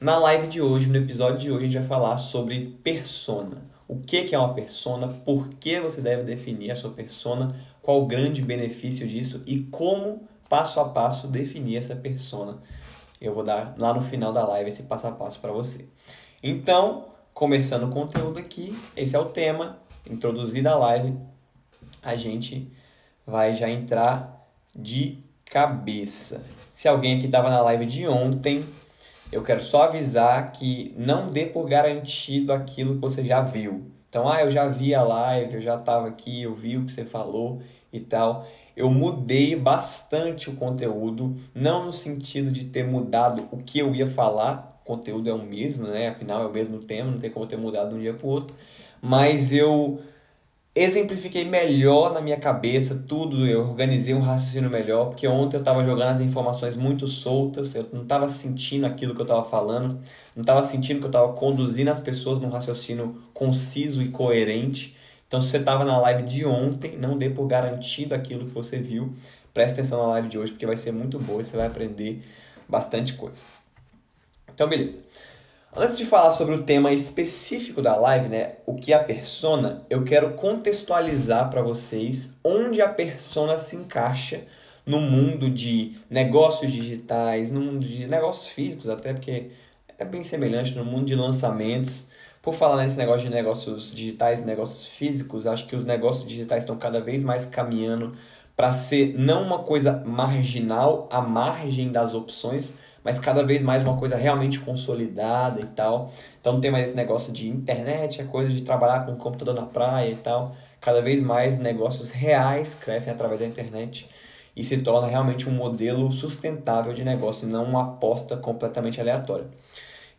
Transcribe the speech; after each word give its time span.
Na 0.00 0.16
live 0.16 0.46
de 0.46 0.62
hoje, 0.62 0.88
no 0.88 0.96
episódio 0.96 1.38
de 1.38 1.50
hoje, 1.50 1.64
a 1.64 1.68
gente 1.68 1.78
vai 1.80 1.88
falar 1.88 2.16
sobre 2.18 2.66
persona. 2.84 3.60
O 3.88 3.98
que 3.98 4.32
é 4.32 4.38
uma 4.38 4.54
persona, 4.54 5.08
por 5.08 5.48
que 5.48 5.80
você 5.80 6.00
deve 6.00 6.22
definir 6.22 6.70
a 6.70 6.76
sua 6.76 6.90
persona, 6.90 7.52
qual 7.82 8.02
o 8.02 8.06
grande 8.06 8.40
benefício 8.40 9.08
disso 9.08 9.42
e 9.44 9.58
como, 9.58 10.22
passo 10.48 10.78
a 10.78 10.88
passo, 10.88 11.26
definir 11.26 11.78
essa 11.78 11.96
persona. 11.96 12.58
Eu 13.20 13.34
vou 13.34 13.42
dar 13.42 13.74
lá 13.76 13.92
no 13.92 14.00
final 14.00 14.32
da 14.32 14.46
live 14.46 14.68
esse 14.68 14.84
passo 14.84 15.08
a 15.08 15.10
passo 15.10 15.40
para 15.40 15.50
você. 15.50 15.84
Então, 16.44 17.06
começando 17.34 17.82
o 17.82 17.90
conteúdo 17.90 18.38
aqui, 18.38 18.78
esse 18.96 19.16
é 19.16 19.18
o 19.18 19.24
tema, 19.24 19.78
introduzida 20.08 20.70
a 20.70 20.78
live, 20.78 21.12
a 22.00 22.14
gente 22.14 22.70
vai 23.26 23.52
já 23.52 23.68
entrar 23.68 24.46
de 24.72 25.18
cabeça. 25.44 26.40
Se 26.72 26.86
alguém 26.86 27.16
aqui 27.16 27.26
estava 27.26 27.50
na 27.50 27.60
live 27.62 27.84
de 27.84 28.06
ontem, 28.06 28.64
eu 29.30 29.42
quero 29.42 29.62
só 29.62 29.84
avisar 29.84 30.52
que 30.52 30.94
não 30.96 31.30
dê 31.30 31.46
por 31.46 31.68
garantido 31.68 32.52
aquilo 32.52 32.94
que 32.94 33.00
você 33.00 33.24
já 33.24 33.42
viu. 33.42 33.82
Então, 34.08 34.28
ah, 34.28 34.40
eu 34.42 34.50
já 34.50 34.66
vi 34.68 34.94
a 34.94 35.02
live, 35.02 35.54
eu 35.54 35.60
já 35.60 35.76
estava 35.76 36.08
aqui, 36.08 36.42
eu 36.42 36.54
vi 36.54 36.78
o 36.78 36.86
que 36.86 36.92
você 36.92 37.04
falou 37.04 37.60
e 37.92 38.00
tal. 38.00 38.46
Eu 38.74 38.88
mudei 38.90 39.54
bastante 39.54 40.48
o 40.48 40.54
conteúdo, 40.54 41.36
não 41.54 41.86
no 41.86 41.92
sentido 41.92 42.50
de 42.50 42.64
ter 42.64 42.86
mudado 42.86 43.46
o 43.50 43.58
que 43.58 43.78
eu 43.78 43.94
ia 43.94 44.06
falar, 44.06 44.80
o 44.82 44.86
conteúdo 44.86 45.28
é 45.28 45.32
o 45.32 45.44
mesmo, 45.44 45.88
né? 45.88 46.08
Afinal, 46.08 46.42
é 46.42 46.46
o 46.46 46.52
mesmo 46.52 46.78
tema, 46.78 47.10
não 47.10 47.18
tem 47.18 47.30
como 47.30 47.46
ter 47.46 47.58
mudado 47.58 47.90
de 47.90 47.96
um 47.96 48.00
dia 48.00 48.14
para 48.14 48.26
o 48.26 48.30
outro. 48.30 48.56
Mas 49.02 49.52
eu 49.52 50.00
exemplifiquei 50.82 51.44
melhor 51.44 52.12
na 52.12 52.20
minha 52.20 52.36
cabeça 52.36 53.04
tudo, 53.06 53.46
eu 53.46 53.60
organizei 53.60 54.14
um 54.14 54.20
raciocínio 54.20 54.70
melhor, 54.70 55.06
porque 55.06 55.26
ontem 55.26 55.56
eu 55.56 55.60
estava 55.60 55.84
jogando 55.84 56.08
as 56.08 56.20
informações 56.20 56.76
muito 56.76 57.06
soltas, 57.06 57.74
eu 57.74 57.86
não 57.92 58.02
estava 58.02 58.28
sentindo 58.28 58.86
aquilo 58.86 59.14
que 59.14 59.20
eu 59.20 59.24
estava 59.24 59.44
falando, 59.48 59.98
não 60.36 60.42
estava 60.42 60.62
sentindo 60.62 60.98
que 60.98 61.04
eu 61.04 61.10
estava 61.10 61.32
conduzindo 61.32 61.90
as 61.90 62.00
pessoas 62.00 62.38
num 62.38 62.48
raciocínio 62.48 63.20
conciso 63.32 64.02
e 64.02 64.08
coerente. 64.08 64.96
Então, 65.26 65.40
se 65.40 65.48
você 65.48 65.58
estava 65.58 65.84
na 65.84 65.98
live 65.98 66.22
de 66.22 66.44
ontem, 66.46 66.96
não 66.96 67.18
dê 67.18 67.28
por 67.28 67.46
garantido 67.46 68.14
aquilo 68.14 68.46
que 68.46 68.54
você 68.54 68.78
viu. 68.78 69.12
Preste 69.52 69.74
atenção 69.74 70.02
na 70.02 70.08
live 70.08 70.28
de 70.28 70.38
hoje, 70.38 70.52
porque 70.52 70.66
vai 70.66 70.76
ser 70.76 70.92
muito 70.92 71.18
boa 71.18 71.42
e 71.42 71.44
você 71.44 71.56
vai 71.56 71.66
aprender 71.66 72.22
bastante 72.68 73.14
coisa. 73.14 73.40
Então, 74.54 74.68
beleza. 74.68 74.98
Antes 75.76 75.98
de 75.98 76.06
falar 76.06 76.30
sobre 76.30 76.54
o 76.54 76.62
tema 76.62 76.92
específico 76.92 77.82
da 77.82 77.94
live, 77.94 78.28
né, 78.28 78.52
o 78.64 78.74
que 78.74 78.92
é 78.92 78.96
a 78.96 79.04
persona, 79.04 79.78
eu 79.90 80.02
quero 80.02 80.32
contextualizar 80.32 81.50
para 81.50 81.60
vocês 81.60 82.30
onde 82.42 82.80
a 82.80 82.88
persona 82.88 83.58
se 83.58 83.76
encaixa 83.76 84.40
no 84.86 84.98
mundo 84.98 85.50
de 85.50 85.92
negócios 86.08 86.72
digitais, 86.72 87.52
no 87.52 87.60
mundo 87.60 87.86
de 87.86 88.08
negócios 88.08 88.48
físicos, 88.48 88.88
até 88.88 89.12
porque 89.12 89.50
é 89.98 90.04
bem 90.06 90.24
semelhante 90.24 90.74
no 90.74 90.86
mundo 90.86 91.04
de 91.04 91.14
lançamentos. 91.14 92.08
Por 92.42 92.54
falar 92.54 92.82
nesse 92.82 92.96
negócio 92.96 93.28
de 93.28 93.34
negócios 93.34 93.92
digitais, 93.94 94.44
negócios 94.46 94.86
físicos, 94.86 95.46
acho 95.46 95.66
que 95.66 95.76
os 95.76 95.84
negócios 95.84 96.26
digitais 96.26 96.64
estão 96.64 96.78
cada 96.78 97.00
vez 97.00 97.22
mais 97.22 97.44
caminhando 97.44 98.16
para 98.56 98.72
ser 98.72 99.14
não 99.18 99.42
uma 99.42 99.58
coisa 99.58 100.02
marginal, 100.04 101.06
à 101.12 101.20
margem 101.20 101.92
das 101.92 102.14
opções, 102.14 102.74
mas 103.08 103.18
cada 103.18 103.42
vez 103.42 103.62
mais 103.62 103.82
uma 103.82 103.96
coisa 103.96 104.16
realmente 104.16 104.60
consolidada 104.60 105.62
e 105.62 105.64
tal. 105.64 106.12
Então 106.38 106.52
não 106.52 106.60
tem 106.60 106.70
mais 106.70 106.88
esse 106.88 106.94
negócio 106.94 107.32
de 107.32 107.48
internet, 107.48 108.20
é 108.20 108.24
coisa 108.24 108.52
de 108.52 108.60
trabalhar 108.60 109.06
com 109.06 109.16
computador 109.16 109.54
na 109.54 109.64
praia 109.64 110.10
e 110.10 110.16
tal. 110.16 110.54
Cada 110.78 111.00
vez 111.00 111.22
mais 111.22 111.58
negócios 111.58 112.10
reais 112.10 112.74
crescem 112.74 113.10
através 113.10 113.40
da 113.40 113.46
internet 113.46 114.10
e 114.54 114.62
se 114.62 114.76
torna 114.82 115.08
realmente 115.08 115.48
um 115.48 115.52
modelo 115.52 116.12
sustentável 116.12 116.92
de 116.92 117.02
negócio, 117.02 117.48
e 117.48 117.50
não 117.50 117.64
uma 117.64 117.94
aposta 117.94 118.36
completamente 118.36 119.00
aleatória. 119.00 119.46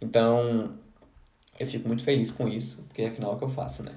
Então, 0.01 0.71
eu 1.59 1.67
fico 1.67 1.87
muito 1.87 2.03
feliz 2.03 2.31
com 2.31 2.47
isso, 2.47 2.81
porque 2.87 3.03
afinal 3.03 3.33
é 3.33 3.35
o 3.35 3.37
que 3.37 3.43
eu 3.43 3.49
faço, 3.49 3.83
né? 3.83 3.91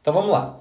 Então 0.00 0.14
vamos 0.14 0.30
lá. 0.30 0.60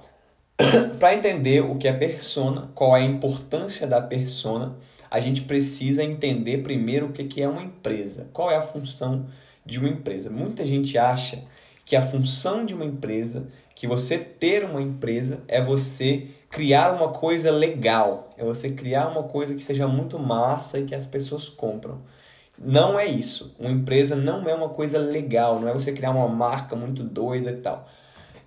Para 0.98 1.14
entender 1.14 1.62
o 1.62 1.76
que 1.76 1.88
é 1.88 1.94
persona, 1.94 2.70
qual 2.74 2.98
é 2.98 3.02
a 3.02 3.06
importância 3.06 3.86
da 3.86 4.02
persona, 4.02 4.74
a 5.10 5.20
gente 5.20 5.42
precisa 5.42 6.04
entender 6.04 6.64
primeiro 6.64 7.08
o 7.08 7.14
que 7.14 7.42
é 7.42 7.48
uma 7.48 7.62
empresa. 7.62 8.28
Qual 8.34 8.52
é 8.52 8.56
a 8.56 8.62
função 8.62 9.26
de 9.66 9.80
uma 9.80 9.90
empresa? 9.90 10.30
Muita 10.30 10.66
gente 10.66 10.98
acha 10.98 11.44
que 11.86 11.96
a 11.96 12.06
função 12.06 12.66
de 12.66 12.74
uma 12.74 12.86
empresa, 12.86 13.48
que 13.76 13.88
você 13.88 14.18
ter 14.18 14.64
uma 14.66 14.82
empresa, 14.82 15.40
é 15.48 15.62
você 15.62 16.28
criar 16.50 16.94
uma 16.94 17.10
coisa 17.10 17.52
legal, 17.52 18.34
é 18.38 18.44
você 18.44 18.70
criar 18.70 19.08
uma 19.08 19.24
coisa 19.24 19.54
que 19.54 19.64
seja 19.64 19.88
muito 19.88 20.18
massa 20.18 20.80
e 20.80 20.86
que 20.86 20.96
as 20.96 21.06
pessoas 21.06 21.50
compram. 21.50 22.00
Não 22.58 22.98
é 22.98 23.06
isso. 23.06 23.54
Uma 23.60 23.70
empresa 23.70 24.16
não 24.16 24.48
é 24.48 24.56
uma 24.56 24.70
coisa 24.70 24.98
legal, 24.98 25.60
não 25.60 25.68
é 25.68 25.74
você 25.74 25.92
criar 25.92 26.12
uma 26.12 26.28
marca 26.28 26.76
muito 26.76 27.04
doida 27.04 27.52
e 27.52 27.58
tal. 27.58 27.88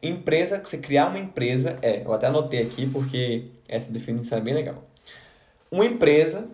Empresa, 0.03 0.63
você 0.65 0.79
criar 0.79 1.09
uma 1.09 1.19
empresa, 1.19 1.77
é, 1.83 2.03
eu 2.05 2.13
até 2.13 2.29
anotei 2.29 2.63
aqui 2.63 2.87
porque 2.87 3.45
essa 3.69 3.93
definição 3.93 4.39
é 4.39 4.41
bem 4.41 4.55
legal. 4.55 4.88
Uma 5.71 5.85
empresa 5.85 6.49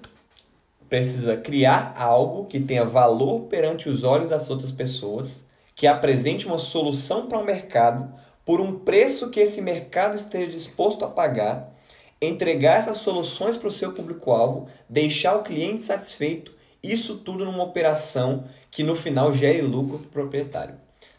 precisa 0.88 1.36
criar 1.36 1.94
algo 1.96 2.46
que 2.46 2.58
tenha 2.58 2.84
valor 2.84 3.42
perante 3.42 3.88
os 3.88 4.02
olhos 4.02 4.28
das 4.28 4.50
outras 4.50 4.72
pessoas, 4.72 5.44
que 5.76 5.86
apresente 5.86 6.46
uma 6.46 6.58
solução 6.58 7.26
para 7.26 7.38
o 7.38 7.42
um 7.42 7.44
mercado 7.44 8.08
por 8.44 8.60
um 8.60 8.78
preço 8.78 9.30
que 9.30 9.40
esse 9.40 9.62
mercado 9.62 10.16
esteja 10.16 10.50
disposto 10.50 11.04
a 11.04 11.08
pagar, 11.08 11.72
entregar 12.20 12.78
essas 12.78 12.98
soluções 12.98 13.56
para 13.56 13.68
o 13.68 13.72
seu 13.72 13.92
público-alvo, 13.92 14.68
deixar 14.88 15.36
o 15.36 15.42
cliente 15.42 15.82
satisfeito, 15.82 16.52
isso 16.82 17.16
tudo 17.16 17.44
numa 17.44 17.62
operação 17.62 18.44
que 18.70 18.82
no 18.82 18.94
final 18.96 19.32
gere 19.32 19.62
lucro 19.62 19.98
para 19.98 20.06
o 20.06 20.10
proprietário. 20.10 20.74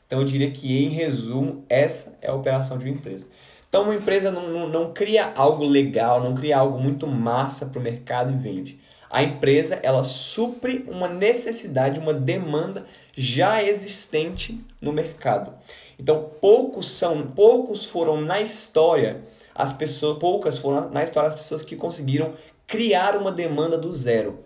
Então 0.05 0.19
eu 0.19 0.25
diria 0.25 0.51
que, 0.51 0.85
em 0.85 0.89
resumo, 0.89 1.63
essa 1.67 2.17
é 2.21 2.29
a 2.29 2.35
operação 2.35 2.77
de 2.77 2.85
uma 2.85 2.95
empresa. 2.95 3.25
Então, 3.75 3.83
uma 3.83 3.95
empresa 3.95 4.31
não, 4.31 4.47
não, 4.47 4.69
não 4.69 4.93
cria 4.93 5.33
algo 5.35 5.65
legal, 5.65 6.23
não 6.23 6.33
cria 6.33 6.57
algo 6.57 6.79
muito 6.79 7.05
massa 7.05 7.65
para 7.65 7.77
o 7.77 7.83
mercado 7.83 8.31
e 8.31 8.37
vende. 8.37 8.79
A 9.09 9.21
empresa 9.21 9.77
ela 9.83 10.05
supre 10.05 10.85
uma 10.87 11.09
necessidade, 11.09 11.99
uma 11.99 12.13
demanda 12.13 12.85
já 13.13 13.61
existente 13.61 14.63
no 14.81 14.93
mercado. 14.93 15.51
Então, 15.99 16.25
poucos 16.39 16.89
são, 16.89 17.27
poucos 17.27 17.83
foram 17.83 18.21
na 18.21 18.39
história 18.39 19.17
as 19.53 19.73
pessoas, 19.73 20.19
poucas 20.19 20.57
foram 20.57 20.89
na 20.89 21.03
história 21.03 21.27
as 21.27 21.35
pessoas 21.35 21.61
que 21.61 21.75
conseguiram 21.75 22.33
criar 22.65 23.17
uma 23.17 23.29
demanda 23.29 23.77
do 23.77 23.91
zero. 23.91 24.39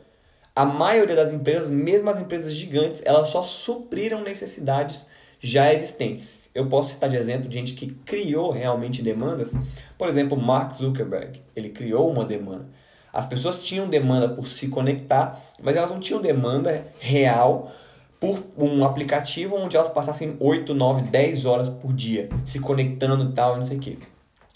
A 0.55 0.65
maioria 0.65 1.15
das 1.15 1.31
empresas, 1.31 1.69
mesmo 1.69 2.09
as 2.09 2.17
empresas 2.17 2.51
gigantes, 2.51 3.03
elas 3.05 3.29
só 3.29 3.43
supriram 3.43 4.23
necessidades 4.23 5.05
já 5.39 5.73
existentes. 5.73 6.49
Eu 6.53 6.67
posso 6.67 6.93
citar 6.93 7.09
de 7.09 7.15
exemplo 7.15 7.49
gente 7.51 7.73
que 7.73 7.87
criou 7.87 8.51
realmente 8.51 9.01
demandas. 9.01 9.53
Por 9.97 10.09
exemplo, 10.09 10.37
Mark 10.37 10.73
Zuckerberg, 10.73 11.41
ele 11.55 11.69
criou 11.69 12.11
uma 12.11 12.25
demanda. 12.25 12.67
As 13.11 13.25
pessoas 13.25 13.63
tinham 13.63 13.89
demanda 13.89 14.29
por 14.29 14.47
se 14.47 14.67
conectar, 14.67 15.41
mas 15.61 15.75
elas 15.75 15.89
não 15.89 15.99
tinham 15.99 16.21
demanda 16.21 16.85
real 16.99 17.71
por 18.19 18.43
um 18.57 18.83
aplicativo 18.83 19.55
onde 19.55 19.77
elas 19.77 19.89
passassem 19.89 20.35
8, 20.39 20.73
9, 20.73 21.03
10 21.03 21.45
horas 21.45 21.69
por 21.69 21.93
dia 21.93 22.29
se 22.45 22.59
conectando 22.59 23.23
e 23.23 23.33
tal, 23.33 23.55
não 23.55 23.65
sei 23.65 23.77
o 23.77 23.79
quê. 23.79 23.97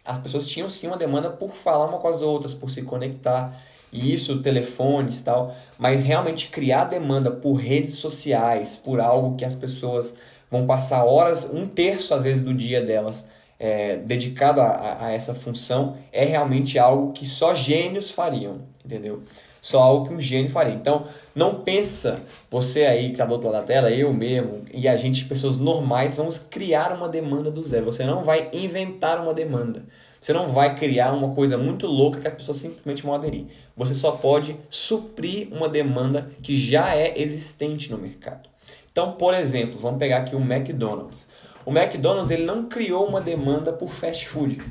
As 0.05 0.19
pessoas 0.19 0.45
tinham 0.47 0.69
sim 0.69 0.87
uma 0.87 0.97
demanda 0.97 1.29
por 1.29 1.51
falar 1.51 1.85
uma 1.85 1.97
com 1.97 2.09
as 2.09 2.21
outras, 2.21 2.53
por 2.53 2.69
se 2.69 2.81
conectar, 2.81 3.57
e 3.93 4.11
isso, 4.11 4.41
telefones 4.41 5.19
e 5.19 5.23
tal, 5.23 5.55
mas 5.77 6.03
realmente 6.03 6.49
criar 6.49 6.85
demanda 6.85 7.29
por 7.29 7.53
redes 7.53 7.95
sociais, 7.95 8.75
por 8.75 8.99
algo 8.99 9.37
que 9.37 9.45
as 9.45 9.55
pessoas 9.55 10.15
vão 10.53 10.67
passar 10.67 11.03
horas, 11.03 11.49
um 11.51 11.67
terço 11.67 12.13
às 12.13 12.21
vezes 12.21 12.41
do 12.41 12.53
dia 12.53 12.79
delas 12.79 13.27
é, 13.59 13.95
dedicado 13.97 14.61
a, 14.61 14.97
a, 15.01 15.11
essa 15.11 15.33
função, 15.33 15.97
é 16.11 16.23
realmente 16.23 16.77
algo 16.77 17.11
que 17.11 17.25
só 17.25 17.55
gênios 17.55 18.11
fariam, 18.11 18.59
entendeu? 18.85 19.23
Só 19.59 19.81
algo 19.81 20.07
que 20.07 20.13
um 20.13 20.21
gênio 20.21 20.51
faria. 20.51 20.75
Então, 20.75 21.07
não 21.33 21.55
pensa, 21.55 22.19
você 22.51 22.85
aí 22.85 23.07
que 23.07 23.13
está 23.13 23.25
do 23.25 23.31
outro 23.31 23.49
lado 23.49 23.61
da 23.61 23.67
tela, 23.67 23.89
eu 23.89 24.13
mesmo, 24.13 24.61
e 24.71 24.87
a 24.87 24.95
gente, 24.95 25.25
pessoas 25.25 25.57
normais, 25.57 26.17
vamos 26.17 26.37
criar 26.37 26.91
uma 26.91 27.09
demanda 27.09 27.49
do 27.49 27.63
zero. 27.63 27.85
Você 27.85 28.05
não 28.05 28.23
vai 28.23 28.49
inventar 28.53 29.19
uma 29.21 29.33
demanda. 29.33 29.81
Você 30.21 30.33
não 30.33 30.49
vai 30.49 30.75
criar 30.75 31.13
uma 31.13 31.33
coisa 31.33 31.57
muito 31.57 31.87
louca 31.87 32.19
que 32.19 32.27
as 32.27 32.33
pessoas 32.33 32.57
simplesmente 32.57 33.01
vão 33.01 33.15
aderir. 33.15 33.45
Você 33.75 33.95
só 33.95 34.11
pode 34.11 34.55
suprir 34.69 35.47
uma 35.51 35.67
demanda 35.67 36.29
que 36.43 36.57
já 36.57 36.95
é 36.95 37.19
existente 37.19 37.89
no 37.89 37.97
mercado. 37.97 38.52
Então, 38.93 39.13
por 39.13 39.33
exemplo, 39.33 39.77
vamos 39.77 39.97
pegar 39.97 40.19
aqui 40.19 40.35
o 40.35 40.39
McDonald's. 40.39 41.27
O 41.65 41.71
McDonald's 41.75 42.29
ele 42.29 42.45
não 42.45 42.69
criou 42.69 43.07
uma 43.07 43.19
demanda 43.19 43.73
por 43.73 43.89
fast 43.89 44.27
food. 44.27 44.61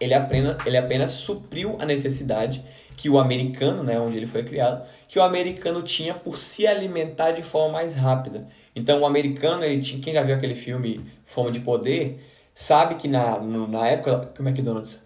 Ele 0.00 0.14
apenas, 0.14 0.64
ele 0.64 0.76
apenas 0.76 1.10
supriu 1.10 1.76
a 1.80 1.84
necessidade 1.84 2.64
que 2.96 3.10
o 3.10 3.18
americano, 3.18 3.82
né, 3.82 3.98
onde 3.98 4.16
ele 4.16 4.28
foi 4.28 4.44
criado, 4.44 4.86
que 5.08 5.18
o 5.18 5.22
americano 5.22 5.82
tinha 5.82 6.14
por 6.14 6.38
se 6.38 6.66
alimentar 6.66 7.32
de 7.32 7.42
forma 7.42 7.72
mais 7.72 7.94
rápida. 7.94 8.46
Então, 8.76 9.00
o 9.00 9.06
americano, 9.06 9.64
ele 9.64 9.82
tinha, 9.82 10.00
quem 10.00 10.14
já 10.14 10.22
viu 10.22 10.36
aquele 10.36 10.54
filme 10.54 11.00
Fome 11.26 11.50
de 11.50 11.60
Poder, 11.60 12.24
sabe 12.54 12.94
que 12.94 13.08
na, 13.08 13.40
na 13.40 13.88
época 13.88 14.32
que 14.32 14.40
o 14.40 14.48
McDonald's 14.48 15.02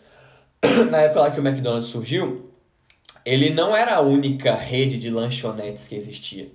na 0.90 0.98
época 0.98 1.20
lá 1.20 1.30
que 1.30 1.40
o 1.40 1.46
McDonald's 1.46 1.88
surgiu, 1.88 2.48
ele 3.24 3.50
não 3.50 3.74
era 3.74 3.96
a 3.96 4.00
única 4.00 4.54
rede 4.54 4.98
de 4.98 5.10
lanchonetes 5.10 5.88
que 5.88 5.94
existia. 5.94 6.48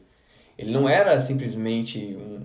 Ele 0.58 0.72
não 0.72 0.90
era 0.90 1.18
simplesmente 1.20 2.18
um. 2.20 2.42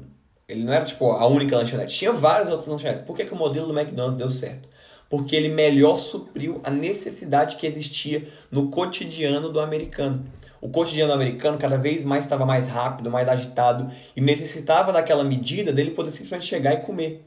Ele 0.49 0.65
não 0.65 0.73
era 0.73 0.85
tipo 0.85 1.11
a 1.11 1.27
única 1.27 1.57
lanchonete. 1.57 1.97
Tinha 1.97 2.13
várias 2.13 2.49
outras 2.49 2.69
lanchonetes. 2.69 3.05
Por 3.05 3.17
que, 3.17 3.25
que 3.25 3.33
o 3.33 3.37
modelo 3.37 3.67
do 3.67 3.79
McDonald's 3.79 4.17
deu 4.17 4.31
certo? 4.31 4.69
Porque 5.09 5.35
ele 5.35 5.49
melhor 5.49 5.99
supriu 5.99 6.61
a 6.63 6.71
necessidade 6.71 7.57
que 7.57 7.67
existia 7.67 8.27
no 8.51 8.69
cotidiano 8.69 9.51
do 9.51 9.61
americano. 9.61 10.25
O 10.61 10.69
cotidiano 10.69 11.13
americano 11.13 11.59
cada 11.59 11.77
vez 11.77 12.05
mais 12.05 12.25
estava 12.25 12.45
mais 12.45 12.69
rápido, 12.69 13.11
mais 13.11 13.29
agitado 13.29 13.91
e 14.15 14.21
necessitava 14.21 14.93
daquela 14.93 15.25
medida 15.25 15.73
dele 15.73 15.91
poder 15.91 16.11
simplesmente 16.11 16.45
chegar 16.45 16.75
e 16.75 16.77
comer. 16.79 17.25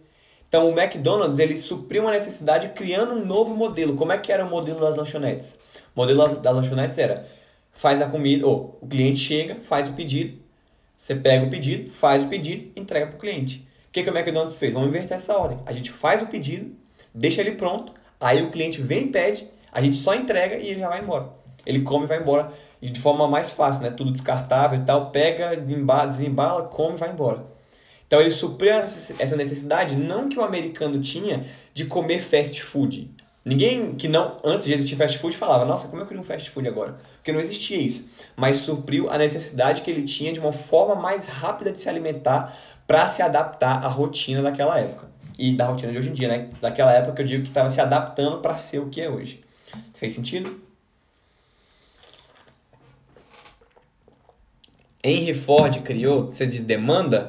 Então 0.47 0.69
o 0.69 0.79
McDonald's 0.79 1.39
ele 1.39 1.57
supriu 1.57 2.03
uma 2.03 2.11
necessidade 2.11 2.69
criando 2.69 3.13
um 3.13 3.25
novo 3.25 3.53
modelo. 3.53 3.95
Como 3.95 4.11
é 4.11 4.17
que 4.17 4.31
era 4.31 4.45
o 4.45 4.49
modelo 4.49 4.79
das 4.79 4.95
lanchonetes? 4.95 5.57
O 5.95 5.99
modelo 5.99 6.27
das 6.27 6.55
lanchonetes 6.55 6.97
era 6.97 7.27
faz 7.73 8.01
a 8.01 8.07
comida, 8.07 8.47
ou 8.47 8.77
o 8.81 8.87
cliente 8.87 9.19
chega, 9.19 9.55
faz 9.55 9.89
o 9.89 9.93
pedido, 9.93 10.37
você 11.05 11.13
pega 11.13 11.45
o 11.45 11.49
pedido, 11.51 11.91
faz 11.91 12.23
o 12.23 12.27
pedido, 12.27 12.71
entrega 12.75 13.05
para 13.05 13.15
o 13.15 13.19
cliente. 13.19 13.57
O 13.89 13.91
que, 13.91 14.01
que 14.01 14.09
o 14.09 14.17
McDonald's 14.17 14.57
fez? 14.57 14.73
Vamos 14.73 14.89
inverter 14.89 15.15
essa 15.15 15.37
ordem. 15.37 15.59
A 15.63 15.71
gente 15.71 15.91
faz 15.91 16.23
o 16.23 16.25
pedido, 16.25 16.71
deixa 17.13 17.41
ele 17.41 17.51
pronto, 17.51 17.93
aí 18.19 18.41
o 18.41 18.49
cliente 18.49 18.81
vem 18.81 19.03
e 19.03 19.07
pede, 19.09 19.47
a 19.71 19.83
gente 19.83 19.97
só 19.97 20.15
entrega 20.15 20.57
e 20.57 20.67
ele 20.67 20.79
já 20.79 20.89
vai 20.89 21.01
embora. 21.01 21.29
Ele 21.63 21.81
come 21.81 22.05
e 22.05 22.07
vai 22.07 22.19
embora 22.19 22.51
de 22.81 22.99
forma 22.99 23.27
mais 23.27 23.51
fácil, 23.51 23.83
né? 23.83 23.91
Tudo 23.91 24.11
descartável 24.11 24.79
e 24.79 24.83
tal, 24.83 25.11
pega, 25.11 25.55
desembala, 25.55 26.63
come 26.69 26.95
e 26.95 26.97
vai 26.97 27.11
embora. 27.11 27.45
Então 28.07 28.19
ele 28.19 28.31
supriu 28.31 28.73
essa 28.73 29.35
necessidade 29.35 29.95
não 29.95 30.27
que 30.27 30.39
o 30.39 30.43
americano 30.43 30.99
tinha 30.99 31.45
de 31.71 31.85
comer 31.85 32.19
fast 32.19 32.63
food. 32.63 33.11
Ninguém 33.45 33.93
que 33.93 34.07
não, 34.07 34.39
antes 34.43 34.65
de 34.65 34.73
existir 34.73 34.95
fast 34.95 35.19
food, 35.19 35.37
falava, 35.37 35.65
nossa, 35.65 35.87
como 35.87 36.01
eu 36.01 36.07
queria 36.07 36.19
um 36.19 36.25
fast 36.25 36.49
food 36.49 36.67
agora? 36.67 36.95
Porque 37.17 37.31
não 37.31 37.39
existia 37.39 37.77
isso. 37.77 38.09
Mas 38.35 38.57
supriu 38.57 39.07
a 39.07 39.19
necessidade 39.19 39.83
que 39.83 39.91
ele 39.91 40.01
tinha 40.01 40.33
de 40.33 40.39
uma 40.39 40.51
forma 40.51 40.95
mais 40.95 41.27
rápida 41.27 41.71
de 41.71 41.79
se 41.79 41.87
alimentar 41.87 42.57
para 42.87 43.07
se 43.07 43.21
adaptar 43.21 43.85
à 43.85 43.87
rotina 43.87 44.41
daquela 44.41 44.79
época. 44.79 45.05
E 45.37 45.53
da 45.55 45.67
rotina 45.67 45.91
de 45.91 45.97
hoje 45.99 46.09
em 46.09 46.13
dia, 46.13 46.27
né? 46.27 46.49
Daquela 46.59 46.91
época 46.91 47.21
eu 47.21 47.25
digo 47.27 47.43
que 47.43 47.49
estava 47.49 47.69
se 47.69 47.79
adaptando 47.79 48.39
para 48.39 48.57
ser 48.57 48.79
o 48.79 48.89
que 48.89 48.99
é 48.99 49.09
hoje. 49.09 49.43
Fez 49.93 50.13
sentido? 50.13 50.59
Henry 55.03 55.35
Ford 55.35 55.81
criou, 55.83 56.31
você 56.31 56.47
diz 56.47 56.63
demanda? 56.63 57.27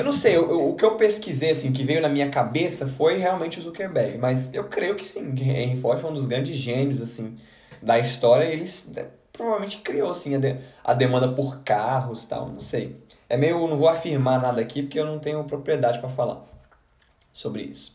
Eu 0.00 0.04
não 0.04 0.14
sei, 0.14 0.34
eu, 0.34 0.48
eu, 0.48 0.70
o 0.70 0.74
que 0.74 0.82
eu 0.82 0.96
pesquisei, 0.96 1.50
assim, 1.50 1.72
que 1.72 1.84
veio 1.84 2.00
na 2.00 2.08
minha 2.08 2.30
cabeça 2.30 2.88
foi 2.88 3.18
realmente 3.18 3.60
o 3.60 3.62
Zuckerberg, 3.62 4.16
mas 4.16 4.48
eu 4.54 4.64
creio 4.64 4.96
que 4.96 5.04
sim, 5.04 5.28
Henry 5.38 5.78
Ford 5.78 6.00
foi 6.00 6.10
um 6.10 6.14
dos 6.14 6.24
grandes 6.24 6.56
gênios, 6.56 7.02
assim, 7.02 7.38
da 7.82 7.98
história 7.98 8.46
e 8.46 8.52
ele 8.52 8.70
né, 8.94 9.04
provavelmente 9.30 9.76
criou, 9.82 10.10
assim, 10.10 10.34
a, 10.34 10.38
de, 10.38 10.56
a 10.82 10.94
demanda 10.94 11.28
por 11.28 11.60
carros 11.60 12.24
tal, 12.24 12.48
não 12.48 12.62
sei. 12.62 12.96
É 13.28 13.36
meio, 13.36 13.68
não 13.68 13.76
vou 13.76 13.90
afirmar 13.90 14.40
nada 14.40 14.58
aqui 14.62 14.82
porque 14.82 14.98
eu 14.98 15.04
não 15.04 15.18
tenho 15.18 15.44
propriedade 15.44 15.98
para 15.98 16.08
falar 16.08 16.46
sobre 17.34 17.64
isso. 17.64 17.94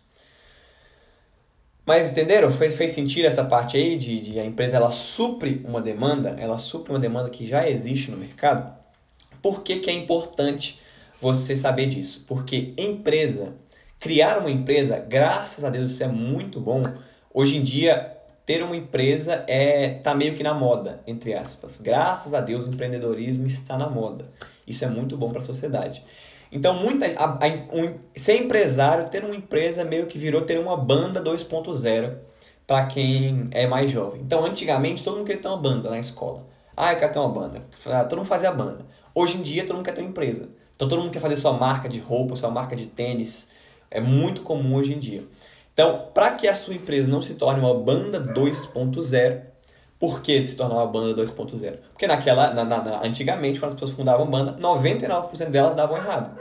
Mas 1.88 2.12
entenderam? 2.12 2.52
Fez, 2.52 2.76
fez 2.76 2.92
sentido 2.92 3.26
essa 3.26 3.44
parte 3.44 3.78
aí 3.78 3.98
de, 3.98 4.22
de 4.22 4.40
a 4.40 4.46
empresa 4.46 4.76
ela 4.76 4.92
supre 4.92 5.60
uma 5.66 5.82
demanda, 5.82 6.36
ela 6.40 6.60
supre 6.60 6.92
uma 6.92 7.00
demanda 7.00 7.32
que 7.32 7.48
já 7.48 7.68
existe 7.68 8.12
no 8.12 8.18
mercado? 8.18 8.72
Por 9.42 9.64
que, 9.64 9.80
que 9.80 9.90
é 9.90 9.94
importante 9.94 10.85
você 11.34 11.58
saber 11.58 11.88
disso? 11.88 12.24
Porque 12.28 12.74
empresa, 12.78 13.54
criar 14.00 14.38
uma 14.38 14.52
empresa, 14.52 14.98
graças 15.00 15.64
a 15.64 15.70
Deus 15.70 15.92
isso 15.92 16.04
é 16.04 16.08
muito 16.08 16.60
bom. 16.60 16.84
Hoje 17.34 17.58
em 17.58 17.64
dia, 17.64 18.16
ter 18.46 18.62
uma 18.62 18.76
empresa 18.76 19.44
é 19.48 19.90
tá 20.04 20.14
meio 20.14 20.36
que 20.36 20.44
na 20.44 20.54
moda, 20.54 21.02
entre 21.08 21.34
aspas. 21.34 21.82
Graças 21.82 22.34
a 22.34 22.42
Deus 22.42 22.66
o 22.66 22.70
empreendedorismo 22.70 23.48
está 23.48 23.76
na 23.78 23.90
moda. 23.90 24.26
Isso 24.68 24.86
é 24.86 24.88
muito 24.88 25.18
bom 25.18 25.30
para 25.30 25.40
a 25.40 25.42
sociedade. 25.42 26.04
Então, 26.52 26.76
muita, 26.76 27.08
a, 27.18 27.26
a, 27.26 27.48
um, 27.74 27.96
ser 28.16 28.38
empresário, 28.38 29.10
ter 29.10 29.24
uma 29.24 29.36
empresa 29.36 29.84
meio 29.84 30.06
que 30.06 30.20
virou 30.20 30.44
ter 30.44 30.60
uma 30.60 30.78
banda 30.78 31.22
2.0 31.22 32.14
para 32.68 32.86
quem 32.86 33.48
é 33.52 33.66
mais 33.66 33.90
jovem. 33.90 34.22
Então, 34.22 34.46
antigamente, 34.46 35.04
todo 35.04 35.18
mundo 35.18 35.26
queria 35.26 35.42
ter 35.42 35.48
uma 35.48 35.58
banda 35.58 35.90
na 35.90 35.98
escola. 35.98 36.44
Ah, 36.78 36.94
eu 36.94 37.00
quero 37.00 37.14
ter 37.14 37.20
uma 37.20 37.30
banda. 37.30 37.62
Ah, 37.88 38.04
todo 38.04 38.20
mundo 38.20 38.28
fazia 38.28 38.52
banda. 38.52 38.86
Hoje 39.18 39.38
em 39.38 39.42
dia 39.42 39.66
todo 39.66 39.78
mundo 39.78 39.86
quer 39.86 39.94
ter 39.94 40.02
uma 40.02 40.10
empresa. 40.10 40.50
Então 40.76 40.88
todo 40.88 41.02
mundo 41.02 41.12
quer 41.12 41.20
fazer 41.20 41.38
sua 41.38 41.54
marca 41.54 41.88
de 41.88 42.00
roupa, 42.00 42.36
sua 42.36 42.50
marca 42.50 42.76
de 42.76 42.86
tênis. 42.86 43.48
É 43.90 44.02
muito 44.02 44.42
comum 44.42 44.76
hoje 44.76 44.94
em 44.94 45.00
dia. 45.00 45.24
Então, 45.74 46.06
para 46.14 46.32
que 46.32 46.48
a 46.48 46.56
sua 46.56 46.74
empresa 46.74 47.10
não 47.10 47.22
se 47.22 47.34
torne 47.36 47.60
uma 47.60 47.74
banda 47.74 48.22
2.0, 48.22 49.42
por 50.00 50.22
que 50.22 50.46
se 50.46 50.56
tornar 50.56 50.76
uma 50.76 50.88
banda 50.88 51.22
2.0? 51.22 51.74
Porque 51.92 52.08
naquela, 52.08 52.54
na, 52.54 52.64
na, 52.64 52.82
na, 52.82 53.06
antigamente, 53.06 53.60
quando 53.60 53.72
as 53.72 53.80
pessoas 53.80 53.92
fundavam 53.92 54.26
banda, 54.26 54.54
99% 54.60 55.50
delas 55.50 55.76
davam 55.76 55.98
errado. 55.98 56.38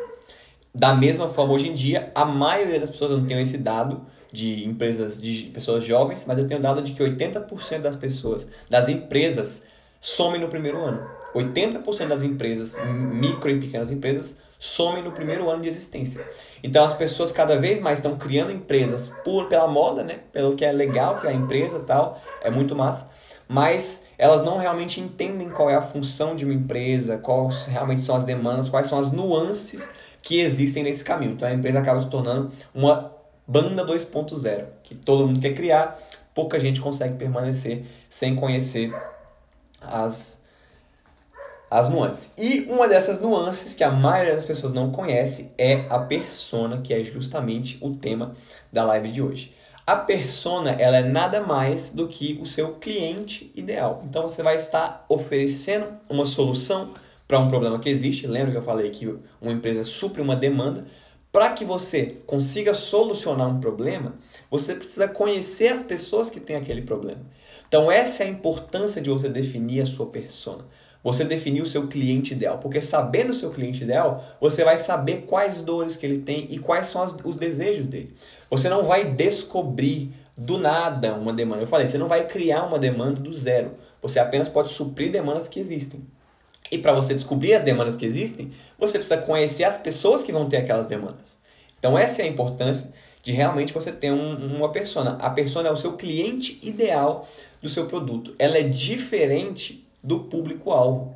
Da 0.75 0.95
mesma 0.95 1.29
forma, 1.29 1.53
hoje 1.53 1.69
em 1.69 1.75
dia, 1.75 2.11
a 2.15 2.25
maioria 2.25 2.81
das 2.81 2.91
pessoas 2.91 3.13
não 3.13 3.25
tem 3.25 3.41
esse 3.41 3.59
dado 3.59 4.03
de 4.33 4.65
empresas, 4.65 5.21
de 5.23 5.45
pessoas 5.55 5.85
jovens, 5.85 6.25
mas 6.27 6.39
eu 6.39 6.47
tenho 6.47 6.61
dado 6.61 6.83
de 6.83 6.93
que 6.93 7.03
80% 7.03 7.81
das 7.81 7.95
pessoas, 7.95 8.49
das 8.69 8.89
empresas, 8.89 9.63
somem 10.01 10.41
no 10.41 10.49
primeiro 10.49 10.83
ano. 10.83 11.01
80% 11.35 12.09
das 12.09 12.23
empresas, 12.23 12.77
micro 12.85 13.51
e 13.51 13.61
pequenas 13.61 13.91
empresas, 13.91 14.39
somem 14.59 15.03
no 15.03 15.13
primeiro 15.13 15.51
ano 15.51 15.63
de 15.63 15.69
existência. 15.69 16.27
Então 16.63 16.85
as 16.85 16.95
pessoas 16.95 17.31
cada 17.31 17.59
vez 17.59 17.81
mais 17.81 17.99
estão 17.99 18.17
criando 18.17 18.53
empresas 18.53 19.11
por 19.25 19.47
pela 19.49 19.67
moda, 19.67 20.03
né? 20.03 20.21
Pelo 20.33 20.55
que 20.55 20.65
é 20.65 20.73
legal 20.73 21.19
criar 21.19 21.33
empresa 21.33 21.81
tal, 21.81 22.21
é 22.43 22.51
muito 22.51 22.75
massa, 22.75 23.11
mas 23.49 24.05
elas 24.17 24.43
não 24.43 24.59
realmente 24.59 25.01
entendem 25.01 25.51
qual 25.51 25.69
é 25.69 25.75
a 25.75 25.83
função 25.83 26.35
de 26.35 26.45
uma 26.45 26.55
empresa, 26.55 27.19
quais 27.19 27.67
realmente 27.67 28.03
são 28.03 28.15
as 28.15 28.25
demandas, 28.25 28.69
quais 28.69 28.87
são 28.87 28.99
as 28.99 29.13
nuances 29.13 29.89
que 30.23 30.41
existem 30.41 30.83
nesse 30.83 31.05
caminho. 31.05 31.33
Então 31.33 31.47
a 31.47 31.53
empresa 31.53 31.81
acaba 31.81 32.01
se 32.01 32.09
tornando 32.09 32.51
uma 32.75 33.13
banda 33.47 33.85
2.0, 33.85 34.65
que 34.83 34.95
todo 34.95 35.27
mundo 35.27 35.41
quer 35.41 35.53
criar, 35.53 35.99
pouca 36.35 36.59
gente 36.59 36.81
consegue 36.81 37.19
permanecer 37.19 37.85
sem 38.09 38.35
conhecer 38.35 38.95
as 39.83 40.43
as 41.75 41.89
nuances. 41.89 42.31
E 42.39 42.61
uma 42.71 42.87
dessas 42.87 43.21
nuances 43.21 43.75
que 43.75 43.83
a 43.83 43.91
maioria 43.91 44.37
das 44.37 44.45
pessoas 44.45 44.73
não 44.73 44.93
conhece 44.93 45.51
é 45.59 45.85
a 45.91 45.99
persona, 45.99 46.81
que 46.81 46.95
é 46.95 47.03
justamente 47.03 47.79
o 47.81 47.97
tema 47.97 48.33
da 48.73 48.85
live 48.85 49.11
de 49.11 49.21
hoje. 49.21 49.53
A 49.85 49.97
persona, 49.97 50.71
ela 50.71 50.99
é 50.99 51.03
nada 51.03 51.41
mais 51.41 51.91
do 51.91 52.07
que 52.07 52.39
o 52.41 52.47
seu 52.47 52.75
cliente 52.75 53.51
ideal. 53.57 54.05
Então 54.09 54.23
você 54.23 54.41
vai 54.41 54.55
estar 54.55 55.05
oferecendo 55.09 55.89
uma 56.09 56.25
solução 56.27 56.91
para 57.27 57.41
um 57.41 57.49
problema 57.49 57.81
que 57.81 57.89
existe. 57.89 58.29
Lembra 58.29 58.53
que 58.53 58.59
eu 58.59 58.63
falei 58.63 58.91
que 58.91 59.13
uma 59.43 59.51
empresa 59.51 59.83
supre 59.83 60.23
uma 60.23 60.37
demanda? 60.37 60.87
Para 61.33 61.51
que 61.55 61.65
você 61.65 62.19
consiga 62.25 62.73
solucionar 62.73 63.49
um 63.49 63.59
problema, 63.59 64.15
você 64.49 64.77
precisa 64.77 65.09
conhecer 65.09 65.73
as 65.73 65.83
pessoas 65.83 66.31
que 66.31 66.39
têm 66.39 66.55
aquele 66.55 66.83
problema. 66.83 67.23
Então 67.67 67.91
essa 67.91 68.23
é 68.23 68.29
a 68.29 68.31
importância 68.31 69.03
de 69.03 69.11
você 69.11 69.29
definir 69.29 69.81
a 69.81 69.87
sua 69.87 70.07
persona 70.07 70.65
você 71.05 71.23
definir 71.23 71.63
o 71.63 71.67
seu 71.67 71.87
cliente 71.87 72.33
ideal. 72.33 72.59
Porque 72.59 72.81
sabendo 72.81 73.31
o 73.31 73.35
seu 73.35 73.51
cliente 73.51 73.85
ideal, 73.85 74.25
você 74.41 74.65
vai 74.65 74.79
saber 74.79 75.27
quais 75.27 75.61
dores 75.61 75.95
que 75.95 76.07
ele 76.07 76.21
tem 76.21 76.49
e 76.51 76.59
quais 76.59 76.87
são 76.87 77.03
as, 77.03 77.15
os 77.23 77.37
desejos 77.37 77.87
dele. 77.87 78.15
Você 78.49 78.71
não 78.71 78.85
vai 78.85 79.05
descobrir 79.05 80.11
do 80.35 80.57
nada 80.57 81.15
uma 81.15 81.33
demanda. 81.33 81.63
Eu 81.63 81.67
falei, 81.67 81.87
você 81.87 81.99
não 81.99 82.09
vai 82.09 82.27
criar 82.27 82.65
uma 82.65 82.79
demanda 82.79 83.21
do 83.21 83.33
zero. 83.35 83.73
Você 84.01 84.19
apenas 84.19 84.49
pode 84.49 84.71
suprir 84.71 85.13
demandas 85.13 85.47
que 85.47 85.61
existem. 85.61 86.05
E 86.73 86.79
para 86.79 86.93
você 86.93 87.13
descobrir 87.13 87.53
as 87.55 87.63
demandas 87.63 87.97
que 87.97 88.07
existem, 88.07 88.51
você 88.79 88.99
precisa 88.99 89.21
conhecer 89.21 89.65
as 89.65 89.77
pessoas 89.77 90.23
que 90.23 90.33
vão 90.33 90.49
ter 90.49 90.57
aquelas 90.57 90.87
demandas. 90.87 91.39
Então 91.79 91.99
essa 91.99 92.23
é 92.23 92.25
a 92.25 92.29
importância 92.29 92.91
de 93.23 93.31
realmente 93.33 93.73
você 93.73 93.93
ter 93.93 94.11
um, 94.11 94.57
uma 94.57 94.73
persona. 94.73 95.19
A 95.21 95.29
persona 95.29 95.69
é 95.69 95.73
o 95.73 95.77
seu 95.77 95.93
cliente 95.99 96.59
ideal 96.63 97.29
do 97.61 97.69
seu 97.69 97.87
produto. 97.87 98.35
Ela 98.39 98.59
é 98.59 98.63
diferente 98.63 99.84
do 100.05 100.21
público-alvo. 100.21 101.15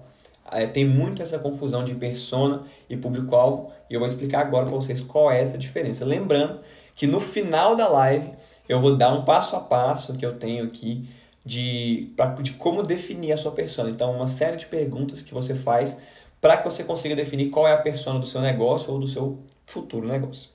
É, 0.50 0.66
tem 0.66 0.86
muito 0.86 1.22
essa 1.22 1.38
confusão 1.38 1.84
de 1.84 1.94
persona 1.94 2.62
e 2.88 2.96
público-alvo 2.96 3.70
e 3.88 3.94
eu 3.94 4.00
vou 4.00 4.08
explicar 4.08 4.40
agora 4.40 4.64
para 4.64 4.74
vocês 4.74 4.98
qual 5.00 5.30
é 5.30 5.40
essa 5.40 5.58
diferença. 5.58 6.06
Lembrando 6.06 6.60
que 6.96 7.06
no 7.06 7.20
final 7.20 7.76
da 7.76 7.86
live 7.86 8.30
eu 8.66 8.80
vou 8.80 8.96
dar 8.96 9.12
um 9.12 9.24
passo 9.24 9.54
a 9.56 9.60
passo 9.60 10.16
que 10.16 10.24
eu 10.24 10.38
tenho 10.38 10.64
aqui 10.64 11.08
de, 11.44 12.12
pra, 12.16 12.26
de 12.34 12.52
como 12.52 12.82
definir 12.82 13.32
a 13.32 13.36
sua 13.36 13.52
persona. 13.52 13.90
Então, 13.90 14.14
uma 14.14 14.26
série 14.26 14.56
de 14.56 14.66
perguntas 14.66 15.22
que 15.22 15.32
você 15.32 15.54
faz 15.54 15.98
para 16.40 16.56
que 16.56 16.64
você 16.64 16.84
consiga 16.84 17.14
definir 17.14 17.50
qual 17.50 17.66
é 17.68 17.72
a 17.72 17.78
persona 17.78 18.18
do 18.18 18.26
seu 18.26 18.40
negócio 18.40 18.92
ou 18.92 18.98
do 18.98 19.08
seu 19.08 19.38
futuro 19.66 20.06
negócio. 20.06 20.50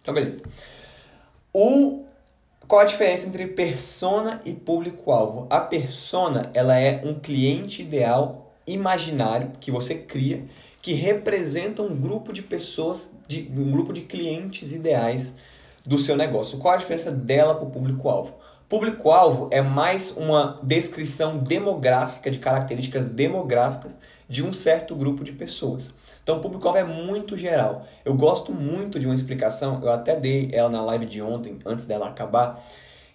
Então, 0.00 0.14
beleza. 0.14 0.42
O 1.52 2.04
qual 2.70 2.82
a 2.82 2.84
diferença 2.84 3.26
entre 3.26 3.48
persona 3.48 4.40
e 4.44 4.52
público-alvo? 4.52 5.48
A 5.50 5.58
persona 5.58 6.52
ela 6.54 6.78
é 6.78 7.00
um 7.04 7.18
cliente 7.18 7.82
ideal 7.82 8.54
imaginário 8.64 9.50
que 9.58 9.72
você 9.72 9.96
cria 9.96 10.44
que 10.80 10.92
representa 10.92 11.82
um 11.82 11.92
grupo 11.92 12.32
de 12.32 12.42
pessoas, 12.42 13.10
de, 13.26 13.50
um 13.56 13.72
grupo 13.72 13.92
de 13.92 14.02
clientes 14.02 14.70
ideais 14.70 15.34
do 15.84 15.98
seu 15.98 16.16
negócio. 16.16 16.58
Qual 16.58 16.72
a 16.72 16.76
diferença 16.76 17.10
dela 17.10 17.56
para 17.56 17.66
o 17.66 17.70
público-alvo? 17.72 18.36
Público-alvo 18.68 19.48
é 19.50 19.60
mais 19.60 20.16
uma 20.16 20.60
descrição 20.62 21.38
demográfica, 21.38 22.30
de 22.30 22.38
características 22.38 23.08
demográficas 23.08 23.98
de 24.28 24.44
um 24.44 24.52
certo 24.52 24.94
grupo 24.94 25.24
de 25.24 25.32
pessoas. 25.32 25.92
Então, 26.22 26.38
o 26.38 26.40
público-alvo 26.40 26.78
é 26.78 26.84
muito 26.84 27.36
geral. 27.36 27.84
Eu 28.04 28.14
gosto 28.14 28.52
muito 28.52 28.98
de 28.98 29.06
uma 29.06 29.14
explicação, 29.14 29.80
eu 29.82 29.90
até 29.90 30.14
dei 30.14 30.50
ela 30.52 30.68
na 30.68 30.82
live 30.82 31.06
de 31.06 31.20
ontem, 31.20 31.58
antes 31.64 31.86
dela 31.86 32.08
acabar, 32.08 32.62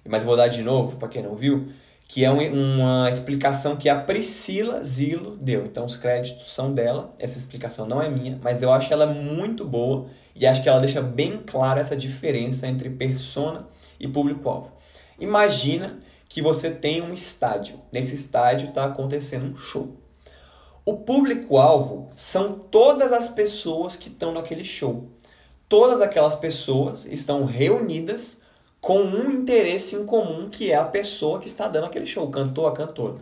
mas 0.08 0.24
vou 0.24 0.36
dar 0.36 0.48
de 0.48 0.62
novo 0.62 0.98
para 0.98 1.08
quem 1.08 1.24
não 1.24 1.36
viu, 1.36 1.70
que 2.08 2.24
é 2.24 2.30
uma 2.30 3.10
explicação 3.10 3.76
que 3.76 3.90
a 3.90 4.00
Priscila 4.00 4.84
Zilo 4.84 5.38
deu. 5.38 5.66
Então, 5.66 5.86
os 5.86 5.96
créditos 5.96 6.54
são 6.54 6.74
dela, 6.74 7.14
essa 7.18 7.40
explicação 7.40 7.88
não 7.88 8.02
é 8.02 8.10
minha, 8.10 8.40
mas 8.44 8.62
eu 8.62 8.72
acho 8.72 8.92
ela 8.94 9.06
muito 9.08 9.66
boa 9.66 10.08
e 10.36 10.46
acho 10.46 10.62
que 10.62 10.70
ela 10.70 10.80
deixa 10.80 11.02
bem 11.02 11.40
clara 11.40 11.80
essa 11.80 11.96
diferença 11.96 12.68
entre 12.68 12.90
persona 12.90 13.66
e 14.00 14.08
público-alvo. 14.08 14.72
Imagina 15.18 15.98
que 16.28 16.42
você 16.42 16.70
tem 16.70 17.02
um 17.02 17.14
estádio. 17.14 17.80
Nesse 17.92 18.14
estádio 18.16 18.70
está 18.70 18.84
acontecendo 18.84 19.46
um 19.46 19.58
show. 19.58 19.96
O 20.88 20.98
público-alvo 20.98 22.12
são 22.16 22.54
todas 22.54 23.12
as 23.12 23.28
pessoas 23.28 23.96
que 23.96 24.08
estão 24.08 24.32
naquele 24.32 24.64
show. 24.64 25.06
Todas 25.68 26.00
aquelas 26.00 26.36
pessoas 26.36 27.08
estão 27.08 27.44
reunidas 27.44 28.38
com 28.80 29.00
um 29.00 29.32
interesse 29.32 29.96
em 29.96 30.06
comum, 30.06 30.48
que 30.48 30.72
é 30.72 30.76
a 30.76 30.86
pessoa 30.86 31.40
que 31.40 31.48
está 31.48 31.68
dando 31.68 31.86
aquele 31.88 32.06
show, 32.06 32.28
o 32.28 32.30
cantor, 32.30 32.72
a 32.72 32.76
cantora. 32.76 33.16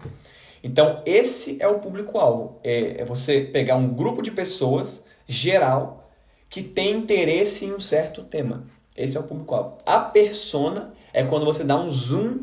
Então, 0.62 1.01
esse 1.05 1.55
é 1.62 1.65
o 1.65 1.79
público-alvo. 1.79 2.60
É, 2.65 3.00
é 3.01 3.05
você 3.05 3.39
pegar 3.39 3.77
um 3.77 3.88
grupo 3.88 4.22
de 4.22 4.32
pessoas 4.32 5.05
geral 5.25 6.12
que 6.50 6.62
tem 6.62 6.91
interesse 6.98 7.63
em 7.63 7.74
um 7.74 7.79
certo 7.79 8.24
tema. 8.24 8.65
Esse 8.93 9.15
é 9.15 9.22
o 9.22 9.24
público-alvo. 9.24 9.77
A 9.86 10.00
persona 10.00 10.93
é 11.13 11.24
quando 11.24 11.46
você 11.46 11.63
dá 11.63 11.79
um 11.79 11.89
zoom 11.89 12.41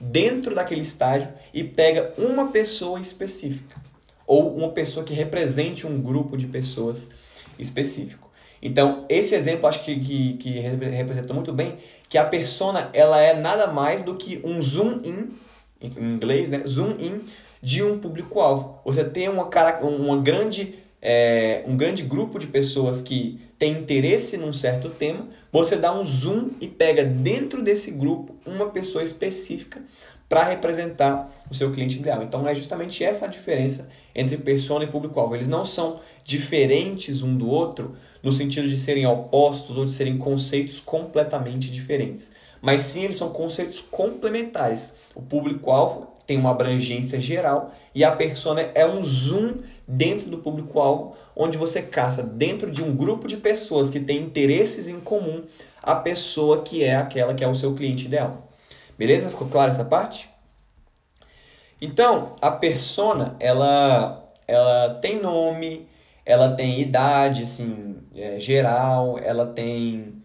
dentro 0.00 0.54
daquele 0.54 0.80
estádio 0.80 1.28
e 1.52 1.62
pega 1.62 2.14
uma 2.16 2.48
pessoa 2.50 2.98
específica 2.98 3.91
ou 4.32 4.56
uma 4.56 4.70
pessoa 4.70 5.04
que 5.04 5.12
represente 5.12 5.86
um 5.86 6.00
grupo 6.00 6.38
de 6.38 6.46
pessoas 6.46 7.06
específico. 7.58 8.30
Então, 8.62 9.04
esse 9.06 9.34
exemplo 9.34 9.66
acho 9.66 9.84
que, 9.84 9.94
que, 10.00 10.32
que 10.38 10.50
representa 10.58 11.34
muito 11.34 11.52
bem 11.52 11.76
que 12.08 12.16
a 12.16 12.24
persona 12.24 12.88
ela 12.94 13.20
é 13.20 13.38
nada 13.38 13.66
mais 13.66 14.00
do 14.00 14.14
que 14.14 14.40
um 14.42 14.62
zoom 14.62 15.02
in, 15.04 15.28
em 15.82 16.14
inglês, 16.14 16.48
né? 16.48 16.62
Zoom 16.66 16.92
in 16.92 17.20
de 17.60 17.82
um 17.82 17.98
público-alvo. 17.98 18.80
Você 18.86 19.04
tem 19.04 19.28
uma, 19.28 19.50
uma 19.82 20.16
grande 20.16 20.78
é, 21.02 21.62
um 21.66 21.76
grande 21.76 22.02
grupo 22.02 22.38
de 22.38 22.46
pessoas 22.46 23.02
que 23.02 23.38
tem 23.58 23.72
interesse 23.72 24.38
num 24.38 24.52
certo 24.52 24.88
tema, 24.88 25.26
você 25.50 25.76
dá 25.76 25.92
um 25.92 26.04
zoom 26.04 26.52
e 26.60 26.68
pega 26.68 27.04
dentro 27.04 27.60
desse 27.60 27.90
grupo 27.90 28.34
uma 28.46 28.70
pessoa 28.70 29.04
específica 29.04 29.82
para 30.32 30.44
representar 30.44 31.30
o 31.50 31.54
seu 31.54 31.70
cliente 31.70 31.98
ideal. 31.98 32.22
Então 32.22 32.48
é 32.48 32.54
justamente 32.54 33.04
essa 33.04 33.26
a 33.26 33.28
diferença 33.28 33.90
entre 34.14 34.38
persona 34.38 34.82
e 34.82 34.86
público-alvo. 34.86 35.34
Eles 35.34 35.46
não 35.46 35.62
são 35.62 36.00
diferentes 36.24 37.22
um 37.22 37.36
do 37.36 37.50
outro 37.50 37.94
no 38.22 38.32
sentido 38.32 38.66
de 38.66 38.78
serem 38.78 39.04
opostos 39.04 39.76
ou 39.76 39.84
de 39.84 39.90
serem 39.90 40.16
conceitos 40.16 40.80
completamente 40.80 41.70
diferentes, 41.70 42.30
mas 42.62 42.80
sim 42.80 43.04
eles 43.04 43.18
são 43.18 43.28
conceitos 43.28 43.82
complementares. 43.82 44.94
O 45.14 45.20
público-alvo 45.20 46.06
tem 46.26 46.38
uma 46.38 46.52
abrangência 46.52 47.20
geral 47.20 47.70
e 47.94 48.02
a 48.02 48.10
persona 48.10 48.70
é 48.74 48.86
um 48.86 49.04
zoom 49.04 49.58
dentro 49.86 50.30
do 50.30 50.38
público-alvo, 50.38 51.14
onde 51.36 51.58
você 51.58 51.82
caça 51.82 52.22
dentro 52.22 52.70
de 52.70 52.82
um 52.82 52.96
grupo 52.96 53.28
de 53.28 53.36
pessoas 53.36 53.90
que 53.90 54.00
têm 54.00 54.22
interesses 54.22 54.88
em 54.88 54.98
comum 54.98 55.42
a 55.82 55.94
pessoa 55.94 56.62
que 56.62 56.82
é 56.82 56.96
aquela 56.96 57.34
que 57.34 57.44
é 57.44 57.48
o 57.48 57.54
seu 57.54 57.74
cliente 57.74 58.06
ideal. 58.06 58.48
Beleza? 58.98 59.28
Ficou 59.30 59.48
clara 59.48 59.70
essa 59.70 59.84
parte? 59.84 60.28
Então, 61.80 62.36
a 62.40 62.50
persona, 62.50 63.36
ela, 63.40 64.24
ela 64.46 64.94
tem 65.00 65.20
nome, 65.20 65.88
ela 66.24 66.52
tem 66.52 66.80
idade, 66.80 67.42
assim, 67.42 67.96
é, 68.14 68.38
geral, 68.38 69.18
ela 69.18 69.46
tem 69.46 70.22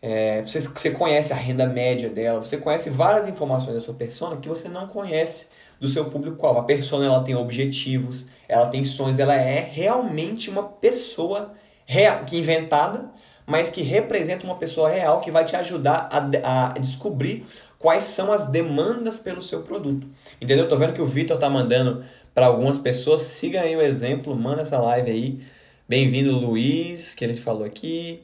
é, 0.00 0.42
você, 0.42 0.60
você 0.60 0.90
conhece 0.90 1.32
a 1.32 1.36
renda 1.36 1.66
média 1.66 2.08
dela, 2.08 2.40
você 2.40 2.56
conhece 2.56 2.88
várias 2.88 3.26
informações 3.26 3.74
da 3.74 3.80
sua 3.80 3.94
persona 3.94 4.36
que 4.36 4.48
você 4.48 4.68
não 4.68 4.86
conhece 4.86 5.48
do 5.80 5.88
seu 5.88 6.04
público-alvo. 6.06 6.60
A 6.60 6.64
persona 6.64 7.06
ela 7.06 7.22
tem 7.22 7.34
objetivos, 7.34 8.26
ela 8.48 8.66
tem 8.66 8.84
sonhos, 8.84 9.18
ela 9.18 9.34
é 9.34 9.60
realmente 9.60 10.50
uma 10.50 10.62
pessoa 10.62 11.52
real, 11.84 12.24
inventada, 12.32 13.10
mas 13.46 13.70
que 13.70 13.82
representa 13.82 14.44
uma 14.44 14.56
pessoa 14.56 14.88
real 14.88 15.20
que 15.20 15.30
vai 15.30 15.44
te 15.44 15.56
ajudar 15.56 16.08
a, 16.12 16.66
a 16.66 16.78
descobrir 16.78 17.46
quais 17.78 18.04
são 18.04 18.32
as 18.32 18.46
demandas 18.46 19.18
pelo 19.18 19.42
seu 19.42 19.62
produto. 19.62 20.06
Entendeu? 20.40 20.68
Tô 20.68 20.76
vendo 20.76 20.92
que 20.92 21.02
o 21.02 21.06
Vitor 21.06 21.38
tá 21.38 21.48
mandando 21.48 22.04
para 22.34 22.46
algumas 22.46 22.78
pessoas, 22.78 23.22
siga 23.22 23.60
aí 23.60 23.76
o 23.76 23.80
exemplo, 23.80 24.34
manda 24.36 24.62
essa 24.62 24.78
live 24.78 25.10
aí. 25.10 25.40
Bem-vindo 25.88 26.32
Luiz, 26.32 27.14
que 27.14 27.24
ele 27.24 27.34
falou 27.34 27.64
aqui. 27.64 28.22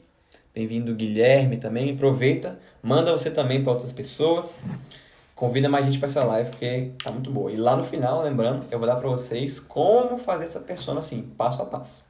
Bem-vindo, 0.53 0.93
Guilherme, 0.93 1.57
também. 1.57 1.93
Aproveita, 1.93 2.57
manda 2.81 3.11
você 3.11 3.31
também 3.31 3.61
para 3.63 3.73
outras 3.73 3.91
pessoas. 3.91 4.63
Convida 5.35 5.67
mais 5.67 5.85
gente 5.85 5.99
para 5.99 6.07
essa 6.07 6.23
live 6.23 6.49
porque 6.49 6.91
tá 7.03 7.11
muito 7.11 7.29
boa. 7.29 7.51
E 7.51 7.57
lá 7.57 7.75
no 7.75 7.83
final, 7.83 8.23
lembrando, 8.23 8.65
eu 8.71 8.79
vou 8.79 8.87
dar 8.87 8.95
para 8.95 9.09
vocês 9.09 9.59
como 9.59 10.17
fazer 10.17 10.45
essa 10.45 10.61
persona 10.61 10.99
assim, 10.99 11.21
passo 11.37 11.61
a 11.61 11.65
passo. 11.65 12.05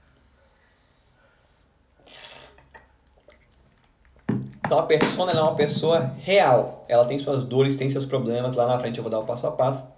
Então 4.65 4.79
a 4.79 4.84
persona 4.84 5.31
é 5.31 5.39
uma 5.39 5.55
pessoa 5.55 6.12
real. 6.19 6.84
Ela 6.89 7.05
tem 7.05 7.19
suas 7.19 7.43
dores, 7.43 7.77
tem 7.77 7.89
seus 7.89 8.05
problemas. 8.05 8.55
Lá 8.55 8.67
na 8.67 8.79
frente 8.79 8.98
eu 8.98 9.03
vou 9.03 9.12
dar 9.12 9.19
o 9.19 9.25
passo 9.25 9.45
a 9.45 9.51
passo. 9.51 9.93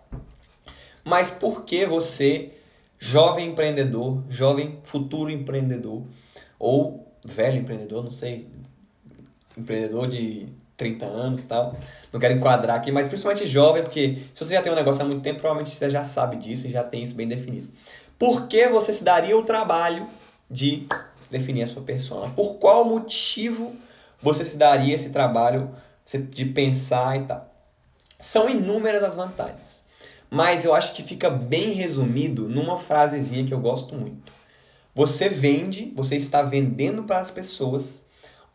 Mas 1.05 1.29
por 1.29 1.63
que 1.63 1.85
você, 1.85 2.51
jovem 2.99 3.49
empreendedor, 3.49 4.21
jovem 4.29 4.77
futuro 4.83 5.31
empreendedor, 5.31 6.03
ou 6.59 7.07
velho 7.23 7.57
empreendedor, 7.57 8.03
não 8.03 8.11
sei, 8.11 8.45
empreendedor 9.57 10.07
de 10.07 10.49
30 10.75 11.05
anos 11.05 11.43
e 11.43 11.47
tal. 11.47 11.75
Não 12.11 12.19
quero 12.19 12.33
enquadrar 12.33 12.75
aqui, 12.77 12.91
mas 12.91 13.07
principalmente 13.07 13.47
jovem, 13.47 13.83
porque 13.83 14.23
se 14.33 14.45
você 14.45 14.53
já 14.53 14.61
tem 14.61 14.71
um 14.71 14.75
negócio 14.75 15.01
há 15.01 15.05
muito 15.05 15.21
tempo, 15.21 15.39
provavelmente 15.39 15.73
você 15.73 15.89
já 15.89 16.03
sabe 16.03 16.35
disso 16.35 16.67
e 16.67 16.71
já 16.71 16.83
tem 16.83 17.01
isso 17.01 17.15
bem 17.15 17.27
definido. 17.27 17.67
Por 18.19 18.47
que 18.47 18.67
você 18.67 18.91
se 18.91 19.03
daria 19.03 19.37
o 19.37 19.43
trabalho 19.43 20.07
de 20.49 20.87
definir 21.31 21.63
a 21.63 21.67
sua 21.67 21.81
persona? 21.81 22.29
Por 22.29 22.55
qual 22.55 22.85
motivo 22.85 23.75
você 24.21 24.43
se 24.43 24.57
daria 24.57 24.95
esse 24.95 25.09
trabalho 25.09 25.71
de 26.29 26.45
pensar 26.45 27.19
e 27.19 27.25
tal? 27.25 27.53
São 28.19 28.49
inúmeras 28.49 29.03
as 29.03 29.15
vantagens. 29.15 29.83
Mas 30.29 30.65
eu 30.65 30.73
acho 30.73 30.93
que 30.93 31.03
fica 31.03 31.29
bem 31.29 31.71
resumido 31.73 32.49
numa 32.49 32.77
frasezinha 32.77 33.45
que 33.45 33.53
eu 33.53 33.59
gosto 33.59 33.95
muito. 33.95 34.31
Você 34.93 35.29
vende, 35.29 35.93
você 35.95 36.17
está 36.17 36.41
vendendo 36.41 37.03
para 37.03 37.19
as 37.19 37.31
pessoas 37.31 38.03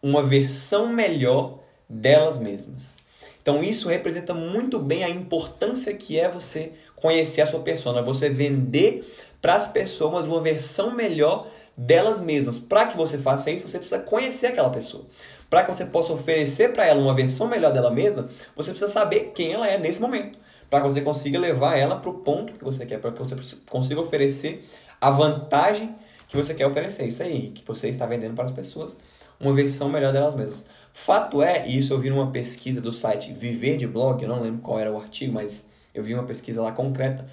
uma 0.03 0.23
versão 0.23 0.93
melhor 0.93 1.61
delas 1.89 2.39
mesmas. 2.39 2.97
Então 3.41 3.63
isso 3.63 3.89
representa 3.89 4.35
muito 4.35 4.79
bem 4.79 5.05
a 5.05 5.09
importância 5.09 5.95
que 5.95 6.19
é 6.19 6.29
você 6.29 6.73
conhecer 6.97 7.41
a 7.43 7.47
sua 7.47 7.61
persona, 7.61 8.03
você 8.03 8.29
vender 8.29 9.05
para 9.41 9.55
as 9.55 9.67
pessoas 9.67 10.27
uma 10.27 10.41
versão 10.41 10.95
melhor 10.95 11.49
delas 11.77 12.21
mesmas. 12.21 12.59
Para 12.59 12.87
que 12.87 12.97
você 12.97 13.19
faça 13.19 13.51
isso, 13.51 13.67
você 13.67 13.79
precisa 13.79 14.01
conhecer 14.01 14.47
aquela 14.49 14.71
pessoa. 14.71 15.05
Para 15.53 15.65
que 15.65 15.75
você 15.75 15.85
possa 15.85 16.15
oferecer 16.15 16.73
para 16.73 16.87
ela 16.87 16.99
uma 16.99 17.13
versão 17.13 17.47
melhor 17.47 17.75
dela 17.75 17.91
mesma, 17.91 18.27
você 18.57 18.71
precisa 18.71 18.91
saber 18.91 19.33
quem 19.35 19.53
ela 19.53 19.69
é 19.69 19.77
nesse 19.77 20.01
momento. 20.01 20.39
Para 20.71 20.81
que 20.81 20.89
você 20.89 21.03
consiga 21.03 21.39
levar 21.39 21.77
ela 21.77 21.97
para 21.97 22.09
o 22.09 22.15
ponto 22.15 22.55
que 22.55 22.65
você 22.65 22.87
quer, 22.87 22.99
para 22.99 23.13
que 23.13 23.19
você 23.19 23.37
consiga 23.69 24.01
oferecer 24.01 24.65
a 24.99 25.11
vantagem 25.11 25.95
que 26.27 26.39
você 26.39 26.55
quer 26.55 26.67
oferecer. 26.67 27.07
Isso 27.07 27.23
aí, 27.23 27.51
que 27.51 27.63
você 27.67 27.91
está 27.91 28.07
vendendo 28.07 28.35
para 28.35 28.47
as 28.47 28.51
pessoas 28.51 28.97
uma 29.39 29.53
versão 29.53 29.91
melhor 29.91 30.11
delas 30.11 30.35
mesmas. 30.35 30.65
Fato 30.91 31.43
é, 31.43 31.69
e 31.69 31.77
isso 31.77 31.93
eu 31.93 31.99
vi 31.99 32.09
numa 32.09 32.31
pesquisa 32.31 32.81
do 32.81 32.91
site 32.91 33.35
Viver 33.35 33.77
de 33.77 33.87
Blog, 33.87 34.23
eu 34.23 34.31
não 34.31 34.41
lembro 34.41 34.63
qual 34.63 34.79
era 34.79 34.91
o 34.91 34.99
artigo, 34.99 35.35
mas 35.35 35.67
eu 35.95 36.03
vi 36.03 36.15
uma 36.15 36.25
pesquisa 36.25 36.63
lá 36.63 36.73
concreta. 36.73 37.29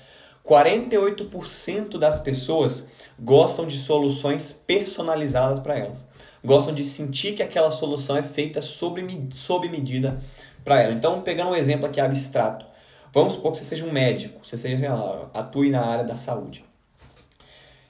48% 0.46 1.98
das 1.98 2.20
pessoas 2.20 2.86
gostam 3.18 3.66
de 3.66 3.78
soluções 3.78 4.52
personalizadas 4.52 5.62
para 5.62 5.78
elas. 5.78 6.09
Gostam 6.44 6.74
de 6.74 6.84
sentir 6.84 7.36
que 7.36 7.44
aquela 7.44 7.72
solução 7.72 8.16
é 8.16 8.24
feita 8.24 8.62
sob, 8.62 9.02
sob 9.34 9.68
medida 9.68 10.20
para 10.64 10.82
ela. 10.82 10.94
Então, 10.94 11.22
pegando 11.22 11.52
um 11.52 11.56
exemplo 11.56 11.86
aqui 11.86 12.00
abstrato. 12.00 12.66
Vamos 13.12 13.34
supor 13.34 13.52
que 13.52 13.58
você 13.58 13.66
seja 13.66 13.86
um 13.86 13.92
médico, 13.92 14.46
você 14.46 14.58
seja, 14.58 14.88
atue 15.34 15.70
na 15.70 15.84
área 15.84 16.04
da 16.04 16.16
saúde. 16.16 16.64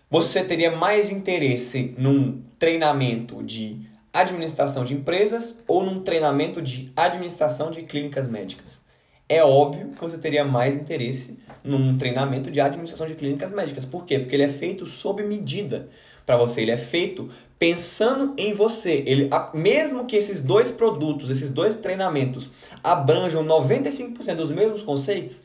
Você 0.09 0.43
teria 0.43 0.71
mais 0.71 1.11
interesse 1.11 1.93
num 1.97 2.41
treinamento 2.57 3.43
de 3.43 3.87
administração 4.11 4.83
de 4.83 4.93
empresas 4.93 5.61
ou 5.67 5.83
num 5.83 6.01
treinamento 6.01 6.61
de 6.61 6.91
administração 6.95 7.69
de 7.69 7.83
clínicas 7.83 8.27
médicas? 8.27 8.79
É 9.27 9.43
óbvio 9.43 9.89
que 9.89 10.01
você 10.01 10.17
teria 10.17 10.43
mais 10.43 10.75
interesse 10.75 11.37
num 11.63 11.95
treinamento 11.97 12.49
de 12.49 12.59
administração 12.59 13.05
de 13.05 13.13
clínicas 13.13 13.51
médicas. 13.51 13.85
Por 13.85 14.05
quê? 14.05 14.17
Porque 14.17 14.35
ele 14.35 14.43
é 14.43 14.49
feito 14.49 14.87
sob 14.87 15.21
medida 15.21 15.87
para 16.25 16.37
você, 16.37 16.61
ele 16.61 16.71
é 16.71 16.77
feito 16.77 17.29
pensando 17.59 18.33
em 18.37 18.53
você. 18.53 19.03
Ele, 19.05 19.29
mesmo 19.53 20.05
que 20.05 20.15
esses 20.15 20.41
dois 20.41 20.69
produtos, 20.69 21.29
esses 21.29 21.49
dois 21.49 21.75
treinamentos 21.75 22.49
abranjam 22.81 23.45
95% 23.45 24.35
dos 24.35 24.49
mesmos 24.49 24.81
conceitos, 24.81 25.43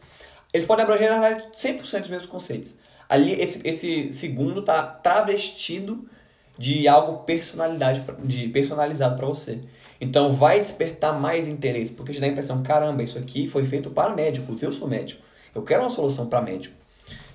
eles 0.53 0.65
podem 0.65 0.85
abranger, 0.85 1.11
na 1.11 1.21
verdade, 1.21 1.49
100% 1.53 2.01
dos 2.01 2.11
mesmos 2.11 2.31
conceitos. 2.31 2.77
Ali, 3.09 3.33
esse, 3.33 3.61
esse 3.67 4.13
segundo 4.13 4.61
está 4.61 4.83
travestido 4.83 6.09
de 6.57 6.87
algo 6.87 7.25
personalidade, 7.25 8.03
de 8.23 8.49
personalizado 8.49 9.17
para 9.17 9.27
você. 9.27 9.59
Então 10.01 10.33
vai 10.33 10.61
despertar 10.61 11.19
mais 11.19 11.49
interesse, 11.49 11.93
porque 11.93 12.13
te 12.13 12.21
dá 12.21 12.27
a 12.27 12.29
impressão, 12.29 12.63
caramba, 12.63 13.03
isso 13.03 13.19
aqui 13.19 13.49
foi 13.49 13.65
feito 13.65 13.91
para 13.91 14.15
médicos, 14.15 14.63
eu 14.63 14.73
sou 14.73 14.87
médico. 14.87 15.21
Eu 15.53 15.63
quero 15.63 15.83
uma 15.83 15.91
solução 15.91 16.27
para 16.27 16.41
médico. 16.41 16.75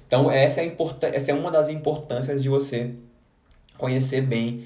Então 0.07 0.31
essa 0.31 0.61
é, 0.61 0.75
essa 1.13 1.31
é 1.31 1.33
uma 1.33 1.51
das 1.51 1.67
importâncias 1.67 2.41
de 2.41 2.47
você 2.49 2.91
conhecer 3.79 4.21
bem 4.21 4.65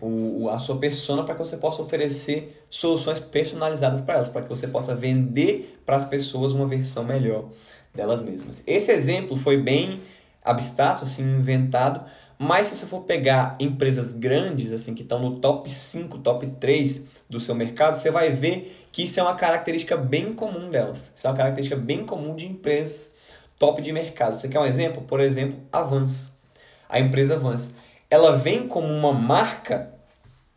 o, 0.00 0.48
a 0.50 0.58
sua 0.58 0.78
persona 0.78 1.22
para 1.22 1.34
que 1.34 1.40
você 1.40 1.56
possa 1.56 1.80
oferecer 1.82 2.64
soluções 2.68 3.20
personalizadas 3.20 4.00
para 4.00 4.16
elas, 4.16 4.28
para 4.28 4.42
que 4.42 4.48
você 4.48 4.66
possa 4.66 4.94
vender 4.94 5.80
para 5.86 5.96
as 5.96 6.04
pessoas 6.04 6.52
uma 6.52 6.66
versão 6.66 7.04
melhor 7.04 7.48
delas 7.94 8.22
mesmas. 8.22 8.62
Esse 8.66 8.90
exemplo 8.90 9.36
foi 9.36 9.56
bem 9.56 10.00
abstrato, 10.44 11.04
assim, 11.04 11.22
inventado, 11.22 12.04
mas 12.38 12.66
se 12.66 12.76
você 12.76 12.86
for 12.86 13.02
pegar 13.02 13.56
empresas 13.58 14.12
grandes, 14.12 14.72
assim, 14.72 14.94
que 14.94 15.02
estão 15.02 15.18
no 15.18 15.38
top 15.40 15.70
5, 15.70 16.18
top 16.18 16.46
3 16.46 17.02
do 17.30 17.40
seu 17.40 17.54
mercado, 17.54 17.94
você 17.94 18.10
vai 18.10 18.30
ver 18.30 18.86
que 18.92 19.04
isso 19.04 19.18
é 19.18 19.22
uma 19.22 19.34
característica 19.34 19.96
bem 19.96 20.32
comum 20.34 20.70
delas. 20.70 21.12
Isso 21.16 21.26
é 21.26 21.30
uma 21.30 21.36
característica 21.36 21.76
bem 21.76 22.04
comum 22.04 22.34
de 22.34 22.46
empresas 22.46 23.12
top 23.58 23.80
de 23.80 23.92
mercado. 23.92 24.36
Você 24.36 24.48
quer 24.48 24.60
um 24.60 24.66
exemplo? 24.66 25.02
Por 25.02 25.20
exemplo, 25.20 25.58
a 25.72 25.82
Vans. 25.82 26.32
A 26.88 27.00
empresa 27.00 27.38
Vans. 27.38 27.70
Ela 28.10 28.36
vem 28.36 28.68
como 28.68 28.86
uma 28.86 29.12
marca 29.12 29.92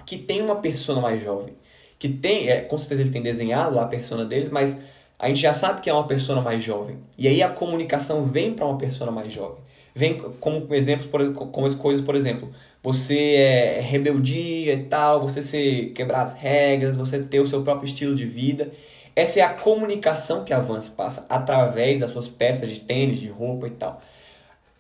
que 0.06 0.18
tem 0.18 0.42
uma 0.42 0.56
persona 0.56 1.02
mais 1.02 1.22
jovem. 1.22 1.54
Que 1.98 2.10
tem, 2.10 2.50
é, 2.50 2.62
com 2.62 2.78
certeza 2.78 3.02
eles 3.02 3.12
têm 3.12 3.22
desenhado 3.22 3.76
lá 3.76 3.84
a 3.84 3.88
persona 3.88 4.26
deles, 4.26 4.50
mas 4.50 4.78
a 5.18 5.28
gente 5.28 5.42
já 5.42 5.54
sabe 5.54 5.82
que 5.82 5.90
é 5.90 5.94
uma 5.94 6.08
persona 6.08 6.42
mais 6.42 6.64
jovem. 6.64 6.98
E 7.18 7.28
aí 7.28 7.44
a 7.44 7.50
comunicação 7.50 8.26
vem 8.26 8.54
para 8.54 8.66
uma 8.66 8.78
persona 8.78 9.12
mais 9.12 9.32
jovem. 9.32 9.58
Vem 9.94 10.18
como 10.40 10.74
exemplos, 10.74 11.08
por, 11.08 11.34
como 11.34 11.68
as 11.68 11.76
coisas, 11.76 12.06
por 12.06 12.16
exemplo, 12.16 12.50
você 12.82 13.36
é 13.36 13.82
rebeldia 13.82 14.74
e 14.74 14.84
tal, 14.84 15.22
você 15.22 15.44
se 15.44 15.92
quebrar 15.94 16.22
as 16.22 16.34
regras, 16.34 16.96
você 16.96 17.20
ter 17.20 17.42
o 17.42 17.48
seu 17.48 17.64
próprio 17.64 17.86
estilo 17.86 18.16
de 18.16 18.26
vida. 18.26 18.72
Essa 19.16 19.42
é 19.42 19.44
a 19.44 19.50
comunicação 19.50 20.46
que 20.46 20.54
a 20.54 20.60
Vans 20.60 20.88
passa 20.88 21.26
através 21.28 22.00
das 22.00 22.12
suas 22.12 22.30
peças 22.30 22.70
de 22.70 22.80
tênis, 22.80 23.20
de 23.20 23.28
roupa 23.28 23.68
e 23.68 23.72
tal. 23.72 23.98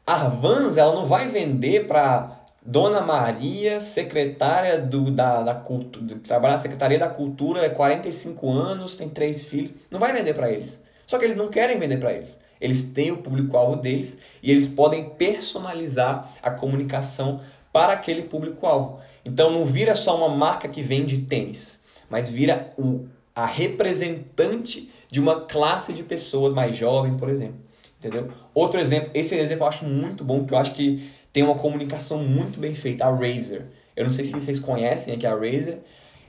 A 0.08 0.30
Vans 0.30 0.78
ela 0.78 0.96
não 0.96 1.06
vai 1.06 1.28
vender 1.28 1.86
para 1.86 2.39
Dona 2.66 3.02
Maria, 3.02 3.80
secretária 3.80 4.78
do, 4.78 5.10
da, 5.10 5.42
da 5.42 5.56
cultura, 5.56 6.18
trabalha 6.18 6.54
na 6.54 6.60
Secretaria 6.60 7.00
da 7.00 7.08
Cultura, 7.08 7.66
é 7.66 7.70
45 7.70 8.52
anos, 8.52 8.96
tem 8.96 9.10
três 9.10 9.46
filhos. 9.46 9.72
Não 9.90 10.00
vai 10.00 10.14
vender 10.14 10.34
para 10.34 10.52
eles. 10.52 10.82
Só 11.08 11.18
que 11.18 11.26
eles 11.26 11.38
não 11.38 11.48
querem 11.48 11.80
vender 11.80 11.98
para 11.98 12.14
eles. 12.14 12.38
Eles 12.60 12.84
têm 12.84 13.12
o 13.12 13.18
público-alvo 13.18 13.78
deles 13.78 14.18
e 14.44 14.52
eles 14.52 14.68
podem 14.68 15.10
personalizar 15.12 16.30
a 16.44 16.52
comunicação 16.52 17.40
para 17.72 17.94
aquele 17.94 18.24
público-alvo. 18.24 19.00
Então 19.24 19.52
não 19.52 19.66
vira 19.66 19.96
só 19.96 20.18
uma 20.18 20.36
marca 20.36 20.68
que 20.68 20.82
vende 20.82 21.20
tênis, 21.20 21.80
mas 22.10 22.30
vira 22.30 22.74
o, 22.78 23.08
a 23.34 23.46
representante 23.46 24.92
de 25.10 25.20
uma 25.20 25.42
classe 25.42 25.94
de 25.94 26.04
pessoas 26.04 26.54
mais 26.54 26.76
jovem, 26.76 27.16
por 27.16 27.30
exemplo. 27.30 27.60
Entendeu? 27.98 28.32
Outro 28.54 28.80
exemplo, 28.80 29.10
esse 29.14 29.36
exemplo 29.36 29.66
eu 29.66 29.68
acho 29.68 29.86
muito 29.86 30.24
bom, 30.24 30.40
porque 30.40 30.54
eu 30.54 30.58
acho 30.58 30.74
que 30.74 31.10
tem 31.40 31.44
uma 31.46 31.56
comunicação 31.56 32.22
muito 32.22 32.60
bem 32.60 32.76
feita, 32.76 33.06
a 33.06 33.16
Razer. 33.16 33.66
Eu 33.96 34.04
não 34.04 34.12
sei 34.12 34.26
se 34.26 34.34
vocês 34.34 34.60
conhecem 34.60 35.14
aqui 35.14 35.26
a 35.26 35.34
Razer. 35.34 35.80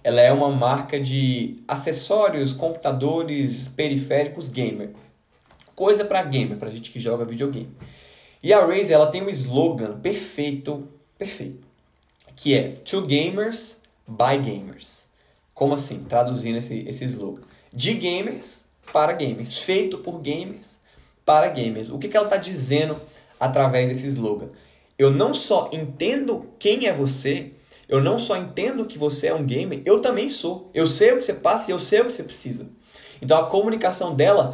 Ela 0.05 0.21
é 0.21 0.33
uma 0.33 0.53
marca 0.53 1.01
de 1.01 1.57
acessórios, 1.67 2.53
computadores, 2.53 3.67
periféricos 3.67 4.49
gamer. 4.49 4.91
Coisa 5.75 6.05
para 6.05 6.23
gamer, 6.23 6.59
para 6.59 6.71
gente 6.71 6.93
que 6.93 7.01
joga 7.01 7.25
videogame. 7.25 7.71
E 8.41 8.53
a 8.53 8.65
Razer 8.65 8.93
ela 8.93 9.09
tem 9.09 9.21
um 9.21 9.29
slogan 9.29 9.99
perfeito, 9.99 10.89
perfeito, 11.19 11.67
que 12.37 12.55
é 12.55 12.69
To 12.69 13.03
Gamers 13.05 13.79
by 14.07 14.39
Gamers. 14.39 15.09
Como 15.53 15.75
assim? 15.75 16.05
Traduzindo 16.05 16.59
esse, 16.59 16.85
esse 16.87 17.05
slogan. 17.05 17.43
De 17.73 17.95
gamers 17.95 18.63
para 18.93 19.13
gamers. 19.13 19.59
Feito 19.59 19.99
por 19.99 20.21
gamers 20.21 20.79
para 21.27 21.49
gamers. 21.49 21.91
O 21.91 21.99
que, 21.99 22.09
que 22.09 22.17
ela 22.17 22.27
está 22.27 22.37
dizendo 22.37 22.97
através 23.41 23.89
desse 23.89 24.07
slogan? 24.07 24.51
Eu 25.01 25.11
não 25.11 25.33
só 25.33 25.71
entendo 25.73 26.51
quem 26.59 26.87
é 26.87 26.93
você, 26.93 27.53
eu 27.89 28.03
não 28.03 28.19
só 28.19 28.37
entendo 28.37 28.85
que 28.85 28.99
você 28.99 29.29
é 29.29 29.35
um 29.35 29.47
gamer, 29.47 29.81
eu 29.87 30.03
também 30.03 30.29
sou. 30.29 30.71
Eu 30.75 30.87
sei 30.87 31.13
o 31.13 31.17
que 31.17 31.25
você 31.25 31.33
passa 31.33 31.71
e 31.71 31.73
eu 31.73 31.79
sei 31.79 32.03
o 32.03 32.05
que 32.05 32.13
você 32.13 32.23
precisa. 32.23 32.69
Então 33.23 33.39
a 33.39 33.47
comunicação 33.47 34.15
dela 34.15 34.51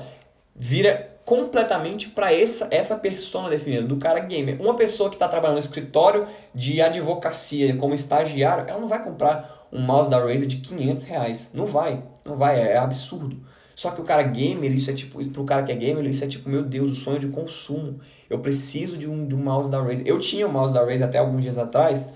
vira 0.55 1.19
completamente 1.25 2.11
para 2.11 2.33
essa, 2.33 2.69
essa 2.71 2.95
persona 2.95 3.51
definida, 3.51 3.89
do 3.89 3.97
cara 3.97 4.21
gamer. 4.21 4.63
Uma 4.63 4.77
pessoa 4.77 5.11
que 5.11 5.17
está 5.17 5.27
trabalhando 5.27 5.57
no 5.57 5.65
escritório 5.65 6.29
de 6.55 6.81
advocacia 6.81 7.75
como 7.75 7.93
estagiário, 7.93 8.67
ela 8.69 8.79
não 8.79 8.87
vai 8.87 9.03
comprar 9.03 9.67
um 9.73 9.81
mouse 9.81 10.09
da 10.09 10.21
Razer 10.21 10.47
de 10.47 10.59
500 10.59 11.03
reais. 11.03 11.51
Não 11.53 11.67
vai, 11.67 12.05
não 12.25 12.37
vai, 12.37 12.61
é, 12.61 12.75
é 12.75 12.77
absurdo. 12.77 13.37
Só 13.77 13.91
que 13.91 14.01
o 14.01 14.05
cara 14.05 14.23
gamer, 14.23 14.73
isso 14.73 14.91
é 14.91 14.95
tipo, 14.95 15.23
pro 15.29 15.45
cara 15.45 15.63
que 15.63 15.71
é 15.71 15.77
gamer, 15.77 16.07
isso 16.07 16.25
é 16.25 16.27
tipo, 16.27 16.49
meu 16.49 16.63
Deus, 16.63 16.91
o 16.93 16.95
sonho 16.95 17.19
de 17.19 17.29
consumo. 17.29 18.01
Eu 18.29 18.39
preciso 18.39 18.97
de 18.97 19.07
um, 19.07 19.29
de 19.29 19.35
um 19.35 19.39
mouse 19.39 19.69
da 19.69 19.83
Razer. 19.83 20.07
Eu 20.07 20.19
tinha 20.19 20.47
o 20.47 20.51
um 20.51 20.53
mouse 20.55 20.73
da 20.73 20.81
Razer 20.81 21.07
até 21.07 21.19
alguns 21.19 21.43
dias 21.43 21.59
atrás, 21.59 22.09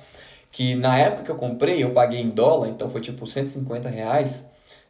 que 0.50 0.74
na 0.74 0.98
época 0.98 1.24
que 1.24 1.30
eu 1.30 1.36
comprei, 1.36 1.84
eu 1.84 1.90
paguei 1.90 2.18
em 2.18 2.30
dólar, 2.30 2.68
então 2.68 2.88
foi 2.88 3.02
tipo 3.02 3.26
150 3.26 3.90
reais, 3.90 4.46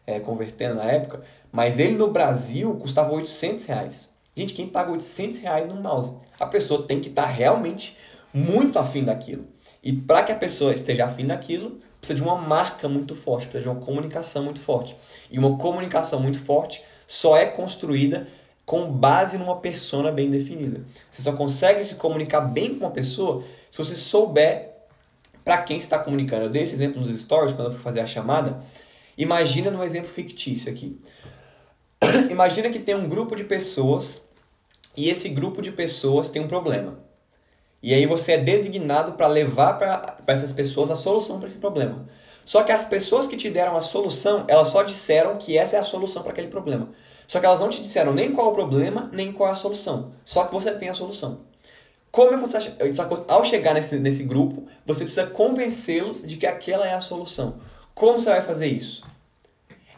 é, 0.07 0.21
convertendo 0.21 0.77
na 0.77 0.85
época. 0.85 1.23
Mas 1.51 1.81
ele 1.81 1.97
no 1.97 2.13
Brasil 2.13 2.73
custava 2.77 3.13
800 3.13 3.65
reais. 3.65 4.11
Gente, 4.37 4.55
quem 4.55 4.69
paga 4.69 4.93
800 4.93 5.39
reais 5.39 5.67
num 5.67 5.83
mouse? 5.83 6.15
A 6.39 6.47
pessoa 6.47 6.85
tem 6.85 7.01
que 7.01 7.09
estar 7.09 7.23
tá 7.23 7.29
realmente 7.29 7.99
muito 8.33 8.79
afim 8.79 9.03
daquilo. 9.03 9.45
E 9.83 9.93
para 9.93 10.23
que 10.23 10.31
a 10.31 10.37
pessoa 10.37 10.73
esteja 10.73 11.07
afim 11.07 11.27
daquilo, 11.27 11.81
precisa 12.01 12.17
de 12.17 12.23
uma 12.23 12.37
marca 12.37 12.89
muito 12.89 13.15
forte, 13.15 13.47
precisa 13.47 13.71
de 13.71 13.77
uma 13.77 13.85
comunicação 13.85 14.43
muito 14.43 14.61
forte. 14.61 14.97
E 15.31 15.39
uma 15.39 15.57
comunicação 15.59 16.19
muito 16.19 16.41
forte 16.41 16.83
só 17.07 17.37
é 17.37 17.47
construída 17.47 18.27
com 18.65 18.91
base 18.91 19.37
numa 19.37 19.57
persona 19.57 20.11
bem 20.11 20.31
definida. 20.31 20.81
Você 21.11 21.23
só 21.23 21.33
consegue 21.33 21.85
se 21.85 21.97
comunicar 21.97 22.41
bem 22.41 22.75
com 22.75 22.85
uma 22.85 22.91
pessoa 22.91 23.45
se 23.71 23.77
você 23.77 23.95
souber 23.97 24.71
para 25.45 25.59
quem 25.63 25.77
está 25.77 25.99
comunicando. 25.99 26.45
Eu 26.45 26.51
dei 26.51 26.63
esse 26.63 26.75
exemplo 26.75 27.01
nos 27.01 27.21
stories 27.21 27.53
quando 27.53 27.69
eu 27.69 27.75
fui 27.75 27.83
fazer 27.83 28.01
a 28.01 28.07
chamada. 28.07 28.63
Imagina 29.19 29.71
num 29.71 29.83
exemplo 29.83 30.09
fictício 30.09 30.71
aqui. 30.71 30.97
Imagina 32.31 32.71
que 32.71 32.79
tem 32.79 32.95
um 32.95 33.09
grupo 33.09 33.35
de 33.35 33.45
pessoas 33.45 34.23
e 34.97 35.11
esse 35.11 35.29
grupo 35.29 35.61
de 35.61 35.73
pessoas 35.73 36.31
tem 36.31 36.41
um 36.41 36.49
problema. 36.49 36.97
E 37.83 37.95
aí 37.95 38.05
você 38.05 38.33
é 38.33 38.39
designado 38.39 39.13
para 39.13 39.27
levar 39.27 39.79
para 39.79 40.19
essas 40.27 40.53
pessoas 40.53 40.91
a 40.91 40.97
solução 40.97 41.39
para 41.39 41.49
esse 41.49 41.59
problema. 41.59 42.07
Só 42.45 42.63
que 42.63 42.73
as 42.73 42.85
pessoas 42.85 43.27
que 43.27 43.37
te 43.37 43.49
deram 43.49 43.77
a 43.77 43.83
solução, 43.83 44.45
elas 44.49 44.69
só 44.69 44.83
disseram 44.83 45.37
que 45.37 45.57
essa 45.57 45.77
é 45.77 45.79
a 45.79 45.85
solução 45.85 46.23
para 46.23 46.33
aquele 46.33 46.49
problema. 46.49 46.89
Só 47.27 47.39
que 47.39 47.47
elas 47.47 47.61
não 47.61 47.71
te 47.71 47.81
disseram 47.81 48.13
nem 48.13 48.33
qual 48.33 48.49
é 48.49 48.51
o 48.51 48.55
problema, 48.55 49.09
nem 49.13 49.33
qual 49.33 49.49
é 49.49 49.53
a 49.53 49.57
solução. 49.57 50.13
Só 50.25 50.45
que 50.45 50.53
você 50.53 50.73
tem 50.73 50.89
a 50.89 50.95
solução. 50.95 51.39
Como 52.11 52.37
você 52.39 52.75
ao 53.29 53.45
chegar 53.45 53.73
nesse, 53.73 54.01
nesse 54.01 54.25
grupo, 54.25 54.65
você 54.85 55.05
precisa 55.05 55.29
convencê-los 55.29 56.27
de 56.27 56.37
que 56.37 56.47
aquela 56.47 56.89
é 56.89 56.93
a 56.93 57.01
solução. 57.01 57.55
Como 57.95 58.21
você 58.21 58.31
vai 58.31 58.43
fazer 58.43 58.67
isso? 58.67 59.05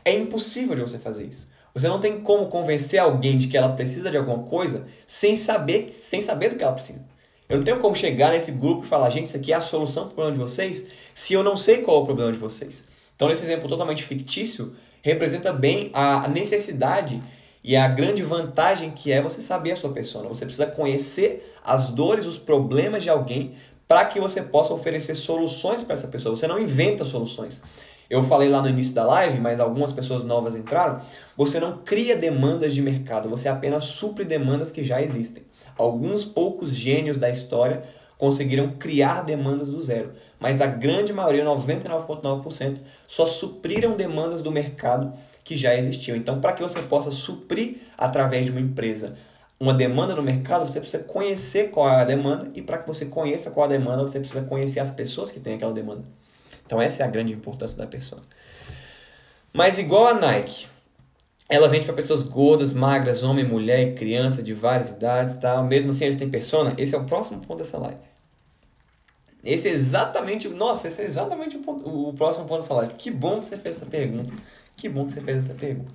É 0.05 0.14
impossível 0.14 0.77
de 0.77 0.83
você 0.83 0.99
fazer 0.99 1.25
isso. 1.25 1.49
Você 1.75 1.88
não 1.88 2.01
tem 2.01 2.21
como 2.21 2.49
convencer 2.49 3.01
alguém 3.01 3.38
de 3.38 3.49
que 3.49 3.57
ela 3.57 3.71
precisa 3.71 4.11
de 4.11 4.18
alguma 4.18 4.42
coisa 4.42 4.87
sem 5.07 5.37
saber, 5.37 5.90
sem 5.92 6.21
saber 6.21 6.51
do 6.51 6.57
que 6.57 6.62
ela 6.62 6.75
precisa. 6.75 7.03
Eu 7.53 7.59
não 7.59 7.65
tenho 7.67 7.79
como 7.81 7.95
chegar 7.95 8.31
nesse 8.31 8.51
grupo 8.51 8.87
e 8.87 8.88
falar, 8.88 9.11
gente, 9.11 9.27
isso 9.27 9.37
aqui 9.37 9.53
é 9.53 9.57
a 9.57 9.61
solução 9.61 10.05
para 10.05 10.12
o 10.12 10.15
problema 10.15 10.38
de 10.38 10.43
vocês, 10.43 10.87
se 11.15 11.35
eu 11.35 11.43
não 11.43 11.55
sei 11.55 11.83
qual 11.83 11.99
é 11.99 12.01
o 12.01 12.05
problema 12.07 12.33
de 12.33 12.38
vocês. 12.38 12.88
Então, 13.15 13.29
nesse 13.29 13.45
exemplo 13.45 13.69
totalmente 13.69 14.03
fictício, 14.05 14.75
representa 15.03 15.53
bem 15.53 15.91
a 15.93 16.27
necessidade 16.29 17.21
e 17.62 17.77
a 17.77 17.87
grande 17.88 18.23
vantagem 18.23 18.91
que 18.91 19.12
é 19.12 19.21
você 19.21 19.43
saber 19.43 19.73
a 19.73 19.77
sua 19.77 19.93
persona. 19.93 20.31
Você 20.31 20.47
precisa 20.47 20.65
conhecer 20.65 21.55
as 21.62 21.91
dores, 21.91 22.25
os 22.25 22.38
problemas 22.38 23.03
de 23.03 23.11
alguém 23.11 23.55
para 23.87 24.07
que 24.07 24.19
você 24.19 24.41
possa 24.41 24.73
oferecer 24.73 25.15
soluções 25.15 25.83
para 25.83 25.93
essa 25.93 26.09
pessoa. 26.09 26.35
Você 26.35 26.47
não 26.47 26.59
inventa 26.59 27.05
soluções. 27.05 27.61
Eu 28.09 28.23
falei 28.23 28.49
lá 28.49 28.62
no 28.62 28.71
início 28.71 28.95
da 28.95 29.05
live, 29.05 29.38
mas 29.43 29.61
algumas 29.61 29.93
pessoas 29.93 30.25
novas 30.25 30.57
entraram. 30.57 31.03
Você 31.37 31.61
não 31.61 31.77
cria 31.85 32.17
demandas 32.17 32.75
de 32.75 32.81
mercado, 32.81 33.29
você 33.29 33.47
apenas 33.47 33.85
supre 33.85 34.25
demandas 34.25 34.71
que 34.71 34.83
já 34.83 35.03
existem. 35.03 35.43
Alguns 35.83 36.25
poucos 36.25 36.73
gênios 36.73 37.18
da 37.18 37.29
história 37.29 37.83
conseguiram 38.16 38.71
criar 38.79 39.23
demandas 39.23 39.68
do 39.68 39.83
zero, 39.83 40.12
mas 40.38 40.61
a 40.61 40.66
grande 40.66 41.12
maioria, 41.12 41.45
99,9%, 41.45 42.77
só 43.07 43.27
supriram 43.27 43.97
demandas 43.97 44.42
do 44.42 44.53
mercado 44.53 45.12
que 45.42 45.57
já 45.57 45.75
existiam. 45.75 46.16
Então, 46.16 46.40
para 46.40 46.53
que 46.53 46.62
você 46.62 46.81
possa 46.83 47.11
suprir 47.11 47.79
através 47.99 48.47
de 48.47 48.53
uma 48.53 48.61
empresa 48.61 49.16
uma 49.59 49.75
demanda 49.75 50.14
no 50.14 50.23
mercado, 50.23 50.68
você 50.68 50.81
precisa 50.81 51.05
conhecer 51.05 51.71
qual 51.71 51.88
é 51.88 52.01
a 52.01 52.05
demanda 52.05 52.49
e 52.55 52.61
para 52.61 52.79
que 52.79 52.87
você 52.88 53.07
conheça 53.07 53.51
qual 53.51 53.71
é 53.71 53.75
a 53.75 53.79
demanda, 53.79 54.03
você 54.03 54.18
precisa 54.18 54.42
conhecer 54.42 54.81
as 54.81 54.90
pessoas 54.90 55.31
que 55.31 55.38
têm 55.38 55.55
aquela 55.55 55.73
demanda. 55.73 56.03
Então 56.66 56.83
essa 56.83 57.05
é 57.05 57.07
a 57.07 57.09
grande 57.09 57.33
importância 57.33 57.77
da 57.77 57.87
pessoa. 57.87 58.23
Mas 59.53 59.79
igual 59.79 60.07
a 60.09 60.14
Nike, 60.14 60.66
ela 61.53 61.69
vende 61.69 61.85
para 61.85 61.95
pessoas 61.95 62.23
gordas, 62.23 62.73
magras, 62.73 63.23
homem, 63.23 63.45
mulher 63.45 63.87
e 63.87 63.93
criança 63.93 64.43
de 64.43 64.55
várias 64.55 64.88
idades, 64.88 65.37
tá? 65.37 65.62
Mesmo 65.62 65.91
assim 65.91 66.07
eles 66.07 66.17
têm 66.17 66.31
persona. 66.31 66.75
Esse 66.79 66.95
é 66.95 66.99
o 66.99 67.05
próximo 67.05 67.41
ponto 67.41 67.59
dessa 67.59 67.77
live. 67.77 67.99
Esse 69.45 69.69
é 69.69 69.73
exatamente, 69.73 70.49
nossa, 70.49 70.88
esse 70.88 71.03
é 71.03 71.05
exatamente 71.05 71.59
o, 71.59 71.61
ponto, 71.61 72.09
o 72.09 72.15
próximo 72.15 72.47
ponto 72.47 72.62
dessa 72.62 72.73
live. 72.73 72.95
Que 72.95 73.11
bom 73.11 73.38
que 73.38 73.49
você 73.49 73.59
fez 73.59 73.77
essa 73.77 73.85
pergunta. 73.85 74.33
Que 74.79 74.88
bom 74.88 75.05
que 75.05 75.12
você 75.12 75.21
fez 75.21 75.45
essa 75.45 75.53
pergunta. 75.53 75.93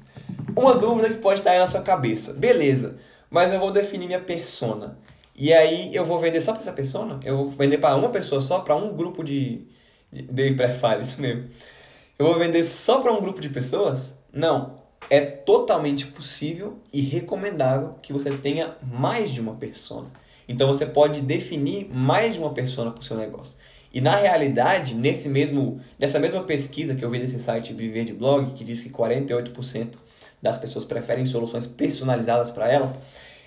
Uma 0.55 0.75
dúvida 0.75 1.09
que 1.09 1.15
pode 1.15 1.39
estar 1.39 1.49
aí 1.49 1.57
na 1.57 1.65
sua 1.65 1.81
cabeça. 1.81 2.33
Beleza, 2.33 2.95
mas 3.27 3.51
eu 3.51 3.59
vou 3.59 3.71
definir 3.71 4.05
minha 4.05 4.21
persona. 4.21 4.99
E 5.35 5.51
aí 5.51 5.89
eu 5.91 6.05
vou 6.05 6.19
vender 6.19 6.39
só 6.39 6.51
para 6.51 6.61
essa 6.61 6.71
persona? 6.71 7.19
Eu 7.23 7.35
vou 7.35 7.49
vender 7.49 7.79
para 7.79 7.95
uma 7.95 8.09
pessoa 8.09 8.41
só, 8.41 8.59
para 8.59 8.75
um 8.75 8.95
grupo 8.95 9.23
de. 9.23 9.65
de, 10.11 10.21
de 10.21 10.53
pré-file, 10.53 11.01
isso 11.01 11.19
mesmo. 11.19 11.47
Eu 12.19 12.27
vou 12.27 12.37
vender 12.37 12.63
só 12.63 13.01
para 13.01 13.11
um 13.11 13.19
grupo 13.19 13.41
de 13.41 13.49
pessoas? 13.49 14.13
Não. 14.31 14.86
É 15.09 15.21
totalmente 15.21 16.07
possível 16.07 16.79
e 16.91 17.01
recomendável 17.01 17.95
que 18.01 18.11
você 18.11 18.31
tenha 18.31 18.75
mais 18.81 19.31
de 19.31 19.39
uma 19.39 19.55
persona. 19.55 20.07
Então 20.47 20.67
você 20.67 20.85
pode 20.85 21.21
definir 21.21 21.89
mais 21.93 22.33
de 22.33 22.39
uma 22.39 22.53
persona 22.53 22.91
para 22.91 23.01
o 23.01 23.03
seu 23.03 23.17
negócio. 23.17 23.57
E 23.93 24.01
na 24.01 24.15
realidade, 24.15 24.95
nesse 24.95 25.29
mesmo, 25.29 25.81
nessa 25.97 26.19
mesma 26.19 26.43
pesquisa 26.43 26.93
que 26.93 27.03
eu 27.03 27.09
vi 27.09 27.19
nesse 27.19 27.39
site 27.39 27.73
Viver 27.73 28.05
de 28.05 28.13
Blog, 28.13 28.53
que 28.53 28.63
diz 28.63 28.81
que 28.81 28.89
48% 28.89 29.93
das 30.41 30.57
pessoas 30.57 30.85
preferem 30.85 31.25
soluções 31.25 31.65
personalizadas 31.65 32.51
para 32.51 32.71
elas, 32.71 32.97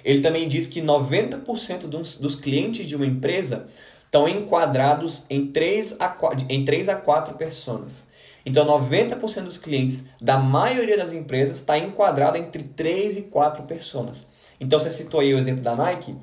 ele 0.05 0.21
também 0.21 0.49
diz 0.49 0.67
que 0.67 0.81
90% 0.81 1.81
dos, 1.87 2.17
dos 2.17 2.35
clientes 2.35 2.87
de 2.87 2.97
uma 2.97 3.07
empresa 3.07 3.67
estão 4.05 4.29
enquadrados 4.29 5.25
em 5.31 5.47
3 5.47 5.97
a 6.01 6.09
4, 6.09 6.47
em 6.49 6.65
3 6.65 6.89
a 6.89 6.97
4 6.97 7.35
personas. 7.35 8.05
Então, 8.45 8.67
90% 8.67 9.43
dos 9.43 9.59
clientes 9.59 10.07
da 10.21 10.39
maioria 10.39 10.97
das 10.97 11.13
empresas 11.13 11.59
está 11.59 11.79
enquadrado 11.79 12.39
entre 12.39 12.63
3 12.63 13.17
e 13.17 13.23
4 13.23 13.65
pessoas. 13.65 14.27
Então, 14.59 14.79
você 14.79 14.91
citou 14.91 15.21
aí 15.21 15.35
o 15.35 15.39
exemplo 15.39 15.63
da 15.63 15.75
Nike. 15.75 16.17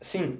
Sim, 0.00 0.38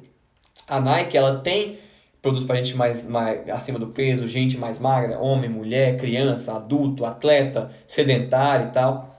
a 0.67 0.81
Nike 0.81 1.17
ela 1.17 1.39
tem 1.41 1.79
produtos 2.21 2.47
para 2.47 2.57
gente 2.57 2.77
mais, 2.77 3.07
mais 3.07 3.49
acima 3.49 3.79
do 3.79 3.89
peso, 3.89 4.29
gente 4.29 4.59
mais 4.59 4.79
magra, 4.79 5.19
homem, 5.19 5.49
mulher, 5.49 5.97
criança, 5.97 6.55
adulto, 6.57 7.05
atleta, 7.05 7.71
sedentário 7.87 8.67
e 8.67 8.71
tal. 8.71 9.17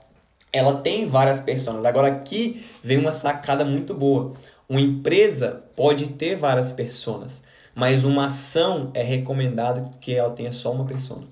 Ela 0.52 0.80
tem 0.80 1.06
várias 1.06 1.40
pessoas. 1.40 1.84
Agora 1.84 2.08
aqui 2.08 2.64
vem 2.82 2.98
uma 2.98 3.14
sacada 3.14 3.64
muito 3.64 3.94
boa. 3.94 4.32
Uma 4.68 4.80
empresa 4.80 5.64
pode 5.74 6.10
ter 6.10 6.36
várias 6.36 6.72
pessoas, 6.72 7.42
mas 7.74 8.04
uma 8.04 8.26
ação 8.26 8.90
é 8.94 9.02
recomendado 9.02 9.96
que 9.98 10.14
ela 10.14 10.30
tenha 10.30 10.52
só 10.52 10.72
uma 10.72 10.84
pessoa. 10.84 11.22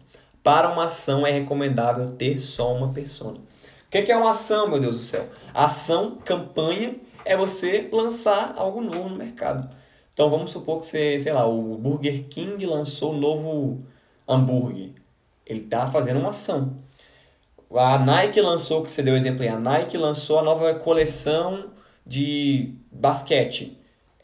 Para 0.43 0.71
uma 0.73 0.85
ação 0.85 1.27
é 1.27 1.31
recomendável 1.31 2.13
ter 2.13 2.39
só 2.41 2.75
uma 2.75 2.93
pessoa. 2.93 3.35
O 3.35 3.91
que 3.91 4.13
é 4.13 4.17
uma 4.17 4.33
ação, 4.33 4.69
meu 4.69 4.79
Deus 4.79 4.97
do 4.97 5.03
céu? 5.03 5.27
Ação, 5.55 6.19
campanha, 6.25 6.97
é 7.25 7.37
você 7.37 7.89
lançar 7.93 8.55
algo 8.57 8.81
novo 8.81 9.09
no 9.09 9.17
mercado. 9.17 9.69
Então 10.13 10.29
vamos 10.29 10.51
supor 10.51 10.81
que 10.81 10.87
você, 10.87 11.21
sei 11.21 11.33
lá, 11.33 11.47
o 11.47 11.77
Burger 11.79 12.25
King 12.29 12.67
lançou 12.67 13.15
um 13.15 13.19
novo 13.19 13.85
hambúrguer. 14.27 14.91
Ele 15.47 15.61
está 15.61 15.91
fazendo 15.91 16.21
uma 16.21 16.31
ação. 16.31 16.77
A 17.73 17.99
Nike 17.99 18.41
lançou, 18.41 18.83
que 18.83 18.91
você 18.91 19.03
deu 19.03 19.15
o 19.15 19.17
exemplo 19.17 19.43
aí, 19.43 19.49
a 19.49 19.59
Nike 19.59 19.97
lançou 19.97 20.39
a 20.39 20.43
nova 20.43 20.75
coleção 20.75 21.71
de 22.07 22.75
basquete. 22.91 23.78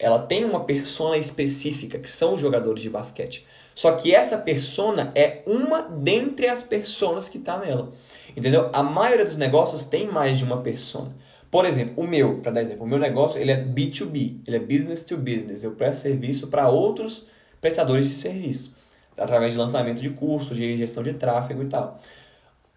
Ela 0.05 0.19
tem 0.19 0.45
uma 0.45 0.65
persona 0.65 1.17
específica, 1.17 1.97
que 1.97 2.11
são 2.11 2.35
os 2.35 2.39
jogadores 2.39 2.79
de 2.79 2.91
basquete. 2.91 3.43
Só 3.73 3.93
que 3.93 4.13
essa 4.13 4.37
persona 4.37 5.11
é 5.15 5.41
uma 5.47 5.81
dentre 5.81 6.47
as 6.47 6.61
personas 6.61 7.27
que 7.27 7.39
está 7.39 7.57
nela. 7.57 7.91
Entendeu? 8.37 8.69
A 8.71 8.83
maioria 8.83 9.25
dos 9.25 9.35
negócios 9.35 9.83
tem 9.83 10.05
mais 10.07 10.37
de 10.37 10.43
uma 10.43 10.61
persona. 10.61 11.11
Por 11.49 11.65
exemplo, 11.65 12.03
o 12.03 12.05
meu, 12.05 12.37
para 12.37 12.51
dar 12.51 12.61
exemplo, 12.61 12.85
o 12.85 12.87
meu 12.87 12.99
negócio 12.99 13.41
ele 13.41 13.49
é 13.49 13.59
B2B, 13.59 14.41
ele 14.45 14.57
é 14.57 14.59
business 14.59 15.01
to 15.01 15.17
business. 15.17 15.63
Eu 15.63 15.71
presto 15.71 16.03
serviço 16.03 16.49
para 16.49 16.69
outros 16.69 17.25
prestadores 17.59 18.07
de 18.07 18.13
serviço, 18.13 18.75
através 19.17 19.53
de 19.53 19.57
lançamento 19.57 19.99
de 20.03 20.11
cursos, 20.11 20.55
de 20.55 20.77
gestão 20.77 21.01
de 21.01 21.13
tráfego 21.13 21.63
e 21.63 21.67
tal. 21.67 21.99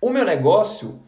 O 0.00 0.08
meu 0.08 0.24
negócio, 0.24 0.98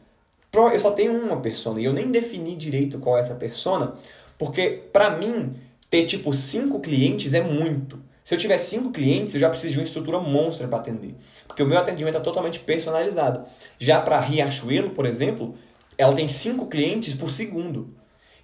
eu 0.53 0.81
só 0.81 0.91
tenho 0.91 1.19
uma 1.19 1.41
persona 1.41 1.81
e 1.81 1.87
eu 1.87 1.95
nem 1.95 2.11
defini 2.11 2.55
direito 2.55 2.99
qual 2.99 3.17
é 3.17 3.21
essa 3.21 3.37
persona, 3.37 3.95
porque 4.37 4.83
para 4.93 5.17
mim 5.17 5.57
ter 5.91 6.07
tipo 6.07 6.33
cinco 6.33 6.81
clientes 6.81 7.35
é 7.35 7.43
muito. 7.43 8.01
Se 8.25 8.35
eu 8.35 8.39
tiver 8.39 8.59
cinco 8.59 8.93
clientes, 8.93 9.35
eu 9.35 9.41
já 9.41 9.51
preciso 9.51 9.73
de 9.73 9.79
uma 9.81 9.85
estrutura 9.85 10.21
monstra 10.21 10.69
para 10.69 10.79
atender, 10.79 11.17
porque 11.49 11.63
o 11.63 11.67
meu 11.67 11.77
atendimento 11.77 12.17
é 12.17 12.21
totalmente 12.21 12.61
personalizado. 12.61 13.45
Já 13.79 14.01
para 14.01 14.21
Riachuelo, 14.21 14.91
por 14.91 15.05
exemplo, 15.05 15.57
ela 15.99 16.15
tem 16.15 16.29
cinco 16.29 16.67
clientes 16.67 17.13
por 17.13 17.31
segundo. 17.31 17.93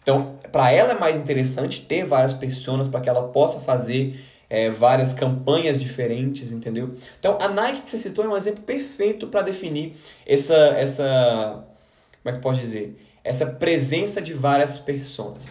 Então, 0.03 0.39
para 0.51 0.73
ela 0.73 0.93
é 0.93 0.99
mais 0.99 1.17
interessante 1.17 1.83
ter 1.83 2.05
várias 2.05 2.33
pessoas 2.33 2.89
para 2.89 3.01
que 3.01 3.09
ela 3.09 3.29
possa 3.29 3.61
fazer 3.61 4.21
é, 4.49 4.71
várias 4.71 5.13
campanhas 5.13 5.81
diferentes, 5.81 6.53
entendeu? 6.53 6.95
Então, 7.19 7.39
a 7.41 7.49
Nike 7.49 7.83
que 7.83 7.91
você 7.91 7.99
citou 7.99 8.25
é 8.25 8.29
um 8.29 8.37
exemplo 8.37 8.63
perfeito 8.63 9.27
para 9.29 9.43
definir 9.43 9.95
essa, 10.27 10.55
essa, 10.55 11.65
como 12.23 12.35
é 12.35 12.39
que 12.39 12.43
pode 12.43 12.61
dizer? 12.61 12.97
Essa 13.25 13.47
presença 13.47 14.23
de 14.23 14.33
várias 14.33 14.79
pessoas. 14.79 15.45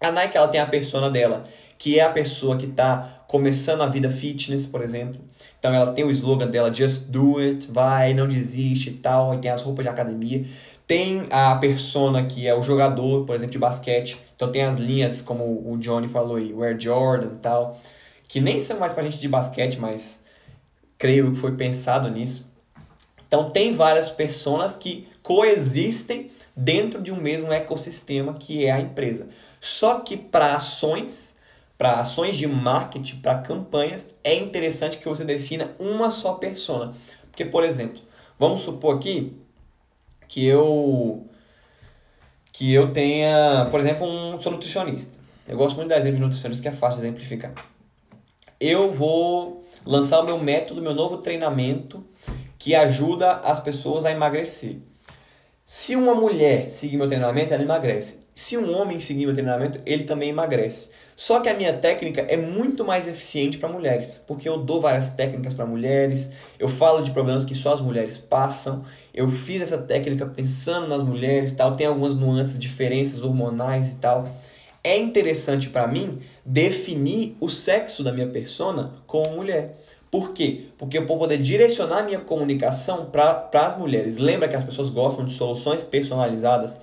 A 0.00 0.12
Nike 0.12 0.36
ela 0.36 0.46
tem 0.46 0.60
a 0.60 0.66
persona 0.66 1.10
dela, 1.10 1.42
que 1.76 1.98
é 1.98 2.04
a 2.04 2.10
pessoa 2.10 2.56
que 2.56 2.66
está 2.66 3.24
começando 3.26 3.82
a 3.82 3.86
vida 3.86 4.08
fitness, 4.08 4.64
por 4.64 4.80
exemplo. 4.80 5.20
Então 5.58 5.74
ela 5.74 5.92
tem 5.92 6.04
o 6.04 6.10
slogan 6.10 6.46
dela, 6.46 6.72
Just 6.72 7.10
Do 7.10 7.38
It, 7.38 7.68
vai, 7.70 8.14
não 8.14 8.28
desiste 8.28 8.90
e 8.90 8.92
tal, 8.94 9.34
e 9.34 9.38
tem 9.38 9.50
as 9.50 9.60
roupas 9.60 9.84
de 9.84 9.88
academia. 9.88 10.44
Tem 10.86 11.26
a 11.30 11.56
persona 11.56 12.24
que 12.24 12.46
é 12.46 12.54
o 12.54 12.62
jogador, 12.62 13.26
por 13.26 13.34
exemplo, 13.34 13.50
de 13.50 13.58
basquete. 13.58 14.16
Então 14.36 14.52
tem 14.52 14.62
as 14.62 14.78
linhas, 14.78 15.20
como 15.20 15.44
o 15.44 15.76
Johnny 15.78 16.06
falou 16.06 16.36
aí, 16.36 16.52
o 16.52 16.62
Air 16.62 16.78
Jordan 16.78 17.32
e 17.34 17.38
tal, 17.38 17.80
que 18.28 18.40
nem 18.40 18.60
são 18.60 18.78
mais 18.78 18.92
pra 18.92 19.02
gente 19.02 19.18
de 19.18 19.28
basquete, 19.28 19.80
mas 19.80 20.22
creio 20.96 21.32
que 21.32 21.38
foi 21.38 21.56
pensado 21.56 22.08
nisso. 22.08 22.56
Então 23.26 23.50
tem 23.50 23.74
várias 23.74 24.10
personas 24.10 24.76
que 24.76 25.08
coexistem 25.22 26.30
dentro 26.56 27.02
de 27.02 27.12
um 27.12 27.20
mesmo 27.20 27.52
ecossistema 27.52 28.34
que 28.34 28.64
é 28.64 28.70
a 28.70 28.80
empresa. 28.80 29.28
Só 29.60 30.00
que 30.00 30.16
para 30.16 30.54
ações, 30.54 31.34
para 31.76 32.00
ações 32.00 32.36
de 32.36 32.46
marketing, 32.46 33.16
para 33.16 33.38
campanhas, 33.38 34.14
é 34.22 34.34
interessante 34.34 34.98
que 34.98 35.08
você 35.08 35.24
defina 35.24 35.72
uma 35.78 36.10
só 36.10 36.34
persona. 36.34 36.94
Porque, 37.30 37.44
por 37.44 37.64
exemplo, 37.64 38.00
vamos 38.38 38.62
supor 38.62 38.96
aqui 38.96 39.36
que 40.26 40.46
eu 40.46 41.24
que 42.52 42.74
eu 42.74 42.92
tenha, 42.92 43.68
por 43.70 43.78
exemplo, 43.78 44.04
um 44.04 44.40
sou 44.40 44.50
nutricionista. 44.50 45.16
Eu 45.46 45.56
gosto 45.56 45.76
muito 45.76 45.88
de 45.90 45.94
exemplo 45.94 46.16
de 46.16 46.22
nutricionista 46.22 46.62
que 46.62 46.68
é 46.68 46.76
fácil 46.76 47.00
exemplificar. 47.00 47.52
Eu 48.60 48.92
vou 48.92 49.64
lançar 49.86 50.20
o 50.20 50.24
meu 50.24 50.38
método, 50.38 50.82
meu 50.82 50.94
novo 50.94 51.18
treinamento 51.18 52.04
que 52.58 52.74
ajuda 52.74 53.34
as 53.44 53.60
pessoas 53.60 54.04
a 54.04 54.10
emagrecer. 54.10 54.78
Se 55.64 55.94
uma 55.94 56.14
mulher 56.14 56.70
seguir 56.70 56.96
meu 56.96 57.06
treinamento, 57.06 57.54
ela 57.54 57.62
emagrece. 57.62 58.24
Se 58.38 58.56
um 58.56 58.72
homem 58.72 59.00
seguir 59.00 59.26
meu 59.26 59.34
treinamento, 59.34 59.80
ele 59.84 60.04
também 60.04 60.28
emagrece. 60.28 60.90
Só 61.16 61.40
que 61.40 61.48
a 61.48 61.54
minha 61.54 61.72
técnica 61.72 62.20
é 62.20 62.36
muito 62.36 62.84
mais 62.84 63.08
eficiente 63.08 63.58
para 63.58 63.68
mulheres, 63.68 64.22
porque 64.28 64.48
eu 64.48 64.58
dou 64.58 64.80
várias 64.80 65.10
técnicas 65.10 65.54
para 65.54 65.66
mulheres, 65.66 66.30
eu 66.56 66.68
falo 66.68 67.02
de 67.02 67.10
problemas 67.10 67.44
que 67.44 67.56
só 67.56 67.74
as 67.74 67.80
mulheres 67.80 68.16
passam, 68.16 68.84
eu 69.12 69.28
fiz 69.28 69.60
essa 69.60 69.78
técnica 69.78 70.24
pensando 70.24 70.86
nas 70.86 71.02
mulheres, 71.02 71.50
tal, 71.50 71.74
tem 71.74 71.88
algumas 71.88 72.14
nuances, 72.14 72.60
diferenças 72.60 73.24
hormonais 73.24 73.88
e 73.88 73.96
tal. 73.96 74.32
É 74.84 74.96
interessante 74.96 75.68
para 75.68 75.88
mim 75.88 76.20
definir 76.46 77.36
o 77.40 77.48
sexo 77.50 78.04
da 78.04 78.12
minha 78.12 78.28
persona 78.28 78.92
como 79.04 79.34
mulher. 79.34 79.76
Por 80.12 80.32
quê? 80.32 80.66
Porque 80.78 80.96
eu 80.96 81.04
vou 81.04 81.18
poder 81.18 81.38
direcionar 81.38 82.04
minha 82.04 82.20
comunicação 82.20 83.06
para 83.06 83.50
as 83.52 83.76
mulheres. 83.76 84.18
Lembra 84.18 84.46
que 84.46 84.54
as 84.54 84.62
pessoas 84.62 84.90
gostam 84.90 85.26
de 85.26 85.34
soluções 85.34 85.82
personalizadas 85.82 86.80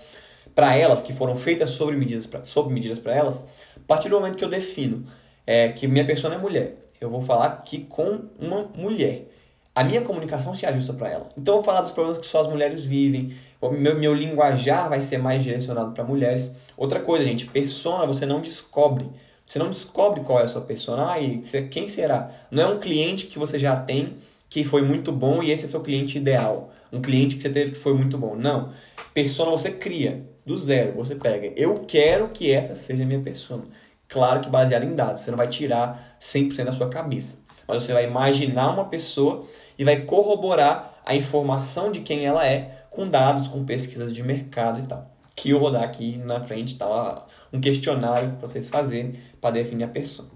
para 0.55 0.75
elas, 0.75 1.01
que 1.01 1.13
foram 1.13 1.35
feitas 1.35 1.71
sobre 1.71 1.95
medidas 1.97 2.25
para 2.25 2.43
sob 2.45 2.73
medidas 2.73 2.97
para 2.97 3.13
elas? 3.13 3.45
A 3.75 3.87
partir 3.87 4.09
do 4.09 4.15
momento 4.15 4.37
que 4.37 4.43
eu 4.43 4.49
defino 4.49 5.05
é, 5.45 5.69
que 5.69 5.87
minha 5.87 6.05
pessoa 6.05 6.33
é 6.33 6.37
mulher, 6.37 6.77
eu 6.99 7.09
vou 7.09 7.21
falar 7.21 7.47
aqui 7.47 7.79
com 7.83 8.21
uma 8.39 8.63
mulher. 8.75 9.27
A 9.75 9.83
minha 9.83 10.01
comunicação 10.01 10.55
se 10.55 10.65
ajusta 10.65 10.93
para 10.93 11.09
ela. 11.09 11.29
Então 11.37 11.55
eu 11.55 11.57
vou 11.57 11.65
falar 11.65 11.81
dos 11.81 11.91
problemas 11.91 12.21
que 12.21 12.27
só 12.27 12.39
as 12.39 12.47
mulheres 12.47 12.81
vivem. 12.85 13.35
Meu, 13.61 13.99
meu 13.99 14.13
linguajar 14.13 14.87
vai 14.87 15.01
ser 15.01 15.17
mais 15.17 15.43
direcionado 15.43 15.91
para 15.91 16.03
mulheres. 16.03 16.51
Outra 16.77 17.01
coisa, 17.01 17.25
gente, 17.25 17.45
persona 17.47 18.05
você 18.05 18.25
não 18.25 18.39
descobre. 18.39 19.09
Você 19.45 19.59
não 19.59 19.69
descobre 19.69 20.21
qual 20.21 20.39
é 20.39 20.43
a 20.43 20.47
sua 20.47 20.61
persona. 20.61 21.11
Ah, 21.11 21.19
e 21.19 21.41
quem 21.69 21.89
será? 21.89 22.31
Não 22.49 22.63
é 22.63 22.67
um 22.67 22.79
cliente 22.79 23.27
que 23.27 23.37
você 23.37 23.59
já 23.59 23.75
tem 23.75 24.15
que 24.49 24.63
foi 24.63 24.81
muito 24.81 25.11
bom 25.11 25.43
e 25.43 25.51
esse 25.51 25.65
é 25.65 25.67
seu 25.67 25.81
cliente 25.81 26.17
ideal. 26.17 26.71
Um 26.91 27.01
cliente 27.01 27.35
que 27.35 27.41
você 27.41 27.49
teve 27.49 27.71
que 27.71 27.77
foi 27.77 27.93
muito 27.93 28.17
bom. 28.17 28.35
Não. 28.37 28.71
Persona 29.13 29.51
você 29.51 29.71
cria. 29.71 30.23
Do 30.45 30.57
zero. 30.57 30.93
Você 30.93 31.15
pega, 31.15 31.51
eu 31.55 31.85
quero 31.87 32.29
que 32.29 32.51
essa 32.51 32.75
seja 32.75 33.03
a 33.03 33.05
minha 33.05 33.21
persona. 33.21 33.63
Claro 34.07 34.41
que 34.41 34.49
baseado 34.49 34.83
em 34.83 34.93
dados, 34.93 35.21
você 35.21 35.31
não 35.31 35.37
vai 35.37 35.47
tirar 35.47 36.17
100% 36.21 36.63
da 36.63 36.73
sua 36.73 36.89
cabeça. 36.89 37.39
Mas 37.67 37.83
você 37.83 37.93
vai 37.93 38.05
imaginar 38.05 38.71
uma 38.71 38.85
pessoa 38.85 39.45
e 39.77 39.83
vai 39.83 40.01
corroborar 40.01 41.01
a 41.05 41.15
informação 41.15 41.91
de 41.91 42.01
quem 42.01 42.25
ela 42.25 42.45
é 42.45 42.85
com 42.89 43.09
dados, 43.09 43.47
com 43.47 43.65
pesquisas 43.65 44.13
de 44.13 44.21
mercado 44.23 44.79
e 44.79 44.83
tal. 44.83 45.11
Que 45.35 45.49
eu 45.49 45.59
vou 45.59 45.71
dar 45.71 45.83
aqui 45.83 46.17
na 46.17 46.39
frente, 46.41 46.77
tá? 46.77 47.25
Um 47.51 47.59
questionário 47.59 48.29
para 48.33 48.47
vocês 48.47 48.69
fazerem 48.69 49.15
para 49.41 49.51
definir 49.51 49.83
a 49.83 49.87
pessoa. 49.87 50.29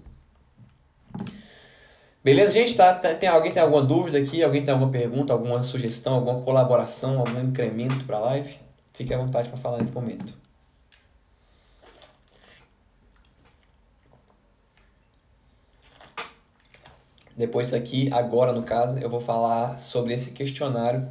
Beleza, 2.22 2.52
gente? 2.52 2.76
Tá, 2.76 2.92
tá, 2.92 3.14
tem, 3.14 3.28
alguém 3.28 3.50
tem 3.50 3.62
alguma 3.62 3.82
dúvida 3.82 4.18
aqui? 4.18 4.42
Alguém 4.42 4.62
tem 4.62 4.74
alguma 4.74 4.90
pergunta, 4.90 5.32
alguma 5.32 5.64
sugestão, 5.64 6.14
alguma 6.14 6.42
colaboração, 6.42 7.18
algum 7.18 7.40
incremento 7.40 8.04
para 8.04 8.18
a 8.18 8.20
live? 8.20 8.58
Fique 9.00 9.14
à 9.14 9.16
vontade 9.16 9.48
para 9.48 9.56
falar 9.56 9.78
nesse 9.78 9.94
momento. 9.94 10.34
Depois 17.34 17.72
aqui, 17.72 18.12
agora 18.12 18.52
no 18.52 18.62
caso, 18.62 18.98
eu 18.98 19.08
vou 19.08 19.22
falar 19.22 19.80
sobre 19.80 20.12
esse 20.12 20.32
questionário 20.32 21.08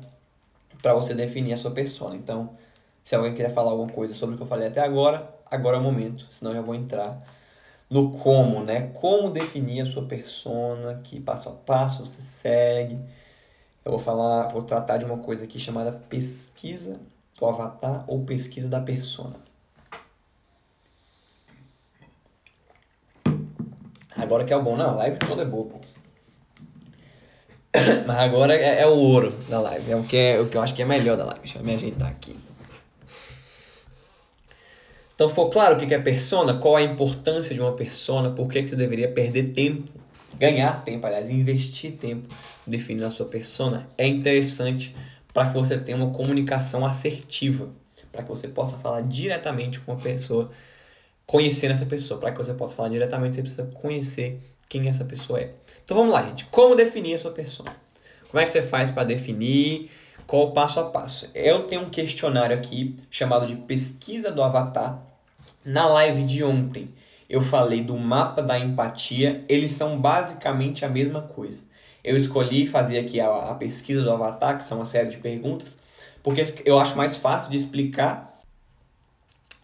para 0.84 0.94
você 0.94 1.16
definir 1.16 1.54
a 1.54 1.58
sua 1.58 1.72
persona. 1.72 2.16
Então, 2.16 2.56
se 3.04 3.16
alguém 3.16 3.34
quiser 3.34 3.52
falar 3.56 3.72
alguma 3.72 3.92
coisa 3.92 4.14
sobre 4.14 4.36
o 4.36 4.38
que 4.38 4.44
eu 4.44 4.48
falei 4.48 4.68
até 4.68 4.82
agora, 4.82 5.28
agora 5.50 5.78
é 5.78 5.80
o 5.80 5.84
momento, 5.84 6.28
senão 6.30 6.52
eu 6.52 6.58
já 6.58 6.62
vou 6.62 6.76
entrar 6.76 7.18
no 7.90 8.12
como, 8.12 8.64
né? 8.64 8.92
Como 8.94 9.32
definir 9.32 9.82
a 9.82 9.86
sua 9.88 10.06
persona, 10.06 11.02
que 11.04 11.20
passo 11.20 11.50
a 11.50 11.54
passo 11.54 12.06
você 12.06 12.22
segue. 12.22 13.00
Eu 13.84 13.94
vou 13.94 14.00
falar, 14.00 14.50
vou 14.50 14.62
tratar 14.62 14.98
de 14.98 15.06
uma 15.06 15.18
coisa 15.18 15.46
aqui 15.46 15.58
chamada 15.58 15.92
pesquisa 15.92 17.00
do 17.40 17.46
avatar 17.46 18.04
ou 18.08 18.26
pesquisa 18.26 18.68
da 18.68 18.82
persona. 18.82 19.36
Agora 24.16 24.44
que 24.44 24.52
é 24.52 24.56
o 24.56 24.62
bom, 24.62 24.76
não, 24.76 24.90
a 24.90 24.94
live 24.96 25.18
toda 25.20 25.44
é 25.44 25.46
boa, 25.46 25.66
pô. 25.66 25.80
Mas 28.06 28.18
agora 28.18 28.54
é, 28.54 28.82
é, 28.82 28.88
o 28.88 28.98
ouro 28.98 29.32
da 29.48 29.62
live, 29.62 29.92
é 29.92 29.96
o 29.96 30.04
que, 30.04 30.18
é 30.18 30.40
o 30.40 30.48
que 30.48 30.58
eu 30.58 30.62
acho 30.62 30.76
que 30.76 30.82
é 30.82 30.86
melhor 30.86 31.16
da 31.16 31.24
live. 31.24 31.40
Deixa 31.42 31.60
eu 31.60 31.64
me 31.64 31.74
ajeitar 31.74 32.10
aqui. 32.10 32.36
Então 35.16 35.30
ficou 35.30 35.50
claro 35.50 35.76
o 35.76 35.88
que 35.88 35.94
é 35.94 36.00
persona, 36.00 36.56
qual 36.56 36.76
a 36.76 36.82
importância 36.82 37.54
de 37.54 37.62
uma 37.62 37.74
persona, 37.74 38.32
por 38.32 38.50
que, 38.50 38.64
que 38.64 38.70
você 38.70 38.76
deveria 38.76 39.10
perder 39.10 39.54
tempo, 39.54 39.92
ganhar 40.38 40.84
tempo, 40.84 41.06
aliás, 41.06 41.30
investir 41.30 41.94
tempo 41.94 42.34
definindo 42.66 43.06
a 43.06 43.12
sua 43.12 43.26
persona. 43.26 43.88
É 43.98 44.08
interessante 44.08 44.96
para 45.34 45.50
que 45.50 45.58
você 45.58 45.78
tenha 45.78 45.98
uma 45.98 46.12
comunicação 46.12 46.86
assertiva, 46.86 47.70
para 48.12 48.24
que 48.24 48.30
você 48.30 48.48
possa 48.48 48.78
falar 48.78 49.02
diretamente 49.02 49.80
com 49.80 49.94
a 49.94 49.96
pessoa, 49.96 50.52
conhecendo 51.26 51.72
essa 51.72 51.86
pessoa. 51.86 52.20
Para 52.20 52.32
que 52.32 52.38
você 52.38 52.54
possa 52.54 52.76
falar 52.76 52.90
diretamente, 52.90 53.36
você 53.36 53.42
precisa 53.42 53.66
conhecer 53.66 54.40
quem 54.68 54.88
essa 54.88 55.06
pessoa 55.06 55.40
é. 55.40 55.54
Então 55.84 55.98
vamos 55.98 56.14
lá, 56.14 56.24
gente. 56.24 56.46
Como 56.46 56.76
definir 56.76 57.16
a 57.16 57.20
sua 57.20 57.32
persona? 57.32 57.72
Como 58.30 58.40
é 58.40 58.46
que 58.46 58.52
você 58.52 58.62
faz 58.62 58.92
para 58.92 59.04
definir? 59.04 59.90
Qual 60.26 60.50
o 60.50 60.52
passo 60.52 60.80
a 60.80 60.86
passo? 60.86 61.28
Eu 61.34 61.64
tenho 61.64 61.82
um 61.82 61.90
questionário 61.90 62.56
aqui 62.56 62.96
chamado 63.10 63.48
de 63.48 63.56
pesquisa 63.56 64.32
do 64.32 64.44
avatar 64.44 65.02
na 65.66 65.88
live 65.88 66.24
de 66.24 66.44
ontem, 66.44 66.94
eu 67.30 67.42
falei 67.42 67.84
do 67.84 67.98
mapa 67.98 68.42
da 68.42 68.58
empatia, 68.58 69.44
eles 69.48 69.72
são 69.72 70.00
basicamente 70.00 70.86
a 70.86 70.90
mesma 70.90 71.22
coisa. 71.22 71.64
Eu 72.04 72.18
escolhi 72.18 72.66
fazer 72.66 73.00
aqui 73.00 73.20
a, 73.20 73.30
a 73.30 73.56
pesquisa 73.56 74.04
do 74.04 74.12
avatar, 74.12 74.58
que 74.58 74.64
são 74.64 74.80
uma 74.80 74.86
série 74.86 75.10
de 75.10 75.18
perguntas, 75.18 75.78
porque 76.24 76.64
eu 76.66 76.80
acho 76.80 76.98
mais 76.98 77.18
fácil 77.18 77.50
de 77.52 77.58
explicar. 77.58 78.38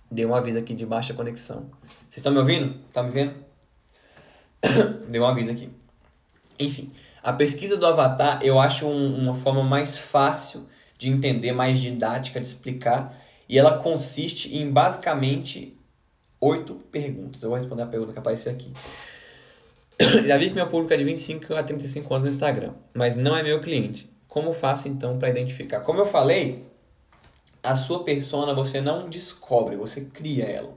Deu 0.09 0.29
um 0.29 0.35
aviso 0.35 0.57
aqui 0.57 0.73
de 0.73 0.85
baixa 0.85 1.13
conexão. 1.13 1.69
Vocês 2.09 2.17
estão 2.17 2.31
me 2.31 2.39
ouvindo? 2.39 2.79
Tá 2.93 3.01
me 3.01 3.11
vendo? 3.11 3.33
Deu 5.09 5.23
um 5.23 5.27
aviso 5.27 5.51
aqui. 5.51 5.69
Enfim, 6.59 6.91
a 7.23 7.33
pesquisa 7.33 7.75
do 7.75 7.85
avatar 7.85 8.39
eu 8.43 8.59
acho 8.59 8.85
um, 8.85 9.15
uma 9.17 9.35
forma 9.35 9.63
mais 9.63 9.97
fácil 9.97 10.67
de 10.97 11.09
entender, 11.09 11.51
mais 11.51 11.79
didática 11.79 12.39
de 12.39 12.47
explicar. 12.47 13.17
E 13.47 13.59
ela 13.59 13.77
consiste 13.77 14.55
em 14.55 14.71
basicamente 14.71 15.77
oito 16.39 16.75
perguntas. 16.91 17.41
Eu 17.43 17.49
vou 17.49 17.57
responder 17.57 17.83
a 17.83 17.87
pergunta 17.87 18.13
que 18.13 18.19
apareceu 18.19 18.51
aqui. 18.51 18.71
Já 20.27 20.37
vi 20.37 20.49
que 20.49 20.55
meu 20.55 20.67
público 20.67 20.93
é 20.93 20.97
de 20.97 21.03
25 21.03 21.53
a 21.55 21.63
35 21.63 22.13
anos 22.13 22.25
no 22.25 22.33
Instagram, 22.33 22.73
mas 22.93 23.17
não 23.17 23.35
é 23.35 23.43
meu 23.43 23.59
cliente. 23.59 24.09
Como 24.27 24.53
faço 24.53 24.87
então 24.87 25.17
para 25.17 25.29
identificar? 25.29 25.81
Como 25.81 25.99
eu 25.99 26.05
falei, 26.05 26.65
a 27.63 27.75
sua 27.75 28.03
persona 28.03 28.53
você 28.53 28.79
não 28.79 29.09
descobre, 29.09 29.75
você 29.75 30.01
cria 30.01 30.45
ela. 30.45 30.73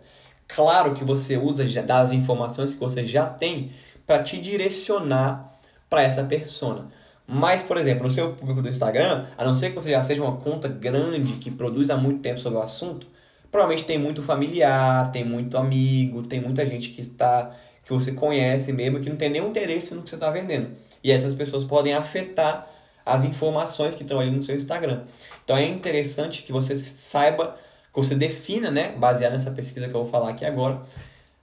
Claro 0.46 0.94
que 0.94 1.04
você 1.04 1.36
usa 1.36 1.64
das 1.82 2.12
informações 2.12 2.72
que 2.72 2.80
você 2.80 3.04
já 3.04 3.26
tem 3.26 3.70
para 4.06 4.22
te 4.22 4.40
direcionar 4.40 5.52
para 5.90 6.02
essa 6.02 6.24
persona. 6.24 6.88
Mas, 7.26 7.60
por 7.60 7.76
exemplo, 7.76 8.04
no 8.04 8.10
seu 8.10 8.32
público 8.32 8.62
do 8.62 8.68
Instagram, 8.68 9.26
a 9.36 9.44
não 9.44 9.54
ser 9.54 9.70
que 9.70 9.74
você 9.74 9.90
já 9.90 10.02
seja 10.02 10.22
uma 10.22 10.36
conta 10.36 10.66
grande 10.66 11.34
que 11.34 11.50
produz 11.50 11.90
há 11.90 11.96
muito 11.96 12.20
tempo 12.20 12.40
sobre 12.40 12.58
o 12.58 12.62
assunto, 12.62 13.06
provavelmente 13.50 13.86
tem 13.86 13.98
muito 13.98 14.22
familiar, 14.22 15.12
tem 15.12 15.24
muito 15.24 15.58
amigo, 15.58 16.22
tem 16.22 16.40
muita 16.40 16.64
gente 16.64 16.88
que 16.90 17.02
está 17.02 17.50
que 17.88 17.94
você 17.94 18.12
conhece 18.12 18.70
mesmo 18.70 19.00
que 19.00 19.08
não 19.08 19.16
tem 19.16 19.30
nenhum 19.30 19.48
interesse 19.48 19.94
no 19.94 20.02
que 20.02 20.10
você 20.10 20.16
está 20.16 20.30
vendendo. 20.30 20.76
E 21.02 21.10
essas 21.10 21.34
pessoas 21.34 21.64
podem 21.64 21.94
afetar 21.94 22.68
as 23.04 23.24
informações 23.24 23.94
que 23.94 24.02
estão 24.02 24.20
ali 24.20 24.30
no 24.30 24.42
seu 24.42 24.54
Instagram. 24.54 25.04
Então 25.42 25.56
é 25.56 25.64
interessante 25.64 26.42
que 26.42 26.52
você 26.52 26.78
saiba, 26.78 27.56
que 27.92 27.98
você 27.98 28.14
defina, 28.14 28.70
né, 28.70 28.92
baseado 28.92 29.32
nessa 29.32 29.50
pesquisa 29.50 29.88
que 29.88 29.94
eu 29.94 30.02
vou 30.02 30.10
falar 30.10 30.28
aqui 30.28 30.44
agora, 30.44 30.82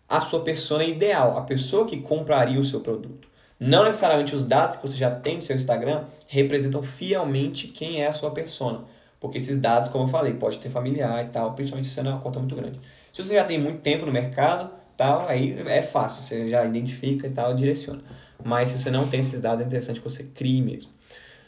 a 0.08 0.22
sua 0.22 0.42
persona 0.42 0.84
ideal, 0.84 1.36
a 1.36 1.42
pessoa 1.42 1.88
que 1.88 1.98
compraria 1.98 2.60
o 2.60 2.64
seu 2.64 2.80
produto. 2.80 3.28
Não 3.60 3.84
necessariamente 3.84 4.36
os 4.36 4.44
dados 4.46 4.76
que 4.76 4.88
você 4.88 4.96
já 4.96 5.10
tem 5.10 5.38
no 5.38 5.42
seu 5.42 5.56
Instagram 5.56 6.04
representam 6.28 6.84
fielmente 6.84 7.70
quem 7.70 8.04
é 8.04 8.08
a 8.08 8.12
sua 8.12 8.30
persona. 8.30 8.84
Porque 9.20 9.40
esses 9.40 9.60
dados, 9.60 9.90
como 9.90 10.04
eu 10.04 10.08
falei, 10.10 10.34
pode 10.34 10.60
ter 10.60 10.70
familiar 10.70 11.26
e 11.26 11.30
tal, 11.30 11.54
principalmente 11.54 11.88
se 11.88 11.96
você 11.96 12.04
não 12.04 12.12
é 12.12 12.14
uma 12.14 12.22
conta 12.22 12.38
muito 12.38 12.56
grande. 12.56 12.80
Se 13.12 13.24
você 13.24 13.34
já 13.34 13.44
tem 13.44 13.58
muito 13.58 13.80
tempo 13.80 14.06
no 14.06 14.12
mercado, 14.12 14.70
tal, 14.98 15.28
aí 15.28 15.60
é 15.68 15.82
fácil, 15.82 16.22
você 16.22 16.50
já 16.50 16.66
identifica 16.66 17.28
e 17.28 17.30
tal, 17.30 17.54
direciona. 17.54 18.02
Mas 18.44 18.70
se 18.70 18.80
você 18.80 18.92
não 18.92 19.08
tem 19.08 19.22
esses 19.22 19.42
dados, 19.42 19.62
é 19.62 19.66
interessante 19.66 20.00
que 20.00 20.10
você 20.10 20.24
crie 20.24 20.62
mesmo. 20.62 20.92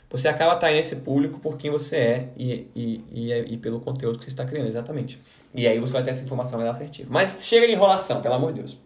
Você 0.10 0.28
acaba 0.28 0.54
atraindo 0.54 0.80
esse 0.80 0.96
público 0.96 1.40
por 1.40 1.58
quem 1.58 1.70
você 1.70 1.98
é 1.98 2.30
e, 2.38 2.68
e, 2.74 3.04
e, 3.12 3.54
e, 3.54 3.58
pelo 3.58 3.82
conteúdo 3.82 4.18
que 4.18 4.24
você 4.24 4.30
está 4.30 4.46
criando, 4.46 4.68
exatamente. 4.68 5.20
E 5.54 5.68
aí 5.68 5.80
você 5.80 5.92
vai 5.92 6.04
ter 6.04 6.12
essa 6.12 6.24
informação 6.24 6.58
mais 6.58 6.72
assertiva. 6.72 7.10
Mas 7.12 7.46
chega 7.46 7.68
de 7.68 7.74
enrolação, 7.74 8.22
pelo 8.22 8.36
amor 8.36 8.54
de 8.54 8.62
Deus. 8.62 8.78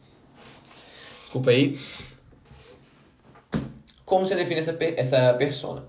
Desculpa 1.24 1.52
aí. 1.52 1.80
Como 4.04 4.26
você 4.26 4.36
define 4.36 4.60
essa, 4.60 4.76
essa 4.98 5.34
persona? 5.36 5.84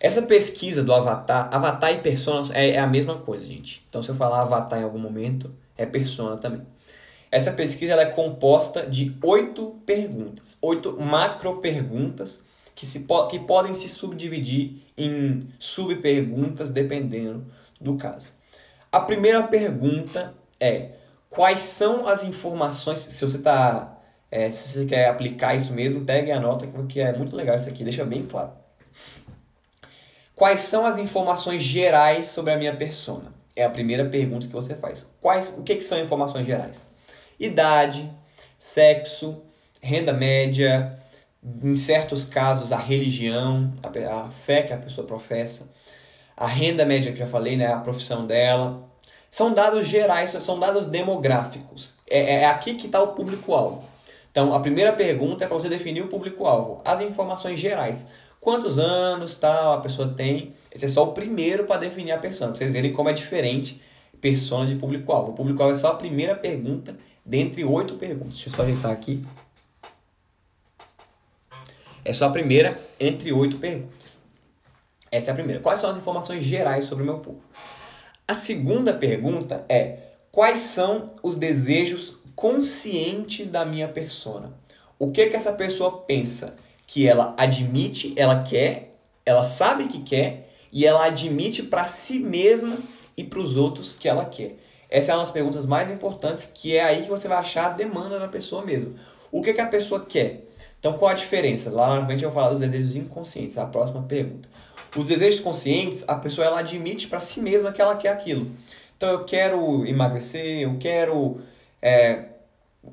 Essa 0.00 0.20
pesquisa 0.22 0.82
do 0.82 0.92
avatar, 0.92 1.48
avatar 1.50 1.92
e 1.92 1.98
persona 1.98 2.52
é, 2.52 2.72
é 2.72 2.78
a 2.78 2.86
mesma 2.86 3.16
coisa, 3.16 3.46
gente. 3.46 3.86
Então, 3.88 4.02
se 4.02 4.10
eu 4.10 4.14
falar 4.14 4.42
avatar 4.42 4.80
em 4.80 4.82
algum 4.82 4.98
momento, 4.98 5.54
é 5.78 5.86
persona 5.86 6.36
também. 6.36 6.60
Essa 7.34 7.50
pesquisa 7.50 7.94
é 7.94 8.06
composta 8.06 8.86
de 8.86 9.12
oito 9.20 9.80
perguntas, 9.84 10.56
oito 10.62 10.96
macro 11.00 11.56
perguntas 11.56 12.40
que, 12.76 12.86
se, 12.86 13.04
que 13.28 13.40
podem 13.40 13.74
se 13.74 13.88
subdividir 13.88 14.84
em 14.96 15.48
subperguntas 15.58 16.70
dependendo 16.70 17.44
do 17.80 17.96
caso. 17.96 18.30
A 18.92 19.00
primeira 19.00 19.42
pergunta 19.48 20.32
é 20.60 20.90
quais 21.28 21.58
são 21.58 22.06
as 22.06 22.22
informações, 22.22 23.00
se 23.00 23.26
você 23.26 23.38
está, 23.38 23.98
é, 24.30 24.52
se 24.52 24.68
você 24.68 24.86
quer 24.86 25.08
aplicar 25.08 25.56
isso 25.56 25.72
mesmo, 25.72 26.04
pegue 26.04 26.30
a 26.30 26.38
nota, 26.38 26.68
porque 26.68 27.00
é 27.00 27.18
muito 27.18 27.34
legal 27.34 27.56
isso 27.56 27.68
aqui, 27.68 27.82
deixa 27.82 28.04
bem 28.04 28.24
claro. 28.24 28.52
Quais 30.36 30.60
são 30.60 30.86
as 30.86 30.98
informações 30.98 31.64
gerais 31.64 32.26
sobre 32.26 32.52
a 32.52 32.56
minha 32.56 32.76
persona? 32.76 33.34
É 33.56 33.64
a 33.64 33.70
primeira 33.70 34.04
pergunta 34.04 34.46
que 34.46 34.52
você 34.52 34.76
faz. 34.76 35.04
Quais, 35.20 35.56
o 35.58 35.64
que, 35.64 35.74
que 35.74 35.82
são 35.82 35.98
informações 35.98 36.46
gerais? 36.46 36.93
Idade, 37.38 38.10
sexo, 38.58 39.42
renda 39.80 40.12
média, 40.12 40.98
em 41.62 41.76
certos 41.76 42.24
casos 42.24 42.72
a 42.72 42.76
religião, 42.76 43.72
a, 43.82 44.30
fé 44.30 44.62
que 44.62 44.72
a 44.72 44.78
pessoa 44.78 45.06
professa, 45.06 45.70
a 46.36 46.46
renda 46.46 46.84
média 46.84 47.12
que 47.12 47.20
eu 47.20 47.26
já 47.26 47.30
falei, 47.30 47.56
né, 47.56 47.66
a 47.66 47.78
profissão 47.78 48.26
dela. 48.26 48.82
São 49.30 49.52
dados 49.52 49.88
gerais, 49.88 50.30
são 50.30 50.60
dados 50.60 50.86
demográficos. 50.86 51.94
É, 52.08 52.42
é 52.42 52.46
aqui 52.46 52.74
que 52.74 52.86
está 52.86 53.02
o 53.02 53.08
público-alvo. 53.08 53.82
Então, 54.30 54.54
a 54.54 54.60
primeira 54.60 54.92
pergunta 54.92 55.44
é 55.44 55.48
para 55.48 55.56
você 55.56 55.68
definir 55.68 56.02
o 56.02 56.08
público-alvo. 56.08 56.80
As 56.84 57.00
informações 57.00 57.58
gerais 57.58 58.06
quantos 58.44 58.78
anos 58.78 59.34
tal 59.36 59.72
a 59.72 59.80
pessoa 59.80 60.08
tem. 60.08 60.52
Esse 60.70 60.84
é 60.84 60.88
só 60.88 61.02
o 61.04 61.12
primeiro 61.12 61.64
para 61.64 61.80
definir 61.80 62.12
a 62.12 62.18
persona, 62.18 62.50
para 62.50 62.58
vocês 62.58 62.70
verem 62.70 62.92
como 62.92 63.08
é 63.08 63.12
diferente 63.12 63.80
persona 64.20 64.66
de 64.66 64.76
público-alvo. 64.76 65.32
O 65.32 65.34
público-alvo 65.34 65.74
é 65.74 65.78
só 65.78 65.88
a 65.88 65.94
primeira 65.94 66.34
pergunta 66.34 66.96
dentre 67.24 67.64
oito 67.64 67.94
perguntas. 67.94 68.34
Deixa 68.34 68.48
eu 68.48 68.54
só 68.54 68.62
ajeitar 68.62 68.92
aqui. 68.92 69.22
É 72.04 72.12
só 72.12 72.26
a 72.26 72.30
primeira 72.30 72.80
entre 73.00 73.32
oito 73.32 73.58
perguntas. 73.58 74.20
Essa 75.10 75.30
é 75.30 75.32
a 75.32 75.34
primeira. 75.34 75.60
Quais 75.60 75.80
são 75.80 75.90
as 75.90 75.96
informações 75.96 76.44
gerais 76.44 76.84
sobre 76.84 77.04
o 77.04 77.06
meu 77.06 77.18
público? 77.18 77.46
A 78.26 78.34
segunda 78.34 78.92
pergunta 78.92 79.64
é 79.68 80.04
Quais 80.34 80.58
são 80.58 81.06
os 81.22 81.36
desejos 81.36 82.16
conscientes 82.34 83.48
da 83.48 83.64
minha 83.64 83.86
persona? 83.86 84.52
O 84.98 85.12
que 85.12 85.28
que 85.28 85.36
essa 85.36 85.52
pessoa 85.52 85.98
pensa? 85.98 86.56
Que 86.88 87.06
ela 87.06 87.36
admite, 87.38 88.12
ela 88.16 88.42
quer, 88.42 88.90
ela 89.24 89.44
sabe 89.44 89.86
que 89.86 90.02
quer 90.02 90.52
e 90.72 90.84
ela 90.84 91.04
admite 91.04 91.62
para 91.62 91.86
si 91.86 92.18
mesma 92.18 92.76
e 93.16 93.22
para 93.22 93.38
os 93.38 93.54
outros 93.54 93.94
que 93.94 94.08
ela 94.08 94.24
quer. 94.24 94.56
Essa 94.94 95.10
é 95.10 95.14
uma 95.16 95.24
das 95.24 95.32
perguntas 95.32 95.66
mais 95.66 95.90
importantes, 95.90 96.52
que 96.54 96.76
é 96.76 96.84
aí 96.84 97.02
que 97.02 97.08
você 97.08 97.26
vai 97.26 97.38
achar 97.38 97.66
a 97.66 97.70
demanda 97.70 98.16
da 98.16 98.28
pessoa 98.28 98.64
mesmo. 98.64 98.94
O 99.32 99.42
que, 99.42 99.52
que 99.52 99.60
a 99.60 99.66
pessoa 99.66 100.06
quer? 100.06 100.44
Então, 100.78 100.92
qual 100.92 101.10
a 101.10 101.14
diferença? 101.14 101.68
Lá 101.68 101.98
na 101.98 102.06
frente 102.06 102.22
eu 102.22 102.30
vou 102.30 102.40
falar 102.40 102.52
dos 102.52 102.60
desejos 102.60 102.94
inconscientes, 102.94 103.58
a 103.58 103.66
próxima 103.66 104.04
pergunta. 104.04 104.48
Os 104.96 105.08
desejos 105.08 105.40
conscientes, 105.40 106.04
a 106.06 106.14
pessoa 106.14 106.46
ela 106.46 106.60
admite 106.60 107.08
para 107.08 107.18
si 107.18 107.40
mesma 107.40 107.72
que 107.72 107.82
ela 107.82 107.96
quer 107.96 108.10
aquilo. 108.10 108.52
Então, 108.96 109.08
eu 109.08 109.24
quero 109.24 109.84
emagrecer, 109.84 110.60
eu 110.60 110.76
quero, 110.78 111.40
é, 111.82 112.26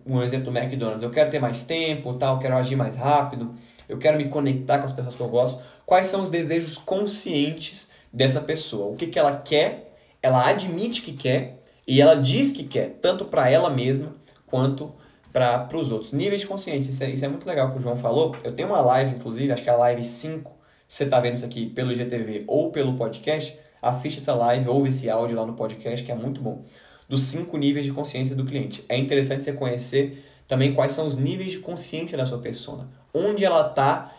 um 0.03 0.23
exemplo 0.23 0.51
do 0.51 0.57
McDonald's, 0.57 1.03
eu 1.03 1.11
quero 1.11 1.29
ter 1.29 1.37
mais 1.37 1.65
tempo, 1.65 2.15
tal, 2.15 2.37
eu 2.37 2.39
quero 2.39 2.55
agir 2.55 2.75
mais 2.75 2.95
rápido, 2.95 3.53
eu 3.87 3.99
quero 3.99 4.17
me 4.17 4.27
conectar 4.27 4.79
com 4.79 4.85
as 4.85 4.91
pessoas 4.91 5.13
que 5.13 5.21
eu 5.21 5.29
gosto. 5.29 5.61
Quais 5.85 6.07
são 6.07 6.23
os 6.23 6.31
desejos 6.31 6.79
conscientes 6.79 7.89
dessa 8.11 8.41
pessoa? 8.41 8.91
O 8.91 8.95
que, 8.95 9.05
que 9.05 9.19
ela 9.19 9.37
quer, 9.37 9.93
ela 10.19 10.49
admite 10.49 11.03
que 11.03 11.13
quer 11.13 11.60
e 11.87 12.01
ela 12.01 12.15
diz 12.15 12.51
que 12.51 12.63
quer, 12.63 12.97
tanto 13.01 13.25
para 13.25 13.49
ela 13.49 13.69
mesma 13.69 14.15
quanto 14.45 14.93
para 15.31 15.67
os 15.77 15.91
outros. 15.91 16.11
Níveis 16.11 16.41
de 16.41 16.47
consciência, 16.47 16.89
isso 16.89 17.03
é, 17.03 17.09
isso 17.09 17.25
é 17.25 17.27
muito 17.27 17.47
legal 17.47 17.71
que 17.71 17.79
o 17.79 17.81
João 17.81 17.97
falou. 17.97 18.35
Eu 18.43 18.51
tenho 18.51 18.69
uma 18.69 18.81
live, 18.81 19.15
inclusive, 19.15 19.51
acho 19.51 19.63
que 19.63 19.69
é 19.69 19.73
a 19.73 19.77
live 19.77 20.03
5. 20.03 20.51
Se 20.87 20.97
você 20.97 21.03
está 21.05 21.19
vendo 21.19 21.35
isso 21.35 21.45
aqui 21.45 21.67
pelo 21.67 21.93
GTV 21.95 22.43
ou 22.47 22.69
pelo 22.69 22.95
podcast, 22.95 23.57
assiste 23.81 24.19
essa 24.19 24.33
live, 24.33 24.67
ouve 24.67 24.89
esse 24.89 25.09
áudio 25.09 25.37
lá 25.37 25.45
no 25.45 25.53
podcast, 25.53 26.05
que 26.05 26.11
é 26.11 26.15
muito 26.15 26.41
bom. 26.41 26.63
Dos 27.07 27.23
cinco 27.23 27.57
níveis 27.57 27.85
de 27.85 27.91
consciência 27.91 28.35
do 28.35 28.45
cliente. 28.45 28.85
É 28.87 28.97
interessante 28.97 29.43
você 29.43 29.53
conhecer 29.53 30.23
também 30.47 30.73
quais 30.73 30.93
são 30.93 31.07
os 31.07 31.15
níveis 31.15 31.53
de 31.53 31.59
consciência 31.59 32.17
da 32.17 32.25
sua 32.25 32.39
persona. 32.39 32.89
Onde 33.13 33.43
ela 33.43 33.67
está 33.67 34.13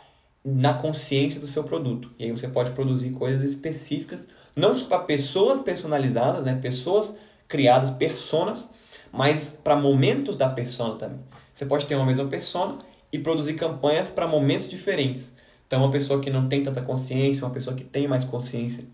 na 0.44 0.74
consciência 0.74 1.38
do 1.38 1.46
seu 1.46 1.62
produto. 1.62 2.10
E 2.18 2.24
aí 2.24 2.30
você 2.30 2.48
pode 2.48 2.72
produzir 2.72 3.10
coisas 3.10 3.42
específicas, 3.42 4.26
não 4.56 4.76
só 4.76 4.86
para 4.86 4.98
pessoas 5.00 5.60
personalizadas, 5.60 6.44
né? 6.44 6.58
pessoas 6.60 7.16
criadas, 7.52 7.90
personas, 7.90 8.70
mas 9.12 9.50
para 9.62 9.76
momentos 9.76 10.38
da 10.38 10.48
persona 10.48 10.94
também. 10.94 11.20
Você 11.52 11.66
pode 11.66 11.84
ter 11.84 11.94
uma 11.94 12.06
mesma 12.06 12.24
persona 12.24 12.78
e 13.12 13.18
produzir 13.18 13.52
campanhas 13.52 14.08
para 14.08 14.26
momentos 14.26 14.70
diferentes. 14.70 15.34
Então, 15.66 15.82
uma 15.82 15.90
pessoa 15.90 16.18
que 16.18 16.30
não 16.30 16.48
tem 16.48 16.62
tanta 16.62 16.80
consciência, 16.80 17.44
uma 17.44 17.52
pessoa 17.52 17.76
que 17.76 17.84
tem 17.84 18.08
mais 18.08 18.24
consciência 18.24 18.86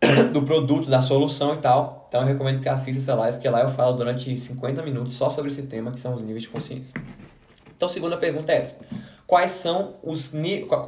do 0.32 0.42
produto, 0.42 0.88
da 0.88 1.02
solução 1.02 1.54
e 1.54 1.58
tal. 1.58 2.06
Então, 2.08 2.20
eu 2.20 2.26
recomendo 2.28 2.60
que 2.60 2.68
assista 2.68 3.00
essa 3.00 3.14
live, 3.16 3.38
porque 3.38 3.48
lá 3.48 3.62
eu 3.62 3.70
falo 3.70 3.96
durante 3.96 4.36
50 4.36 4.80
minutos 4.82 5.14
só 5.14 5.28
sobre 5.28 5.50
esse 5.50 5.64
tema, 5.64 5.90
que 5.90 5.98
são 5.98 6.14
os 6.14 6.22
níveis 6.22 6.44
de 6.44 6.48
consciência. 6.50 6.94
Então, 7.76 7.88
a 7.88 7.90
segunda 7.90 8.16
pergunta 8.16 8.52
é 8.52 8.58
essa. 8.58 8.78
Quais 9.26 9.50
são 9.50 9.96
os 10.04 10.32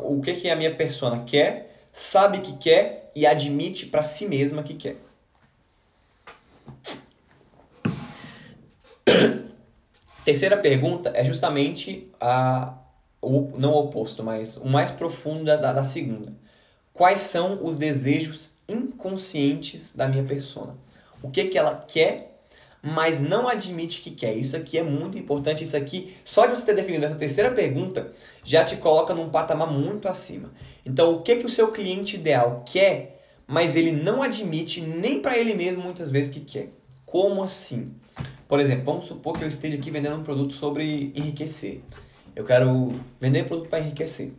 o 0.05 0.21
que 0.21 0.35
que 0.35 0.49
a 0.49 0.55
minha 0.55 0.73
persona 0.73 1.25
quer, 1.25 1.89
sabe 1.93 2.39
que 2.39 2.57
quer 2.59 3.11
e 3.17 3.27
admite 3.27 3.87
para 3.87 4.05
si 4.05 4.29
mesma 4.29 4.63
que 4.63 4.75
quer? 4.75 4.97
Terceira 10.25 10.57
pergunta 10.57 11.13
é 11.15 11.25
justamente 11.25 12.11
a, 12.21 12.79
o, 13.21 13.53
não 13.59 13.73
o 13.73 13.79
oposto, 13.79 14.23
mas 14.23 14.57
o 14.57 14.67
mais 14.67 14.91
profundo 14.91 15.45
da, 15.45 15.73
da 15.73 15.85
segunda. 15.85 16.33
Quais 16.93 17.21
são 17.21 17.65
os 17.65 17.77
desejos 17.77 18.51
inconscientes 18.69 19.93
da 19.95 20.09
minha 20.09 20.25
persona? 20.25 20.77
O 21.23 21.31
que, 21.31 21.47
que 21.47 21.57
ela 21.57 21.85
quer, 21.89 22.41
mas 22.83 23.21
não 23.21 23.49
admite 23.49 24.01
que 24.01 24.11
quer? 24.11 24.35
Isso 24.37 24.57
aqui 24.57 24.77
é 24.77 24.83
muito 24.83 25.17
importante. 25.17 25.65
Isso 25.65 25.77
aqui, 25.77 26.17
só 26.25 26.47
de 26.47 26.57
você 26.57 26.67
ter 26.67 26.75
definido 26.75 27.05
essa 27.05 27.15
terceira 27.15 27.51
pergunta, 27.51 28.11
já 28.45 28.65
te 28.65 28.77
coloca 28.77 29.15
num 29.15 29.31
patamar 29.31 29.71
muito 29.71 30.09
acima. 30.09 30.53
Então, 30.85 31.15
o 31.15 31.23
que, 31.23 31.37
que 31.37 31.47
o 31.47 31.51
seu 31.51 31.71
cliente 31.71 32.17
ideal 32.17 32.63
quer, 32.67 33.25
mas 33.47 33.77
ele 33.77 33.93
não 33.93 34.23
admite 34.23 34.81
nem 34.81 35.21
para 35.21 35.39
ele 35.39 35.55
mesmo 35.55 35.83
muitas 35.83 36.11
vezes 36.11 36.33
que 36.33 36.41
quer? 36.41 36.71
Como 37.13 37.43
assim? 37.43 37.93
Por 38.49 38.59
exemplo, 38.59 38.87
vamos 38.87 39.05
supor 39.05 39.35
que 39.35 39.45
eu 39.45 39.49
esteja 39.49 39.77
aqui 39.77 39.91
vendendo 39.91 40.17
um 40.17 40.23
produto 40.23 40.55
sobre 40.55 41.13
enriquecer. 41.15 41.83
Eu 42.35 42.43
quero 42.43 42.99
vender 43.21 43.45
produto 43.45 43.69
para 43.69 43.81
enriquecer. 43.81 44.33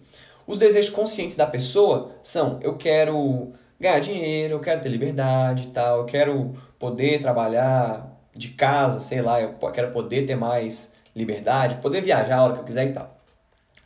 Os 0.47 0.57
desejos 0.57 0.89
conscientes 0.89 1.35
da 1.35 1.45
pessoa 1.45 2.15
são: 2.23 2.57
eu 2.63 2.75
quero 2.75 3.53
ganhar 3.79 3.99
dinheiro, 3.99 4.55
eu 4.55 4.59
quero 4.59 4.81
ter 4.81 4.89
liberdade 4.89 5.65
e 5.65 5.67
tal, 5.67 5.99
eu 5.99 6.05
quero 6.05 6.55
poder 6.79 7.21
trabalhar 7.21 8.11
de 8.33 8.47
casa, 8.47 8.99
sei 8.99 9.21
lá, 9.21 9.39
eu 9.39 9.53
quero 9.71 9.91
poder 9.91 10.25
ter 10.25 10.35
mais 10.35 10.93
liberdade, 11.15 11.75
poder 11.75 12.01
viajar 12.01 12.37
a 12.37 12.43
hora 12.43 12.53
que 12.53 12.59
eu 12.61 12.65
quiser 12.65 12.87
e 12.87 12.93
tal. 12.93 13.15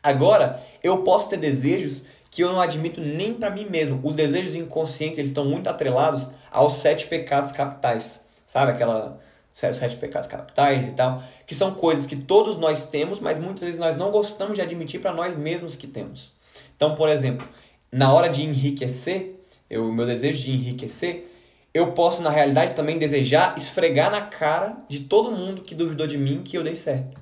Agora, 0.02 0.63
eu 0.82 1.04
posso 1.04 1.28
ter 1.28 1.36
desejos 1.36 2.06
que 2.32 2.41
eu 2.41 2.54
não 2.54 2.62
admito 2.62 3.02
nem 3.02 3.34
para 3.34 3.50
mim 3.50 3.67
mesmo. 3.69 4.00
Os 4.02 4.15
desejos 4.15 4.56
inconscientes, 4.56 5.19
eles 5.19 5.32
estão 5.32 5.43
muito 5.43 5.67
atrelados 5.67 6.32
aos 6.50 6.78
sete 6.78 7.06
pecados 7.06 7.52
capitais. 7.52 8.26
Sabe 8.48 8.72
aquela 8.72 9.20
sete 9.52 9.98
pecados 9.98 10.28
capitais 10.28 10.88
e 10.88 10.94
tal, 10.94 11.22
que 11.46 11.54
são 11.54 11.74
coisas 11.74 12.06
que 12.06 12.16
todos 12.16 12.58
nós 12.58 12.86
temos, 12.90 13.20
mas 13.20 13.38
muitas 13.38 13.62
vezes 13.62 13.80
nós 13.80 13.98
não 13.98 14.10
gostamos 14.10 14.56
de 14.56 14.62
admitir 14.62 15.02
para 15.02 15.14
nós 15.14 15.36
mesmos 15.36 15.76
que 15.76 15.88
temos. 15.88 16.34
Então, 16.76 16.96
por 16.96 17.10
exemplo, 17.10 17.48
na 17.92 18.14
hora 18.14 18.30
de 18.30 18.44
enriquecer, 18.44 19.36
o 19.70 19.92
meu 19.92 20.06
desejo 20.06 20.44
de 20.44 20.52
enriquecer, 20.52 21.32
eu 21.74 21.92
posso 21.92 22.22
na 22.22 22.30
realidade 22.30 22.74
também 22.74 22.98
desejar 22.98 23.56
esfregar 23.58 24.10
na 24.10 24.22
cara 24.22 24.78
de 24.88 25.02
todo 25.02 25.32
mundo 25.32 25.62
que 25.62 25.76
duvidou 25.76 26.08
de 26.08 26.18
mim 26.18 26.42
que 26.44 26.58
eu 26.58 26.64
dei 26.64 26.76
certo. 26.76 27.20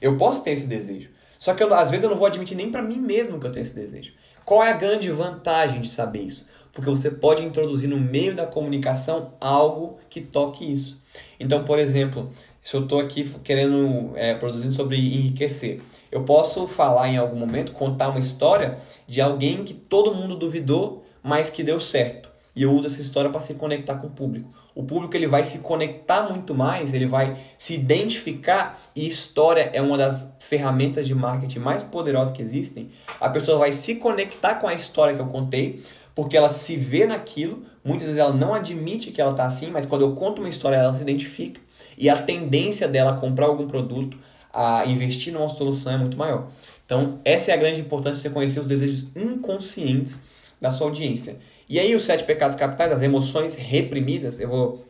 Eu 0.00 0.16
posso 0.16 0.44
ter 0.44 0.52
esse 0.52 0.66
desejo. 0.66 1.10
Só 1.38 1.54
que 1.54 1.62
eu, 1.62 1.72
às 1.74 1.90
vezes 1.90 2.04
eu 2.04 2.10
não 2.10 2.16
vou 2.16 2.26
admitir 2.26 2.56
nem 2.56 2.70
para 2.70 2.82
mim 2.82 2.98
mesmo 2.98 3.40
que 3.40 3.46
eu 3.46 3.52
tenho 3.52 3.64
esse 3.64 3.74
desejo. 3.74 4.12
Qual 4.44 4.62
é 4.62 4.70
a 4.70 4.76
grande 4.76 5.10
vantagem 5.10 5.80
de 5.80 5.88
saber 5.88 6.22
isso? 6.22 6.48
Porque 6.72 6.88
você 6.88 7.10
pode 7.10 7.44
introduzir 7.44 7.88
no 7.88 7.98
meio 7.98 8.34
da 8.34 8.46
comunicação 8.46 9.32
algo 9.40 9.98
que 10.08 10.20
toque 10.20 10.70
isso. 10.70 11.02
Então, 11.38 11.64
por 11.64 11.78
exemplo, 11.78 12.30
se 12.62 12.74
eu 12.76 12.82
estou 12.82 13.00
aqui 13.00 13.24
querendo 13.42 14.12
é, 14.14 14.34
produzindo 14.34 14.72
sobre 14.72 14.96
enriquecer, 14.96 15.80
eu 16.10 16.22
posso 16.24 16.66
falar 16.66 17.08
em 17.08 17.16
algum 17.16 17.36
momento, 17.36 17.72
contar 17.72 18.08
uma 18.08 18.20
história 18.20 18.78
de 19.06 19.20
alguém 19.20 19.64
que 19.64 19.74
todo 19.74 20.14
mundo 20.14 20.36
duvidou, 20.36 21.04
mas 21.22 21.50
que 21.50 21.62
deu 21.62 21.80
certo. 21.80 22.30
E 22.54 22.62
eu 22.62 22.72
uso 22.72 22.86
essa 22.86 23.00
história 23.00 23.30
para 23.30 23.40
se 23.40 23.54
conectar 23.54 23.96
com 23.96 24.08
o 24.08 24.10
público. 24.10 24.52
O 24.74 24.82
público 24.82 25.16
ele 25.16 25.26
vai 25.26 25.44
se 25.44 25.58
conectar 25.58 26.28
muito 26.30 26.54
mais, 26.54 26.94
ele 26.94 27.06
vai 27.06 27.36
se 27.58 27.74
identificar 27.74 28.80
e 28.94 29.06
história 29.06 29.70
é 29.72 29.80
uma 29.82 29.98
das 29.98 30.36
ferramentas 30.40 31.06
de 31.06 31.14
marketing 31.14 31.58
mais 31.58 31.82
poderosas 31.82 32.34
que 32.34 32.42
existem. 32.42 32.90
A 33.20 33.28
pessoa 33.28 33.58
vai 33.58 33.72
se 33.72 33.96
conectar 33.96 34.56
com 34.56 34.68
a 34.68 34.74
história 34.74 35.14
que 35.14 35.20
eu 35.20 35.26
contei, 35.26 35.82
porque 36.14 36.36
ela 36.36 36.50
se 36.50 36.76
vê 36.76 37.06
naquilo, 37.06 37.64
muitas 37.84 38.06
vezes 38.06 38.20
ela 38.20 38.32
não 38.32 38.54
admite 38.54 39.10
que 39.10 39.20
ela 39.20 39.30
está 39.30 39.44
assim, 39.46 39.70
mas 39.70 39.86
quando 39.86 40.02
eu 40.02 40.14
conto 40.14 40.40
uma 40.40 40.48
história 40.48 40.76
ela 40.76 40.94
se 40.94 41.02
identifica 41.02 41.60
e 41.96 42.08
a 42.08 42.16
tendência 42.16 42.88
dela 42.88 43.12
a 43.12 43.16
comprar 43.16 43.46
algum 43.46 43.66
produto, 43.66 44.18
a 44.52 44.84
investir 44.86 45.32
numa 45.32 45.48
solução 45.48 45.92
é 45.92 45.96
muito 45.96 46.16
maior. 46.16 46.48
Então, 46.84 47.20
essa 47.24 47.52
é 47.52 47.54
a 47.54 47.56
grande 47.56 47.80
importância 47.80 48.16
de 48.16 48.22
você 48.22 48.30
conhecer 48.30 48.60
os 48.60 48.66
desejos 48.66 49.06
inconscientes 49.14 50.20
da 50.60 50.70
sua 50.70 50.88
audiência. 50.88 51.38
E 51.68 51.78
aí, 51.78 51.94
os 51.94 52.02
sete 52.02 52.24
pecados 52.24 52.56
capitais, 52.56 52.90
as 52.90 53.02
emoções 53.02 53.54
reprimidas, 53.54 54.40
eu 54.40 54.48
vou 54.48 54.84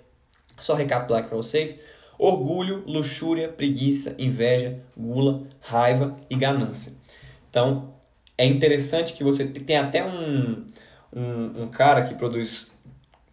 só 0.59 0.75
recapitular 0.75 1.21
aqui 1.21 1.29
para 1.29 1.37
vocês: 1.37 1.79
orgulho, 2.19 2.83
luxúria, 2.87 3.49
preguiça, 3.49 4.15
inveja, 4.19 4.79
gula, 4.97 5.43
raiva 5.61 6.17
e 6.31 6.37
ganância. 6.37 6.95
Então, 7.51 7.91
é 8.39 8.47
interessante 8.47 9.13
que 9.13 9.23
você 9.23 9.45
tem 9.45 9.77
até 9.77 10.03
um, 10.03 10.65
um, 11.13 11.65
um 11.65 11.69
cara 11.69 12.03
que 12.03 12.15
produz 12.15 12.73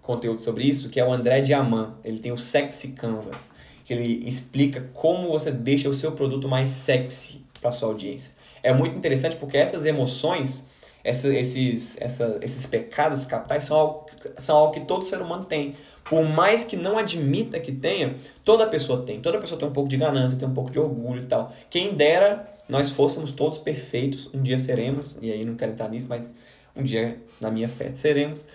conteúdo 0.01 0.41
sobre 0.41 0.63
isso, 0.63 0.89
que 0.89 0.99
é 0.99 1.05
o 1.05 1.11
André 1.11 1.41
Diamant. 1.41 1.95
Ele 2.03 2.19
tem 2.19 2.31
o 2.31 2.37
Sexy 2.37 2.93
Canvas, 2.93 3.51
que 3.83 3.93
ele 3.93 4.27
explica 4.27 4.89
como 4.93 5.29
você 5.29 5.51
deixa 5.51 5.89
o 5.89 5.93
seu 5.93 6.13
produto 6.13 6.47
mais 6.47 6.69
sexy 6.69 7.45
para 7.61 7.71
sua 7.71 7.89
audiência. 7.89 8.33
É 8.63 8.73
muito 8.73 8.97
interessante 8.97 9.35
porque 9.35 9.57
essas 9.57 9.85
emoções, 9.85 10.65
essa, 11.03 11.27
esses, 11.33 11.99
essa, 12.01 12.37
esses 12.41 12.65
pecados 12.65 13.25
capitais 13.25 13.65
são 13.65 13.77
algo, 13.77 14.05
são 14.37 14.57
algo 14.57 14.73
que 14.73 14.81
todo 14.81 15.05
ser 15.05 15.21
humano 15.21 15.43
tem. 15.43 15.75
Por 16.09 16.23
mais 16.23 16.63
que 16.63 16.77
não 16.77 16.97
admita 16.97 17.59
que 17.59 17.71
tenha, 17.71 18.15
toda 18.43 18.65
pessoa 18.65 19.03
tem. 19.03 19.19
Toda 19.19 19.37
pessoa 19.39 19.59
tem 19.59 19.67
um 19.67 19.73
pouco 19.73 19.89
de 19.89 19.97
ganância, 19.97 20.37
tem 20.37 20.47
um 20.47 20.53
pouco 20.53 20.71
de 20.71 20.79
orgulho 20.79 21.23
e 21.23 21.25
tal. 21.25 21.53
Quem 21.69 21.95
dera 21.95 22.49
nós 22.69 22.89
fôssemos 22.89 23.31
todos 23.31 23.57
perfeitos, 23.57 24.29
um 24.33 24.41
dia 24.41 24.57
seremos, 24.57 25.17
e 25.21 25.31
aí 25.31 25.43
não 25.43 25.55
quero 25.55 25.73
entrar 25.73 25.89
nisso, 25.89 26.07
mas 26.09 26.33
um 26.77 26.83
dia, 26.83 27.17
na 27.41 27.49
minha 27.49 27.67
fé, 27.67 27.91
seremos. 27.95 28.45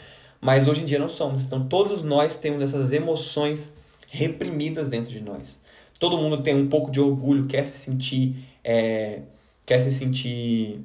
Mas 0.41 0.67
hoje 0.67 0.83
em 0.83 0.85
dia 0.85 0.99
não 0.99 1.09
somos. 1.09 1.45
Então, 1.45 1.67
todos 1.69 2.03
nós 2.03 2.37
temos 2.37 2.63
essas 2.63 2.93
emoções 2.93 3.71
reprimidas 4.11 4.91
dentro 4.91 5.11
de 5.11 5.21
nós. 5.21 5.61
Todo 5.99 6.19
mundo 6.19 6.43
tem 6.43 6.55
um 6.55 6.69
pouco 6.69 6.91
de 6.91 7.01
orgulho, 7.01 7.47
quer 7.47 7.65
se 7.65 7.79
sentir, 7.79 8.35
é, 8.65 9.21
quer 9.65 9.81
se 9.81 9.93
sentir 9.93 10.81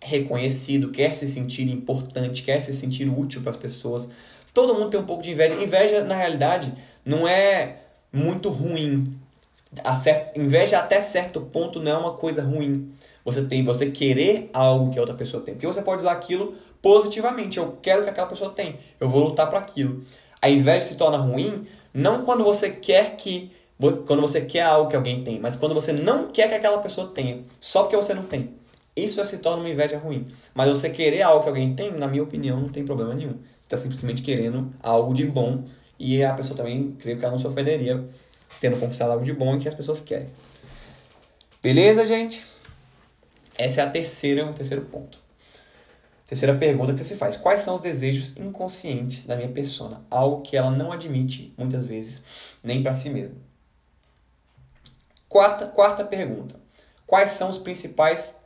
reconhecido, 0.00 0.90
quer 0.90 1.14
se 1.14 1.28
sentir 1.28 1.68
importante, 1.68 2.42
quer 2.42 2.60
se 2.60 2.72
sentir 2.72 3.08
útil 3.08 3.42
para 3.42 3.50
as 3.50 3.56
pessoas. 3.56 4.08
Todo 4.54 4.74
mundo 4.74 4.90
tem 4.90 4.98
um 4.98 5.04
pouco 5.06 5.22
de 5.22 5.30
inveja. 5.30 5.54
Inveja, 5.54 6.04
na 6.04 6.14
realidade, 6.16 6.72
não 7.04 7.28
é 7.28 7.76
muito 8.12 8.48
ruim. 8.48 9.18
A 9.84 9.94
certo, 9.94 10.38
inveja 10.38 10.78
até 10.78 11.00
certo 11.00 11.40
ponto 11.40 11.80
não 11.80 11.92
é 11.92 11.98
uma 11.98 12.12
coisa 12.14 12.42
ruim. 12.42 12.90
Você 13.28 13.42
tem 13.42 13.62
você 13.62 13.90
querer 13.90 14.48
algo 14.54 14.90
que 14.90 14.98
a 14.98 15.02
outra 15.02 15.14
pessoa 15.14 15.42
tem. 15.42 15.52
Porque 15.52 15.66
você 15.66 15.82
pode 15.82 16.00
usar 16.00 16.12
aquilo 16.12 16.54
positivamente. 16.80 17.58
Eu 17.58 17.76
quero 17.82 18.02
que 18.02 18.08
aquela 18.08 18.26
pessoa 18.26 18.50
tenha. 18.50 18.76
Eu 18.98 19.10
vou 19.10 19.22
lutar 19.22 19.50
para 19.50 19.58
aquilo. 19.58 20.02
A 20.40 20.48
inveja 20.48 20.86
se 20.86 20.96
torna 20.96 21.18
ruim 21.18 21.66
não 21.92 22.24
quando 22.24 22.42
você 22.42 22.70
quer 22.70 23.16
que 23.16 23.52
quando 24.06 24.22
você 24.22 24.40
quer 24.40 24.62
algo 24.62 24.88
que 24.90 24.96
alguém 24.96 25.22
tem, 25.22 25.38
mas 25.38 25.56
quando 25.56 25.74
você 25.74 25.92
não 25.92 26.32
quer 26.32 26.48
que 26.48 26.54
aquela 26.54 26.78
pessoa 26.78 27.08
tenha, 27.08 27.44
só 27.60 27.82
porque 27.82 27.94
você 27.94 28.14
não 28.14 28.24
tem. 28.24 28.54
Isso 28.96 29.22
se 29.24 29.38
torna 29.38 29.60
uma 29.60 29.68
inveja 29.68 29.98
ruim. 29.98 30.26
Mas 30.54 30.70
você 30.70 30.90
querer 30.90 31.22
algo 31.22 31.42
que 31.42 31.48
alguém 31.48 31.74
tem, 31.74 31.92
na 31.92 32.08
minha 32.08 32.22
opinião, 32.22 32.58
não 32.58 32.70
tem 32.70 32.84
problema 32.84 33.14
nenhum. 33.14 33.34
Você 33.34 33.66
está 33.66 33.76
simplesmente 33.76 34.22
querendo 34.22 34.72
algo 34.82 35.12
de 35.12 35.26
bom 35.26 35.64
e 35.98 36.24
a 36.24 36.32
pessoa 36.32 36.56
também, 36.56 36.96
creio 36.98 37.18
que 37.18 37.24
ela 37.24 37.32
não 37.32 37.38
se 37.38 37.46
ofenderia 37.46 38.08
tendo 38.58 38.80
conquistado 38.80 39.12
algo 39.12 39.24
de 39.24 39.34
bom 39.34 39.54
e 39.54 39.58
que 39.60 39.68
as 39.68 39.74
pessoas 39.74 40.00
querem. 40.00 40.28
Beleza, 41.62 42.06
gente? 42.06 42.42
Essa 43.58 43.80
é 43.80 43.84
a 43.84 43.90
terceira, 43.90 44.46
o 44.46 44.54
terceiro 44.54 44.84
ponto. 44.84 45.18
Terceira 46.28 46.54
pergunta 46.54 46.92
que 46.92 47.02
você 47.02 47.16
faz: 47.16 47.36
Quais 47.36 47.60
são 47.60 47.74
os 47.74 47.80
desejos 47.80 48.36
inconscientes 48.36 49.26
da 49.26 49.34
minha 49.34 49.48
persona? 49.48 50.02
Algo 50.08 50.42
que 50.42 50.56
ela 50.56 50.70
não 50.70 50.92
admite 50.92 51.52
muitas 51.58 51.84
vezes, 51.84 52.56
nem 52.62 52.82
para 52.82 52.94
si 52.94 53.10
mesma. 53.10 53.36
Quarta, 55.28 55.66
quarta 55.66 56.04
pergunta: 56.04 56.54
Quais 57.06 57.32
são 57.32 57.50
os 57.50 57.58
principais 57.58 58.36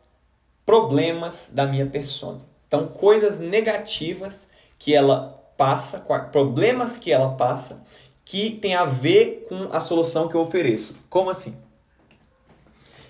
problemas 0.64 1.50
da 1.52 1.66
minha 1.66 1.86
persona? 1.86 2.40
Então, 2.66 2.88
coisas 2.88 3.38
negativas 3.38 4.48
que 4.78 4.94
ela 4.94 5.38
passa, 5.58 6.06
problemas 6.30 6.96
que 6.96 7.12
ela 7.12 7.34
passa 7.34 7.84
que 8.24 8.50
tem 8.50 8.74
a 8.74 8.84
ver 8.84 9.46
com 9.48 9.68
a 9.76 9.80
solução 9.80 10.28
que 10.28 10.34
eu 10.34 10.40
ofereço. 10.40 10.96
Como 11.10 11.28
assim? 11.28 11.56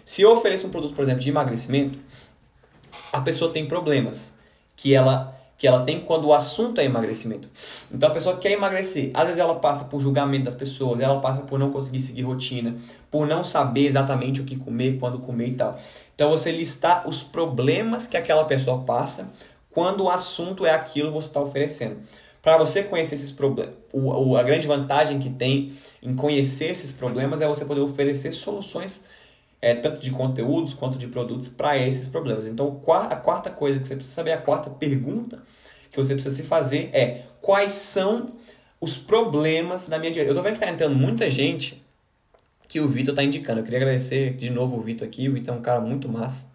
Se 0.04 0.22
eu 0.22 0.32
ofereço 0.32 0.66
um 0.66 0.70
produto, 0.70 0.94
por 0.94 1.02
exemplo, 1.04 1.20
de 1.20 1.28
emagrecimento, 1.28 1.98
a 3.12 3.20
pessoa 3.20 3.52
tem 3.52 3.66
problemas 3.66 4.34
que 4.76 4.94
ela 4.94 5.38
que 5.62 5.68
ela 5.68 5.84
tem 5.84 6.00
quando 6.00 6.24
o 6.24 6.34
assunto 6.34 6.80
é 6.80 6.84
emagrecimento. 6.84 7.48
Então 7.88 8.08
a 8.08 8.12
pessoa 8.12 8.36
quer 8.36 8.50
emagrecer, 8.50 9.12
às 9.14 9.26
vezes 9.26 9.38
ela 9.38 9.54
passa 9.54 9.84
por 9.84 10.00
julgamento 10.00 10.46
das 10.46 10.56
pessoas, 10.56 10.98
ela 10.98 11.20
passa 11.20 11.42
por 11.42 11.56
não 11.56 11.70
conseguir 11.70 12.00
seguir 12.00 12.22
rotina, 12.22 12.74
por 13.08 13.28
não 13.28 13.44
saber 13.44 13.86
exatamente 13.86 14.40
o 14.40 14.44
que 14.44 14.56
comer, 14.56 14.98
quando 14.98 15.20
comer 15.20 15.50
e 15.50 15.54
tal. 15.54 15.78
Então 16.16 16.30
você 16.30 16.50
listar 16.50 17.08
os 17.08 17.22
problemas 17.22 18.08
que 18.08 18.16
aquela 18.16 18.44
pessoa 18.44 18.80
passa 18.80 19.30
quando 19.70 20.02
o 20.02 20.10
assunto 20.10 20.66
é 20.66 20.72
aquilo 20.72 21.10
que 21.10 21.14
você 21.14 21.28
está 21.28 21.40
oferecendo. 21.40 21.98
Para 22.42 22.58
você 22.58 22.82
conhecer 22.82 23.14
esses 23.14 23.30
problemas, 23.30 23.72
a 24.36 24.42
grande 24.42 24.66
vantagem 24.66 25.20
que 25.20 25.30
tem 25.30 25.72
em 26.02 26.12
conhecer 26.12 26.72
esses 26.72 26.90
problemas 26.90 27.40
é 27.40 27.46
você 27.46 27.64
poder 27.64 27.82
oferecer 27.82 28.32
soluções 28.32 29.00
é, 29.62 29.76
tanto 29.76 30.00
de 30.00 30.10
conteúdos 30.10 30.74
quanto 30.74 30.98
de 30.98 31.06
produtos 31.06 31.48
para 31.48 31.78
esses 31.78 32.08
problemas. 32.08 32.46
Então, 32.46 32.80
a 32.88 33.16
quarta 33.16 33.48
coisa 33.48 33.78
que 33.78 33.86
você 33.86 33.94
precisa 33.94 34.16
saber, 34.16 34.32
a 34.32 34.38
quarta 34.38 34.68
pergunta 34.68 35.44
que 35.92 35.96
você 35.96 36.14
precisa 36.14 36.34
se 36.34 36.42
fazer 36.42 36.90
é 36.92 37.22
quais 37.40 37.70
são 37.70 38.32
os 38.80 38.96
problemas 38.96 39.88
da 39.88 40.00
minha 40.00 40.10
dieta. 40.10 40.28
Eu 40.28 40.34
tô 40.34 40.42
vendo 40.42 40.54
que 40.54 40.60
tá 40.60 40.68
entrando 40.68 40.96
muita 40.96 41.30
gente 41.30 41.80
que 42.66 42.80
o 42.80 42.88
Vitor 42.88 43.14
tá 43.14 43.22
indicando. 43.22 43.60
Eu 43.60 43.64
queria 43.64 43.78
agradecer 43.78 44.34
de 44.34 44.50
novo 44.50 44.76
o 44.76 44.80
Vitor 44.80 45.06
aqui. 45.06 45.28
O 45.28 45.34
Vitor 45.34 45.54
é 45.54 45.58
um 45.58 45.62
cara 45.62 45.80
muito 45.80 46.08
massa. 46.08 46.48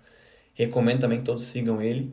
Recomendo 0.53 0.99
também 0.99 1.19
que 1.19 1.23
todos 1.23 1.43
sigam 1.43 1.81
ele. 1.81 2.11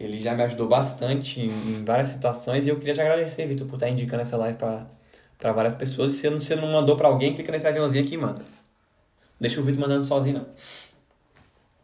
Ele 0.00 0.18
já 0.18 0.34
me 0.34 0.42
ajudou 0.42 0.66
bastante 0.66 1.40
em, 1.40 1.46
em 1.46 1.84
várias 1.84 2.08
situações 2.08 2.66
e 2.66 2.70
eu 2.70 2.76
queria 2.76 2.94
te 2.94 3.00
agradecer, 3.00 3.46
Vitor, 3.46 3.68
por 3.68 3.74
estar 3.74 3.86
tá 3.86 3.92
indicando 3.92 4.22
essa 4.22 4.36
live 4.36 4.58
para 4.58 5.52
várias 5.52 5.76
pessoas. 5.76 6.10
E 6.10 6.18
se 6.18 6.28
você 6.28 6.56
não 6.56 6.72
mandou 6.72 6.96
para 6.96 7.06
alguém, 7.06 7.34
clica 7.34 7.52
nesse 7.52 7.66
aviãozinho 7.68 8.02
aqui 8.02 8.14
e 8.14 8.18
manda. 8.18 8.42
Deixa 9.42 9.60
o 9.60 9.64
Vitor 9.64 9.80
mandando 9.80 10.04
sozinho, 10.04 10.38
não. 10.38 10.46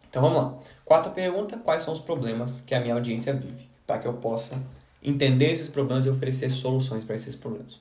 Então 0.09 0.23
vamos 0.23 0.39
lá. 0.39 0.59
Quarta 0.85 1.11
pergunta: 1.11 1.57
quais 1.57 1.83
são 1.83 1.93
os 1.93 1.99
problemas 1.99 2.61
que 2.61 2.73
a 2.73 2.81
minha 2.81 2.95
audiência 2.95 3.33
vive? 3.33 3.69
Para 3.85 3.99
que 3.99 4.07
eu 4.07 4.15
possa 4.15 4.63
entender 5.03 5.51
esses 5.51 5.69
problemas 5.69 6.07
e 6.07 6.09
oferecer 6.09 6.51
soluções 6.51 7.05
para 7.05 7.17
esses 7.17 7.35
problemas. 7.35 7.81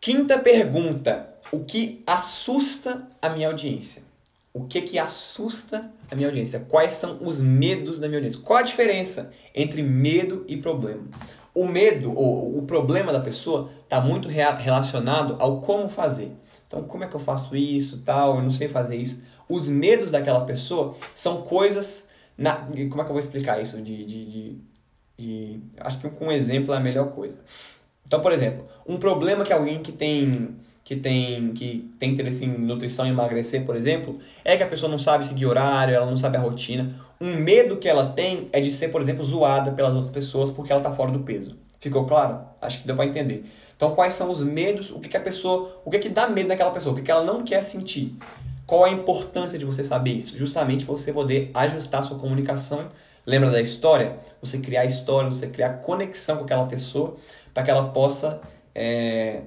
Quinta 0.00 0.38
pergunta: 0.38 1.28
o 1.52 1.62
que 1.62 2.02
assusta 2.06 3.06
a 3.20 3.28
minha 3.28 3.48
audiência? 3.48 4.02
O 4.50 4.64
que 4.64 4.80
que 4.80 4.98
assusta 4.98 5.92
a 6.10 6.14
minha 6.14 6.28
audiência? 6.28 6.60
Quais 6.70 6.94
são 6.94 7.18
os 7.20 7.38
medos 7.38 8.00
da 8.00 8.08
minha 8.08 8.16
audiência? 8.16 8.40
Qual 8.40 8.58
a 8.58 8.62
diferença 8.62 9.30
entre 9.54 9.82
medo 9.82 10.46
e 10.48 10.56
problema? 10.56 11.04
O 11.54 11.66
medo 11.66 12.18
ou 12.18 12.56
o 12.56 12.62
problema 12.62 13.12
da 13.12 13.20
pessoa 13.20 13.70
está 13.84 14.00
muito 14.00 14.26
relacionado 14.26 15.36
ao 15.38 15.60
como 15.60 15.90
fazer. 15.90 16.32
Então, 16.70 16.84
como 16.84 17.02
é 17.02 17.08
que 17.08 17.16
eu 17.16 17.20
faço 17.20 17.56
isso, 17.56 18.02
tal? 18.04 18.36
Eu 18.36 18.42
não 18.42 18.52
sei 18.52 18.68
fazer 18.68 18.94
isso. 18.94 19.20
Os 19.48 19.68
medos 19.68 20.12
daquela 20.12 20.44
pessoa 20.44 20.94
são 21.12 21.42
coisas. 21.42 22.08
Na, 22.38 22.54
como 22.54 22.78
é 22.78 22.86
que 22.86 22.94
eu 22.94 23.06
vou 23.06 23.18
explicar 23.18 23.60
isso? 23.60 23.82
De, 23.82 24.04
de, 24.04 24.24
de, 24.24 24.58
de, 25.18 25.60
acho 25.80 25.98
que 25.98 26.08
com 26.10 26.26
um 26.26 26.32
exemplo 26.32 26.72
é 26.72 26.76
a 26.76 26.80
melhor 26.80 27.10
coisa. 27.10 27.36
Então, 28.06 28.20
por 28.20 28.30
exemplo, 28.30 28.68
um 28.86 28.98
problema 28.98 29.44
que 29.44 29.52
alguém 29.52 29.82
que 29.82 29.90
tem 29.90 30.54
que 30.84 30.94
tem 30.94 31.52
que 31.54 31.90
tem 31.98 32.12
interesse 32.12 32.44
em 32.44 32.56
nutrição 32.56 33.04
e 33.04 33.08
emagrecer, 33.08 33.66
por 33.66 33.74
exemplo, 33.74 34.20
é 34.44 34.56
que 34.56 34.62
a 34.62 34.66
pessoa 34.68 34.88
não 34.88 34.98
sabe 34.98 35.26
seguir 35.26 35.46
horário, 35.46 35.92
ela 35.92 36.06
não 36.06 36.16
sabe 36.16 36.36
a 36.36 36.40
rotina. 36.40 36.94
Um 37.20 37.34
medo 37.34 37.78
que 37.78 37.88
ela 37.88 38.10
tem 38.10 38.48
é 38.52 38.60
de 38.60 38.70
ser, 38.70 38.88
por 38.88 39.02
exemplo, 39.02 39.24
zoada 39.24 39.72
pelas 39.72 39.92
outras 39.92 40.12
pessoas 40.12 40.50
porque 40.50 40.70
ela 40.70 40.80
está 40.80 40.92
fora 40.92 41.10
do 41.10 41.20
peso. 41.20 41.56
Ficou 41.80 42.06
claro? 42.06 42.40
Acho 42.62 42.80
que 42.80 42.86
deu 42.86 42.94
para 42.94 43.06
entender. 43.06 43.44
Então, 43.80 43.94
quais 43.94 44.12
são 44.12 44.30
os 44.30 44.42
medos? 44.42 44.90
O 44.90 45.00
que, 45.00 45.08
que 45.08 45.16
a 45.16 45.20
pessoa, 45.22 45.80
o 45.86 45.90
que, 45.90 45.98
que 45.98 46.10
dá 46.10 46.28
medo 46.28 46.48
naquela 46.48 46.70
pessoa? 46.70 46.92
O 46.92 46.96
que, 46.98 47.02
que 47.02 47.10
ela 47.10 47.24
não 47.24 47.42
quer 47.42 47.62
sentir? 47.62 48.14
Qual 48.66 48.84
a 48.84 48.90
importância 48.90 49.58
de 49.58 49.64
você 49.64 49.82
saber 49.82 50.10
isso? 50.10 50.36
Justamente 50.36 50.84
para 50.84 50.94
você 50.94 51.10
poder 51.14 51.50
ajustar 51.54 52.00
a 52.00 52.02
sua 52.02 52.18
comunicação. 52.18 52.90
Lembra 53.24 53.50
da 53.50 53.58
história? 53.58 54.18
Você 54.42 54.58
criar 54.58 54.84
história, 54.84 55.30
você 55.30 55.46
criar 55.46 55.78
conexão 55.78 56.36
com 56.36 56.44
aquela 56.44 56.66
pessoa 56.66 57.16
para 57.54 57.62
que 57.62 57.70
ela 57.70 57.88
possa 57.88 58.42
é, 58.74 59.44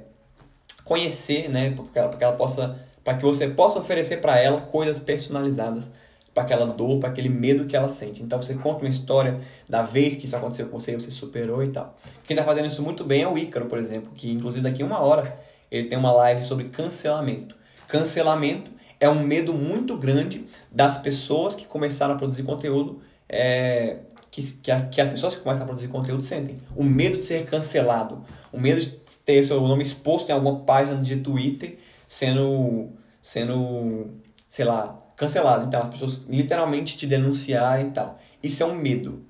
conhecer, 0.83 1.47
né? 1.47 1.69
Para 1.69 1.85
que 1.85 1.99
ela, 1.99 2.09
que 2.17 2.23
ela 2.23 2.35
possa, 2.35 2.79
para 3.03 3.15
que 3.15 3.23
você 3.23 3.47
possa 3.49 3.77
oferecer 3.77 4.17
para 4.17 4.39
ela 4.39 4.61
coisas 4.61 4.99
personalizadas 4.99 5.91
para 6.33 6.43
aquela 6.43 6.65
dor, 6.65 6.99
para 6.99 7.09
aquele 7.09 7.29
medo 7.29 7.65
que 7.65 7.75
ela 7.75 7.89
sente. 7.89 8.23
Então 8.23 8.41
você 8.41 8.55
conta 8.55 8.81
uma 8.81 8.89
história 8.89 9.39
da 9.69 9.83
vez 9.83 10.15
que 10.15 10.25
isso 10.25 10.35
aconteceu 10.35 10.67
com 10.67 10.79
você 10.79 10.93
você 10.95 11.11
superou 11.11 11.63
e 11.63 11.69
tal. 11.69 11.95
Quem 12.25 12.35
está 12.35 12.43
fazendo 12.43 12.67
isso 12.67 12.81
muito 12.81 13.03
bem 13.03 13.21
é 13.21 13.27
o 13.27 13.37
Ícaro, 13.37 13.67
por 13.67 13.77
exemplo, 13.77 14.11
que 14.15 14.31
inclusive 14.31 14.61
daqui 14.61 14.81
a 14.81 14.85
uma 14.85 14.99
hora 14.99 15.39
ele 15.69 15.87
tem 15.87 15.97
uma 15.97 16.11
live 16.11 16.41
sobre 16.41 16.65
cancelamento. 16.65 17.55
Cancelamento 17.87 18.71
é 18.99 19.09
um 19.09 19.23
medo 19.23 19.53
muito 19.53 19.97
grande 19.97 20.45
das 20.71 20.97
pessoas 20.97 21.55
que 21.55 21.65
começaram 21.65 22.15
a 22.15 22.17
produzir 22.17 22.43
conteúdo, 22.43 23.01
é, 23.27 23.99
que, 24.31 24.41
que, 24.41 24.71
a, 24.71 24.81
que 24.85 25.01
as 25.01 25.09
pessoas 25.09 25.35
que 25.35 25.41
começam 25.41 25.63
a 25.63 25.67
produzir 25.67 25.89
conteúdo 25.89 26.23
sentem. 26.23 26.57
O 26.75 26.83
medo 26.83 27.17
de 27.17 27.25
ser 27.25 27.45
cancelado, 27.45 28.23
o 28.51 28.59
medo 28.59 28.79
de 28.81 28.89
ter 29.25 29.43
seu 29.43 29.59
nome 29.61 29.83
exposto 29.83 30.29
em 30.29 30.31
alguma 30.31 30.61
página 30.61 30.99
de 31.01 31.17
Twitter 31.17 31.77
sendo, 32.07 32.91
sendo 33.21 34.11
sei 34.47 34.65
lá, 34.65 35.02
cancelado. 35.15 35.65
Então, 35.65 35.81
as 35.81 35.89
pessoas 35.89 36.25
literalmente 36.27 36.97
te 36.97 37.07
denunciarem 37.07 37.87
e 37.87 37.91
tal. 37.91 38.19
Isso 38.41 38.63
é 38.63 38.65
um 38.65 38.75
medo 38.75 39.23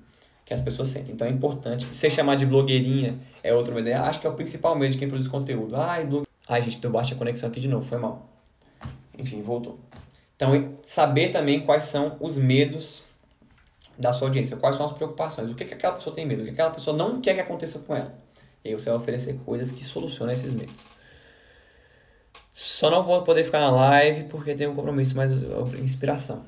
que 0.44 0.52
as 0.52 0.60
pessoas 0.60 0.90
sentem. 0.90 1.14
Então, 1.14 1.26
é 1.26 1.30
importante. 1.30 1.86
Ser 1.94 2.10
chamar 2.10 2.36
de 2.36 2.46
blogueirinha 2.46 3.18
é 3.42 3.54
outra 3.54 3.78
ideia. 3.78 4.02
Acho 4.02 4.20
que 4.20 4.26
é 4.26 4.30
o 4.30 4.34
principal 4.34 4.76
medo 4.76 4.92
de 4.92 4.98
quem 4.98 5.08
produz 5.08 5.28
conteúdo. 5.28 5.76
Ai, 5.76 6.04
blog... 6.04 6.26
Ai, 6.48 6.62
gente, 6.62 6.78
deu 6.78 6.90
baixa 6.90 7.14
conexão 7.14 7.48
aqui 7.48 7.60
de 7.60 7.68
novo. 7.68 7.86
Foi 7.86 7.98
mal. 7.98 8.28
Enfim, 9.18 9.40
voltou. 9.42 9.78
Então, 10.36 10.74
saber 10.82 11.30
também 11.30 11.60
quais 11.60 11.84
são 11.84 12.16
os 12.20 12.36
medos 12.36 13.04
da 13.98 14.12
sua 14.12 14.28
audiência. 14.28 14.56
Quais 14.56 14.76
são 14.76 14.84
as 14.84 14.92
preocupações. 14.92 15.48
O 15.50 15.54
que, 15.54 15.64
que 15.64 15.74
aquela 15.74 15.94
pessoa 15.94 16.14
tem 16.14 16.26
medo. 16.26 16.42
O 16.42 16.44
que 16.44 16.50
aquela 16.50 16.70
pessoa 16.70 16.96
não 16.96 17.20
quer 17.20 17.34
que 17.34 17.40
aconteça 17.40 17.78
com 17.78 17.94
ela. 17.94 18.14
E 18.64 18.68
aí 18.70 18.74
você 18.74 18.90
vai 18.90 18.98
oferecer 18.98 19.38
coisas 19.44 19.70
que 19.70 19.84
solucionam 19.84 20.32
esses 20.32 20.52
medos. 20.52 20.93
Só 22.54 22.88
não 22.88 23.02
vou 23.02 23.22
poder 23.22 23.42
ficar 23.42 23.58
na 23.58 23.70
live 23.72 24.24
porque 24.28 24.54
tenho 24.54 24.70
um 24.70 24.76
compromisso, 24.76 25.16
mas 25.16 25.32
inspiração. 25.80 26.44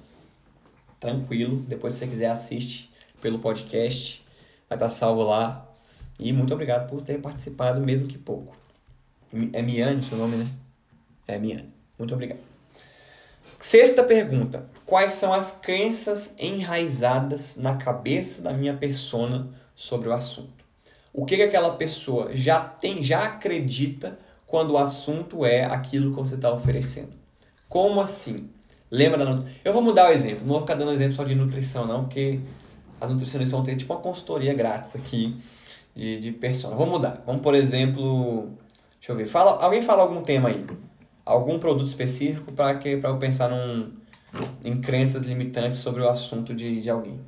Tranquilo. 1.01 1.57
Depois, 1.67 1.95
se 1.95 1.99
você 1.99 2.07
quiser, 2.07 2.27
assiste 2.29 2.93
pelo 3.21 3.41
podcast. 3.41 4.25
Vai 4.69 4.77
estar 4.77 4.89
salvo 4.89 5.25
lá. 5.25 5.69
E 6.17 6.33
muito 6.33 6.55
obrigado 6.55 6.89
por 6.89 7.03
ter 7.03 7.21
participado, 7.21 7.81
mesmo 7.81 8.07
que 8.07 8.17
pouco. 8.17 8.57
É 9.53 9.61
Miane 9.61 10.01
seu 10.05 10.17
nome, 10.17 10.37
né? 10.37 10.47
É 11.27 11.39
Miane. 11.41 11.75
Muito 11.99 12.15
obrigado. 12.15 12.39
Sexta 13.59 14.05
pergunta. 14.05 14.65
Quais 14.87 15.13
são 15.13 15.33
as 15.33 15.51
crenças 15.51 16.37
enraizadas 16.39 17.57
na 17.57 17.77
cabeça 17.77 18.43
da 18.43 18.53
minha 18.53 18.77
persona 18.77 19.49
sobre 19.75 20.09
o 20.09 20.13
assunto? 20.13 20.65
O 21.13 21.27
que, 21.27 21.37
que 21.37 21.43
aquela 21.43 21.75
pessoa 21.75 22.31
já 22.33 22.61
tem, 22.61 23.03
já 23.03 23.25
acredita 23.25 24.19
quando 24.47 24.73
o 24.73 24.79
assunto 24.79 25.45
é 25.45 25.65
aquilo 25.65 26.11
que 26.11 26.17
você 26.17 26.37
está 26.37 26.53
oferecendo. 26.53 27.13
Como 27.69 28.01
assim? 28.01 28.49
Lembra 28.91 29.25
da 29.25 29.45
Eu 29.65 29.73
vou 29.73 29.83
mudar 29.83 30.09
o 30.09 30.13
exemplo, 30.13 30.41
não 30.47 30.55
vou 30.55 30.61
ficar 30.61 30.75
dando 30.75 30.93
exemplo 30.93 31.15
só 31.15 31.25
de 31.25 31.35
nutrição, 31.35 31.87
não, 31.87 32.05
porque 32.05 32.41
as 33.01 33.11
nutricionistas 33.11 33.51
vão 33.51 33.65
ter 33.65 33.77
tipo 33.77 33.93
uma 33.93 34.01
consultoria 34.01 34.55
grátis 34.55 34.95
aqui 34.95 35.37
de, 35.95 36.21
de 36.21 36.33
persona. 36.33 36.77
Vamos 36.77 36.93
mudar. 36.93 37.23
Vamos, 37.27 37.43
por 37.43 37.55
exemplo, 37.55 38.51
deixa 38.99 39.13
eu 39.13 39.17
ver. 39.17 39.27
Fala, 39.27 39.63
alguém 39.63 39.83
fala 39.83 40.03
algum 40.03 40.23
tema 40.23 40.51
aí? 40.51 40.65
Algum 41.25 41.59
produto 41.59 41.89
específico 41.89 42.53
para 42.53 42.79
que 42.79 42.97
para 42.97 43.11
eu 43.11 43.19
pensar 43.19 43.49
num, 43.49 43.93
em 44.65 44.81
crenças 44.81 45.25
limitantes 45.25 45.81
sobre 45.81 46.03
o 46.03 46.09
assunto 46.09 46.55
de, 46.55 46.81
de 46.81 46.89
alguém. 46.89 47.19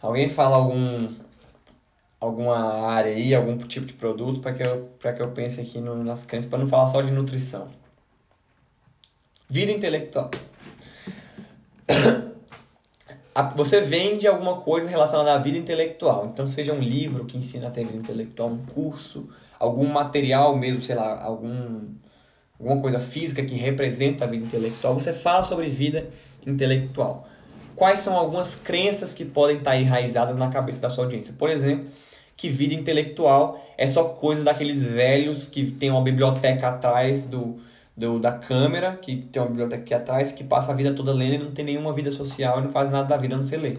Alguém 0.00 0.28
fala 0.28 0.56
algum 0.56 1.12
alguma 2.20 2.90
área 2.90 3.12
aí, 3.12 3.34
algum 3.34 3.56
tipo 3.56 3.86
de 3.86 3.92
produto 3.92 4.40
para 4.40 4.52
que 4.52 4.62
eu 4.62 4.88
para 4.98 5.12
que 5.12 5.22
eu 5.22 5.30
pense 5.30 5.60
aqui 5.60 5.80
no, 5.80 6.02
nas 6.02 6.24
crenças 6.24 6.48
para 6.48 6.58
não 6.58 6.68
falar 6.68 6.88
só 6.88 7.00
de 7.02 7.10
nutrição. 7.10 7.68
Vida 9.48 9.72
intelectual. 9.72 10.30
Você 13.54 13.80
vende 13.80 14.26
alguma 14.26 14.56
coisa 14.56 14.88
relacionada 14.88 15.32
à 15.32 15.38
vida 15.38 15.56
intelectual. 15.56 16.26
Então, 16.26 16.48
seja 16.48 16.72
um 16.72 16.80
livro 16.80 17.24
que 17.24 17.38
ensina 17.38 17.68
a 17.68 17.70
ter 17.70 17.84
vida 17.84 17.96
intelectual, 17.96 18.48
um 18.48 18.58
curso, 18.66 19.28
algum 19.60 19.86
material 19.86 20.56
mesmo, 20.56 20.82
sei 20.82 20.96
lá, 20.96 21.22
algum, 21.22 21.82
alguma 22.58 22.80
coisa 22.80 22.98
física 22.98 23.44
que 23.44 23.54
representa 23.54 24.24
a 24.24 24.26
vida 24.26 24.44
intelectual. 24.44 24.94
Você 24.94 25.12
fala 25.12 25.44
sobre 25.44 25.68
vida 25.68 26.10
intelectual. 26.44 27.28
Quais 27.78 28.00
são 28.00 28.16
algumas 28.16 28.56
crenças 28.56 29.14
que 29.14 29.24
podem 29.24 29.58
estar 29.58 29.76
enraizadas 29.80 30.36
na 30.36 30.48
cabeça 30.48 30.80
da 30.80 30.90
sua 30.90 31.04
audiência? 31.04 31.32
Por 31.38 31.48
exemplo, 31.48 31.88
que 32.36 32.48
vida 32.48 32.74
intelectual 32.74 33.64
é 33.78 33.86
só 33.86 34.02
coisa 34.02 34.42
daqueles 34.42 34.82
velhos 34.82 35.46
que 35.46 35.70
tem 35.70 35.88
uma 35.88 36.02
biblioteca 36.02 36.70
atrás 36.70 37.28
do, 37.28 37.60
do, 37.96 38.18
da 38.18 38.32
câmera, 38.32 38.96
que 38.96 39.14
tem 39.14 39.40
uma 39.40 39.46
biblioteca 39.46 39.80
aqui 39.80 39.94
atrás, 39.94 40.32
que 40.32 40.42
passa 40.42 40.72
a 40.72 40.74
vida 40.74 40.92
toda 40.92 41.12
lendo 41.12 41.34
e 41.34 41.38
não 41.38 41.52
tem 41.52 41.64
nenhuma 41.64 41.92
vida 41.92 42.10
social 42.10 42.58
e 42.58 42.62
não 42.62 42.72
faz 42.72 42.90
nada 42.90 43.06
da 43.06 43.16
vida 43.16 43.36
a 43.36 43.38
não 43.38 43.46
ser 43.46 43.58
ler. 43.58 43.78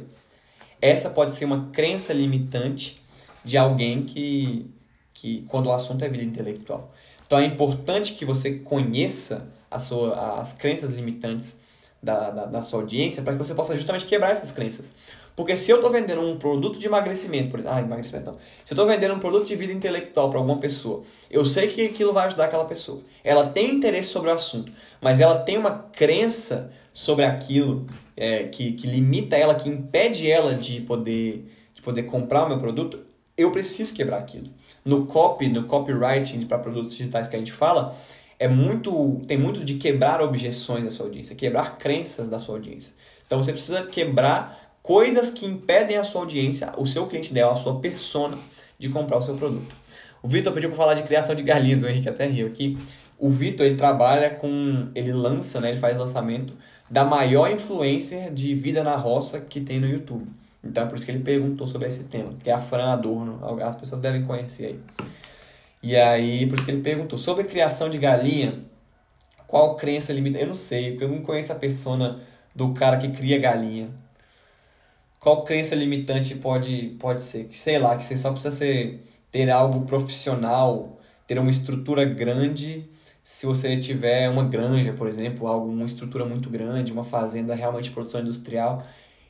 Essa 0.82 1.10
pode 1.10 1.36
ser 1.36 1.44
uma 1.44 1.68
crença 1.74 2.14
limitante 2.14 3.02
de 3.44 3.58
alguém 3.58 4.04
que, 4.04 4.74
que 5.14 5.42
quando 5.50 5.66
o 5.66 5.74
assunto 5.74 6.06
é 6.06 6.08
vida 6.08 6.24
intelectual. 6.24 6.90
Então 7.28 7.38
é 7.38 7.46
importante 7.46 8.14
que 8.14 8.24
você 8.24 8.60
conheça 8.60 9.50
a 9.70 9.78
sua, 9.78 10.40
as 10.40 10.54
crenças 10.54 10.92
limitantes 10.92 11.59
da, 12.02 12.30
da, 12.30 12.46
da 12.46 12.64
sua 12.64 12.80
audiência 12.80 13.22
para 13.24 13.34
que 13.34 13.40
você 13.40 13.54
possa 13.54 13.76
justamente 13.76 14.06
quebrar 14.06 14.32
essas 14.32 14.52
crenças. 14.52 14.96
Porque 15.36 15.56
se 15.56 15.72
eu 15.72 15.78
estou 15.78 15.90
vendendo 15.90 16.22
um 16.22 16.38
produto 16.38 16.78
de 16.78 16.86
emagrecimento, 16.86 17.50
por 17.50 17.60
exemplo, 17.60 17.78
ah, 17.78 17.82
emagrecimento 17.82 18.32
não. 18.32 18.34
Se 18.34 18.74
eu 18.74 18.76
estou 18.76 18.86
vendendo 18.86 19.14
um 19.14 19.20
produto 19.20 19.48
de 19.48 19.56
vida 19.56 19.72
intelectual 19.72 20.30
para 20.30 20.40
alguma 20.40 20.58
pessoa, 20.58 21.04
eu 21.32 21.46
sei 21.46 21.68
que 21.68 21.86
aquilo 21.86 22.12
vai 22.12 22.28
ajudar 22.28 22.46
aquela 22.46 22.66
pessoa. 22.66 23.02
Ela 23.24 23.48
tem 23.48 23.74
interesse 23.76 24.10
sobre 24.10 24.30
o 24.30 24.34
assunto, 24.34 24.72
mas 25.02 25.20
ela 25.20 25.40
tem 25.40 25.58
uma 25.58 25.72
crença 25.72 26.72
sobre 26.94 27.24
aquilo 27.24 27.88
é, 28.18 28.44
que, 28.44 28.74
que 28.74 28.86
limita 28.86 29.38
ela, 29.38 29.56
que 29.56 29.70
impede 29.70 30.30
ela 30.30 30.54
de 30.54 30.82
poder, 30.82 31.50
de 31.74 31.82
poder 31.82 32.04
comprar 32.04 32.46
o 32.46 32.50
meu 32.50 32.60
produto, 32.60 33.02
eu 33.38 33.50
preciso 33.52 33.94
quebrar 33.94 34.18
aquilo. 34.18 34.50
No 34.84 35.06
copy, 35.06 35.48
no 35.48 35.64
copywriting 35.64 36.46
para 36.46 36.58
produtos 36.58 36.98
digitais 36.98 37.30
que 37.30 37.38
a 37.38 37.40
gente 37.40 37.54
fala, 37.54 37.96
é 38.40 38.48
muito 38.48 39.22
tem 39.28 39.38
muito 39.38 39.64
de 39.64 39.76
quebrar 39.76 40.22
objeções 40.22 40.86
da 40.86 40.92
sua 40.92 41.06
audiência, 41.06 41.36
quebrar 41.36 41.78
crenças 41.78 42.30
da 42.30 42.40
sua 42.40 42.56
audiência. 42.56 42.94
Então 43.28 43.38
você 43.38 43.52
precisa 43.52 43.84
quebrar 43.84 44.80
coisas 44.82 45.30
que 45.30 45.46
impedem 45.46 45.98
a 45.98 46.04
sua 46.04 46.22
audiência, 46.22 46.74
o 46.78 46.88
seu 46.88 47.06
cliente 47.06 47.30
ideal, 47.32 47.52
a 47.52 47.56
sua 47.58 47.80
persona, 47.80 48.38
de 48.80 48.90
comprar 48.90 49.18
o 49.18 49.22
seu 49.22 49.36
produto. 49.36 49.76
O 50.24 50.28
Vitor 50.28 50.52
pediu 50.54 50.70
para 50.70 50.78
falar 50.78 50.94
de 50.96 51.04
criação 51.04 51.36
de 51.36 51.44
galinhas, 51.44 51.84
o 51.84 51.88
Henrique 51.88 52.10
até 52.10 52.26
riu 52.26 52.48
aqui. 52.48 52.78
O 53.18 53.30
Vitor, 53.30 53.66
ele 53.66 53.76
trabalha 53.76 54.30
com, 54.30 54.88
ele 54.96 55.12
lança, 55.12 55.60
né, 55.60 55.70
ele 55.70 55.80
faz 55.80 55.98
lançamento 55.98 56.54
da 56.90 57.04
maior 57.04 57.52
influencer 57.52 58.34
de 58.34 58.56
vida 58.56 58.84
na 58.84 58.96
roça 58.96 59.40
que 59.40 59.62
tem 59.62 59.80
no 59.80 59.88
YouTube. 59.88 60.26
Então 60.64 60.84
é 60.84 60.86
por 60.88 60.96
isso 60.96 61.06
que 61.06 61.12
ele 61.12 61.24
perguntou 61.24 61.68
sobre 61.68 61.88
esse 61.88 62.06
tema, 62.06 62.34
que 62.44 62.50
é 62.50 62.54
a 62.54 62.60
Fran 62.60 62.92
Adorno, 62.92 63.40
as 63.62 63.76
pessoas 63.76 64.02
devem 64.02 64.24
conhecer 64.24 64.66
aí. 64.66 64.80
E 65.82 65.96
aí, 65.96 66.46
por 66.46 66.56
isso 66.56 66.66
que 66.66 66.72
ele 66.72 66.82
perguntou 66.82 67.18
sobre 67.18 67.46
criação 67.46 67.90
de 67.90 67.98
galinha, 67.98 68.66
qual 69.48 69.76
crença 69.76 70.14
limita? 70.14 70.38
Eu 70.38 70.48
não 70.48 70.56
sei, 70.56 70.92
porque 70.92 71.06
eu 71.06 71.10
não 71.10 71.22
conheço 71.22 71.52
a 71.52 71.56
persona 71.56 72.22
do 72.54 72.74
cara 72.74 72.98
que 72.98 73.10
cria 73.10 73.40
galinha. 73.40 73.90
Qual 75.20 75.44
crença 75.44 75.76
limitante 75.76 76.36
pode, 76.36 76.96
pode 77.00 77.24
ser? 77.24 77.50
Sei 77.52 77.80
lá, 77.80 77.96
que 77.98 78.04
você 78.04 78.18
só 78.18 78.32
precisa 78.32 78.56
ser, 78.56 79.04
ter 79.32 79.50
algo 79.50 79.82
profissional, 79.86 81.00
ter 81.28 81.40
uma 81.40 81.52
estrutura 81.52 82.06
grande. 82.06 82.90
Se 83.24 83.46
você 83.46 83.78
tiver 83.80 84.30
uma 84.30 84.44
granja, 84.46 84.94
por 84.94 85.08
exemplo, 85.08 85.48
algo, 85.48 85.70
uma 85.72 85.86
estrutura 85.86 86.26
muito 86.26 86.50
grande, 86.50 86.92
uma 86.92 87.04
fazenda 87.04 87.56
realmente 87.56 87.86
de 87.86 87.92
produção 87.92 88.22
industrial, 88.22 88.84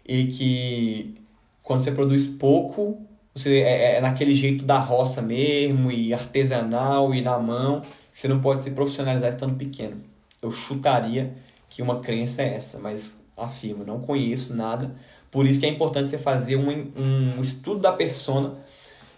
e 0.05 0.25
que 0.27 1.15
quando 1.63 1.83
você 1.83 1.91
produz 1.91 2.27
pouco, 2.27 3.01
você 3.33 3.59
é, 3.59 3.97
é 3.97 4.01
naquele 4.01 4.35
jeito 4.35 4.65
da 4.65 4.77
roça 4.77 5.21
mesmo, 5.21 5.91
e 5.91 6.13
artesanal, 6.13 7.13
e 7.13 7.21
na 7.21 7.37
mão, 7.39 7.81
você 8.11 8.27
não 8.27 8.41
pode 8.41 8.63
se 8.63 8.71
profissionalizar 8.71 9.29
estando 9.29 9.55
pequeno. 9.55 9.97
Eu 10.41 10.51
chutaria 10.51 11.33
que 11.69 11.81
uma 11.81 11.99
crença 11.99 12.41
é 12.41 12.55
essa, 12.55 12.79
mas 12.79 13.21
afirmo, 13.37 13.85
não 13.85 13.99
conheço 13.99 14.55
nada 14.55 14.93
por 15.31 15.45
isso 15.45 15.59
que 15.59 15.65
é 15.65 15.69
importante 15.69 16.09
você 16.09 16.17
fazer 16.17 16.55
um, 16.55 16.69
um 16.69 17.41
estudo 17.41 17.79
da 17.79 17.91
persona 17.91 18.55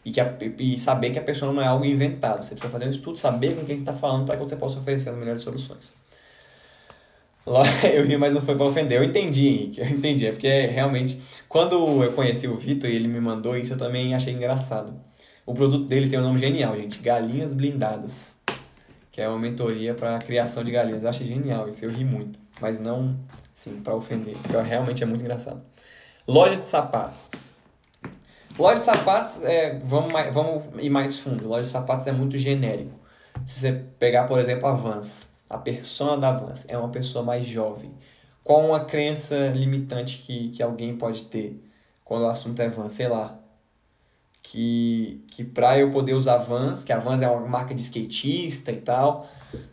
e, 0.03 0.12
que 0.12 0.20
a, 0.20 0.36
e 0.59 0.78
saber 0.78 1.12
que 1.12 1.20
a 1.20 1.22
persona 1.22 1.53
não 1.53 1.62
é 1.62 1.68
algo 1.68 1.86
inventado. 1.86 2.41
Você 2.41 2.49
precisa 2.49 2.72
fazer 2.72 2.88
um 2.88 2.91
estudo, 2.91 3.18
saber 3.18 3.55
com 3.55 3.66
quem 3.66 3.78
você 3.78 3.84
está 3.84 3.93
falando 3.93 4.26
para 4.26 4.36
que 4.36 4.43
você 4.43 4.55
possa 4.55 4.80
oferecer 4.80 5.09
as 5.09 5.16
melhores 5.16 5.41
soluções. 5.41 5.93
Eu 7.93 8.05
ri, 8.05 8.17
mas 8.17 8.33
não 8.33 8.41
foi 8.41 8.55
para 8.55 8.65
ofender. 8.65 8.97
Eu 8.99 9.03
entendi, 9.03 9.47
Henrique. 9.47 9.81
Eu 9.81 9.87
entendi. 9.87 10.27
É 10.27 10.31
porque 10.31 10.67
realmente, 10.67 11.19
quando 11.49 12.03
eu 12.03 12.11
conheci 12.13 12.47
o 12.47 12.57
Vitor 12.57 12.89
e 12.89 12.95
ele 12.95 13.07
me 13.07 13.19
mandou 13.19 13.57
isso, 13.57 13.73
eu 13.73 13.77
também 13.77 14.13
achei 14.13 14.33
engraçado. 14.33 14.93
O 15.45 15.53
produto 15.53 15.85
dele 15.85 16.07
tem 16.07 16.19
um 16.19 16.21
nome 16.21 16.39
genial, 16.39 16.75
gente. 16.75 16.99
Galinhas 16.99 17.53
Blindadas. 17.53 18.39
Que 19.11 19.21
é 19.21 19.27
uma 19.27 19.39
mentoria 19.39 19.93
para 19.93 20.19
criação 20.19 20.63
de 20.63 20.71
galinhas. 20.71 21.03
Eu 21.03 21.09
achei 21.09 21.25
genial 21.25 21.67
isso. 21.67 21.83
Eu 21.83 21.91
ri 21.91 22.05
muito. 22.05 22.39
Mas 22.61 22.79
não, 22.79 23.19
sim, 23.53 23.81
para 23.83 23.95
ofender. 23.95 24.35
Porque 24.37 24.55
realmente 24.61 25.03
é 25.03 25.05
muito 25.05 25.21
engraçado. 25.21 25.61
Loja 26.27 26.55
de 26.55 26.65
sapatos. 26.65 27.29
Loja 28.57 28.75
de 28.75 28.81
sapatos, 28.81 29.43
é, 29.43 29.79
vamos, 29.79 30.13
mais, 30.13 30.33
vamos 30.33 30.63
ir 30.79 30.89
mais 30.89 31.17
fundo. 31.17 31.47
Loja 31.47 31.63
de 31.63 31.69
sapatos 31.69 32.05
é 32.05 32.11
muito 32.11 32.37
genérico. 32.37 32.99
Se 33.45 33.59
você 33.59 33.73
pegar, 33.97 34.27
por 34.27 34.39
exemplo, 34.39 34.67
a 34.67 34.73
Vans, 34.73 35.30
a 35.51 35.57
persona 35.57 36.17
da 36.17 36.31
Vans 36.31 36.65
é 36.69 36.77
uma 36.77 36.89
pessoa 36.89 37.23
mais 37.23 37.45
jovem. 37.45 37.91
Qual 38.43 38.65
uma 38.65 38.85
crença 38.85 39.47
limitante 39.49 40.19
que, 40.19 40.49
que 40.49 40.63
alguém 40.63 40.95
pode 40.95 41.25
ter 41.25 41.61
quando 42.05 42.23
o 42.23 42.27
assunto 42.27 42.59
é 42.61 42.69
Vans? 42.69 42.93
Sei 42.93 43.07
lá. 43.07 43.37
Que, 44.41 45.23
que 45.27 45.43
para 45.43 45.77
eu 45.77 45.91
poder 45.91 46.13
usar 46.13 46.37
Vans, 46.37 46.83
que 46.83 46.91
a 46.91 46.99
Vans 46.99 47.21
é 47.21 47.29
uma 47.29 47.45
marca 47.45 47.75
de 47.75 47.81
skatista 47.81 48.71
e 48.71 48.77
tal, 48.77 49.29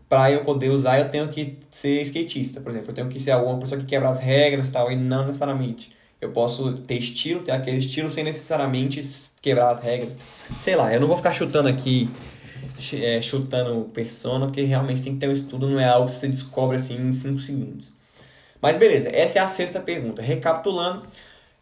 para 0.08 0.30
eu 0.32 0.44
poder 0.44 0.70
usar 0.70 0.98
eu 0.98 1.08
tenho 1.10 1.28
que 1.28 1.58
ser 1.70 2.02
skatista, 2.02 2.60
por 2.60 2.70
exemplo. 2.72 2.90
Eu 2.90 2.94
tenho 2.94 3.08
que 3.08 3.20
ser 3.20 3.30
alguma 3.30 3.58
pessoa 3.58 3.80
que 3.80 3.86
quebra 3.86 4.08
as 4.08 4.18
regras 4.18 4.68
e 4.68 4.72
tal, 4.72 4.90
e 4.90 4.96
não 4.96 5.26
necessariamente. 5.26 5.96
Eu 6.20 6.32
posso 6.32 6.72
ter 6.78 6.96
estilo, 6.96 7.42
ter 7.42 7.52
aquele 7.52 7.78
estilo 7.78 8.10
sem 8.10 8.24
necessariamente 8.24 9.06
quebrar 9.40 9.70
as 9.70 9.78
regras. 9.78 10.18
Sei 10.60 10.74
lá, 10.74 10.92
eu 10.92 11.00
não 11.00 11.06
vou 11.06 11.16
ficar 11.16 11.32
chutando 11.32 11.68
aqui, 11.68 12.10
é, 12.94 13.20
chutando 13.20 13.84
persona, 13.92 14.46
porque 14.46 14.62
realmente 14.62 15.02
tem 15.02 15.14
que 15.14 15.20
ter 15.20 15.28
um 15.28 15.32
estudo, 15.32 15.68
não 15.68 15.80
é 15.80 15.86
algo 15.86 16.06
que 16.06 16.12
você 16.12 16.28
descobre 16.28 16.76
assim 16.76 16.96
em 16.96 17.12
5 17.12 17.40
segundos. 17.40 17.92
Mas 18.60 18.76
beleza, 18.76 19.10
essa 19.12 19.38
é 19.38 19.42
a 19.42 19.46
sexta 19.46 19.80
pergunta. 19.80 20.20
Recapitulando, 20.20 21.06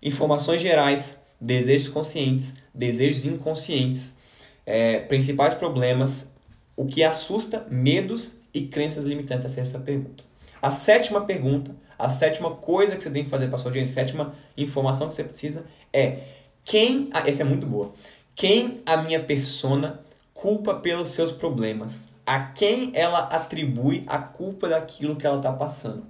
informações 0.03 0.63
gerais, 0.63 1.21
desejos 1.41 1.89
conscientes, 1.89 2.55
desejos 2.75 3.27
inconscientes, 3.27 4.17
é, 4.65 5.01
principais 5.01 5.55
problemas, 5.55 6.33
o 6.75 6.87
que 6.87 7.03
assusta, 7.03 7.67
medos 7.71 8.37
e 8.53 8.63
crenças 8.63 9.05
limitantes. 9.05 9.47
A 9.47 9.51
sexta 9.51 9.79
pergunta. 9.79 10.25
A 10.63 10.71
sétima 10.71 11.21
pergunta 11.23 11.75
a 11.99 12.09
sétima 12.09 12.51
coisa 12.51 12.97
que 12.97 13.03
você 13.03 13.11
tem 13.11 13.25
que 13.25 13.31
fazer 13.31 13.49
para 13.49 13.59
sua 13.59 13.69
audiência, 13.69 13.93
a 13.93 14.05
sétima 14.05 14.35
informação 14.57 15.09
que 15.09 15.15
você 15.15 15.25
precisa 15.25 15.65
é 15.93 16.19
quem, 16.65 17.09
ah, 17.13 17.23
essa 17.27 17.43
é 17.43 17.45
muito 17.45 17.67
boa. 17.67 17.93
Quem 18.35 18.83
a 18.85 18.99
minha 18.99 19.21
persona 19.21 20.01
culpa 20.37 20.75
pelos 20.75 21.09
seus 21.09 21.33
problemas? 21.33 22.09
A 22.25 22.39
quem 22.39 22.91
ela 22.95 23.21
atribui 23.21 24.05
a 24.07 24.19
culpa 24.19 24.69
daquilo 24.69 25.17
que 25.17 25.27
ela 25.27 25.39
está 25.39 25.51
passando? 25.53 26.05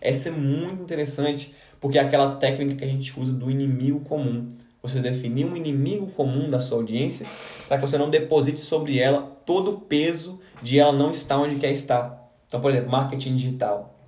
Essa 0.00 0.28
é 0.28 0.32
muito 0.32 0.82
interessante, 0.82 1.52
porque 1.80 1.98
é 1.98 2.02
aquela 2.02 2.36
técnica 2.36 2.76
que 2.76 2.84
a 2.84 2.88
gente 2.88 3.18
usa 3.18 3.32
do 3.32 3.50
inimigo 3.50 4.00
comum. 4.00 4.54
Você 4.80 5.00
definir 5.00 5.44
um 5.44 5.56
inimigo 5.56 6.06
comum 6.08 6.48
da 6.48 6.60
sua 6.60 6.78
audiência 6.78 7.26
para 7.66 7.76
que 7.76 7.82
você 7.82 7.98
não 7.98 8.08
deposite 8.08 8.60
sobre 8.60 8.98
ela 8.98 9.22
todo 9.44 9.72
o 9.72 9.80
peso 9.80 10.38
de 10.62 10.78
ela 10.78 10.92
não 10.92 11.10
estar 11.10 11.38
onde 11.38 11.56
quer 11.56 11.72
estar. 11.72 12.30
Então, 12.46 12.60
por 12.60 12.70
exemplo, 12.70 12.90
marketing 12.90 13.34
digital. 13.34 13.98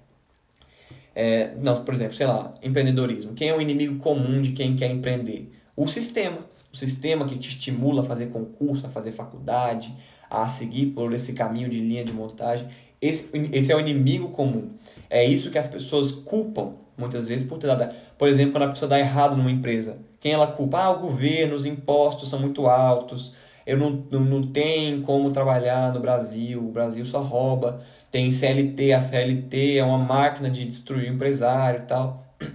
É, 1.15 1.55
não, 1.57 1.83
por 1.83 1.95
exemplo, 1.95 2.15
sei 2.15 2.27
lá, 2.27 2.55
empreendedorismo. 2.63 3.33
Quem 3.33 3.49
é 3.49 3.57
o 3.57 3.61
inimigo 3.61 3.97
comum 3.97 4.41
de 4.43 4.53
quem 4.53 4.77
quer 4.77 4.91
empreender? 4.91 5.51
O 5.77 5.87
sistema. 5.87 6.39
O 6.73 6.77
sistema 6.77 7.27
que 7.27 7.39
te 7.39 7.51
estimula 7.51 8.03
a 8.03 8.05
fazer 8.05 8.27
concurso, 8.27 8.87
a 8.87 8.89
fazer 8.89 9.13
faculdade, 9.13 9.95
a 10.29 10.49
seguir 10.49 10.87
por 10.87 11.13
esse 11.13 11.33
caminho 11.33 11.69
de 11.69 11.79
linha 11.79 12.05
de 12.05 12.13
montagem. 12.13 12.69
Esse, 13.01 13.31
esse 13.53 13.71
é 13.71 13.77
o 13.77 13.81
inimigo 13.81 14.31
comum. 14.31 14.71
É 15.09 15.25
isso 15.25 15.51
que 15.51 15.59
as 15.59 15.69
pessoas 15.69 16.13
culpam 16.13 16.75
muitas 16.97 17.29
vezes, 17.29 17.47
por 17.47 17.59
ter 17.59 17.67
dado. 17.67 17.95
Por 18.17 18.29
exemplo, 18.29 18.53
quando 18.53 18.65
a 18.65 18.69
pessoa 18.69 18.89
dá 18.89 18.99
errado 18.99 19.37
numa 19.37 19.51
empresa, 19.51 19.99
quem 20.19 20.33
ela 20.33 20.47
culpa? 20.47 20.79
Ah, 20.79 20.91
o 20.91 21.01
governo, 21.01 21.55
os 21.55 21.67
impostos 21.67 22.29
são 22.29 22.39
muito 22.39 22.67
altos, 22.67 23.35
eu 23.67 23.77
não, 23.77 24.05
não, 24.11 24.21
não 24.21 24.43
tenho 24.47 25.03
como 25.03 25.31
trabalhar 25.31 25.93
no 25.93 26.01
Brasil, 26.01 26.61
o 26.61 26.71
Brasil 26.71 27.05
só 27.05 27.21
rouba, 27.21 27.83
tem 28.11 28.31
CLT, 28.33 28.93
a 28.93 29.01
CLT 29.01 29.79
é 29.79 29.85
uma 29.85 29.99
máquina 29.99 30.49
de 30.49 30.65
destruir 30.65 31.11
o 31.11 31.15
empresário 31.15 31.81
e 31.81 31.87
tal. 31.87 32.25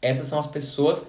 Essas 0.00 0.26
são 0.26 0.38
as 0.38 0.46
pessoas 0.46 1.04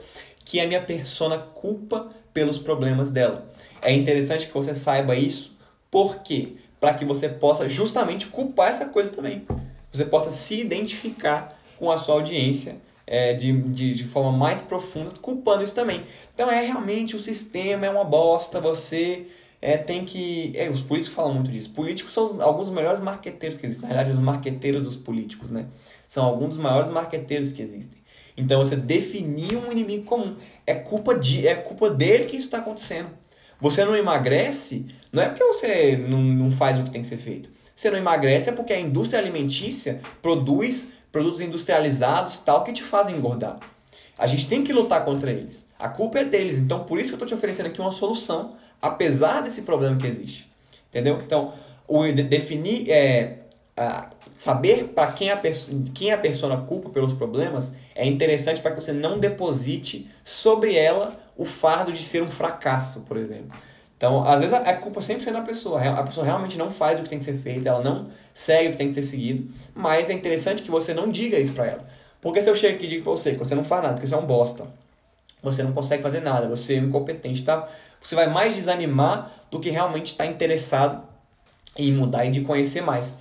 que 0.54 0.60
a 0.60 0.68
minha 0.68 0.84
persona 0.84 1.40
culpa 1.40 2.12
pelos 2.32 2.60
problemas 2.60 3.10
dela. 3.10 3.52
É 3.82 3.92
interessante 3.92 4.46
que 4.46 4.54
você 4.54 4.76
saiba 4.76 5.16
isso, 5.16 5.58
por 5.90 6.18
quê? 6.20 6.58
Para 6.80 6.94
que 6.94 7.04
você 7.04 7.28
possa 7.28 7.68
justamente 7.68 8.28
culpar 8.28 8.70
essa 8.70 8.86
coisa 8.86 9.12
também. 9.12 9.48
Você 9.92 10.06
possa 10.06 10.30
se 10.30 10.62
identificar 10.62 11.60
com 11.80 11.92
a 11.92 11.98
sua 11.98 12.14
audiência 12.14 12.76
é, 13.08 13.34
de, 13.34 13.52
de, 13.52 13.96
de 13.96 14.04
forma 14.04 14.32
mais 14.32 14.62
profunda, 14.62 15.10
culpando 15.20 15.64
isso 15.64 15.74
também. 15.74 16.04
Então 16.36 16.52
é 16.52 16.64
realmente 16.64 17.16
o 17.16 17.20
sistema 17.20 17.88
é 17.88 17.90
uma 17.90 18.04
bosta, 18.04 18.62
você 18.62 19.26
é, 19.60 19.76
tem 19.76 20.06
que. 20.06 20.54
É, 20.56 20.70
os 20.70 20.82
políticos 20.82 21.16
falam 21.16 21.34
muito 21.34 21.50
disso. 21.50 21.72
Políticos 21.72 22.14
são 22.14 22.40
alguns 22.44 22.68
dos 22.68 22.76
melhores 22.76 23.00
marqueteiros 23.00 23.58
que 23.58 23.66
existem. 23.66 23.90
Na 23.90 23.96
verdade, 23.96 24.16
os 24.16 24.24
marqueteiros 24.24 24.84
dos 24.84 24.98
políticos, 24.98 25.50
né? 25.50 25.66
São 26.06 26.24
alguns 26.24 26.50
dos 26.50 26.58
maiores 26.60 26.92
marqueteiros 26.92 27.52
que 27.52 27.62
existem. 27.64 28.03
Então 28.36 28.60
você 28.60 28.76
definir 28.76 29.56
um 29.56 29.72
inimigo 29.72 30.06
comum. 30.06 30.36
É 30.66 30.74
culpa, 30.74 31.16
de, 31.16 31.48
é 31.48 31.56
culpa 31.56 31.90
dele 31.90 32.26
que 32.26 32.36
isso 32.36 32.48
está 32.48 32.60
acontecendo. 32.60 33.10
Você 33.60 33.86
não 33.86 33.96
emagrece, 33.96 34.88
não 35.12 35.24
é 35.24 35.30
porque 35.30 35.44
você 35.44 35.96
não, 35.98 36.22
não 36.22 36.52
faz 36.52 36.80
o 36.80 36.84
que 36.84 36.92
tem 36.92 37.02
que 37.02 37.08
ser 37.08 37.18
feito. 37.18 37.50
Você 37.76 37.90
não 37.90 37.98
emagrece 37.98 38.50
é 38.50 38.52
porque 38.52 38.74
a 38.74 38.80
indústria 38.80 39.20
alimentícia 39.20 40.02
produz 40.22 40.92
produtos 41.12 41.42
industrializados 41.42 42.40
tal 42.40 42.64
que 42.64 42.74
te 42.74 42.84
fazem 42.84 43.16
engordar. 43.16 43.60
A 44.18 44.28
gente 44.28 44.48
tem 44.48 44.64
que 44.64 44.72
lutar 44.72 45.04
contra 45.04 45.32
eles. 45.32 45.70
A 45.80 45.90
culpa 45.90 46.20
é 46.20 46.26
deles. 46.26 46.58
Então, 46.58 46.84
por 46.84 47.00
isso 47.00 47.10
que 47.10 47.14
eu 47.16 47.18
estou 47.18 47.28
te 47.28 47.34
oferecendo 47.34 47.68
aqui 47.68 47.82
uma 47.82 47.92
solução, 47.92 48.56
apesar 48.82 49.42
desse 49.42 49.64
problema 49.64 49.98
que 49.98 50.06
existe. 50.06 50.52
Entendeu? 50.90 51.20
Então, 51.26 51.54
o 51.88 52.04
definir, 52.12 52.90
é, 52.92 53.40
a, 53.76 54.10
saber 54.36 54.90
para 54.90 55.12
quem, 55.12 55.32
a 55.32 55.42
quem 55.94 56.12
a 56.12 56.18
pessoa 56.18 56.62
culpa 56.62 56.90
pelos 56.90 57.14
problemas 57.14 57.74
é 57.96 58.06
interessante 58.06 58.62
para 58.62 58.72
que 58.72 58.82
você 58.82 58.92
não 58.92 59.20
deposite 59.20 60.10
sobre 60.24 60.76
ela 60.76 61.16
o 61.38 61.46
fardo 61.46 61.92
de 61.92 62.02
ser 62.02 62.22
um 62.24 62.30
fracasso, 62.30 63.02
por 63.02 63.18
exemplo. 63.18 63.58
Então, 63.98 64.28
às 64.28 64.42
vezes 64.42 64.54
a 64.54 64.74
culpa 64.74 65.00
sempre 65.02 65.30
é 65.30 65.32
da 65.32 65.42
pessoa. 65.42 65.82
A 65.82 66.04
pessoa 66.04 66.26
realmente 66.26 66.58
não 66.58 66.70
faz 66.70 67.00
o 67.00 67.04
que 67.04 67.10
tem 67.10 67.20
que 67.20 67.26
ser 67.26 67.36
feito, 67.36 67.68
ela 67.68 67.82
não 67.82 68.10
segue 68.34 68.70
o 68.70 68.72
que 68.72 68.78
tem 68.78 68.90
que 68.90 68.96
ser 68.96 69.04
seguido. 69.04 69.50
Mas 69.74 70.10
é 70.10 70.14
interessante 70.14 70.64
que 70.64 70.72
você 70.72 70.94
não 70.94 71.10
diga 71.10 71.40
isso 71.40 71.54
para 71.54 71.68
ela. 71.68 71.88
Porque 72.20 72.42
se 72.42 72.50
eu 72.50 72.56
chego 72.56 72.76
aqui 72.76 72.86
e 72.86 72.90
digo 72.90 73.04
pra 73.04 73.14
você 73.14 73.32
que 73.32 73.38
você 73.38 73.56
não 73.56 73.64
faz 73.64 73.84
nada, 73.84 74.00
que 74.00 74.08
você 74.08 74.14
é 74.14 74.18
um 74.18 74.26
bosta, 74.26 74.66
você 75.42 75.62
não 75.62 75.74
consegue 75.74 76.02
fazer 76.02 76.22
nada, 76.22 76.48
você 76.48 76.76
é 76.76 76.78
incompetente, 76.78 77.44
tá? 77.44 77.68
Você 78.02 78.16
vai 78.16 78.28
mais 78.28 78.56
desanimar 78.56 79.32
do 79.52 79.60
que 79.60 79.70
realmente 79.70 80.08
estar 80.12 80.26
tá 80.26 80.30
interessado 80.30 81.04
em 81.78 81.92
mudar 81.92 82.26
e 82.26 82.32
de 82.32 82.42
conhecer 82.42 82.82
mais. 82.82 83.18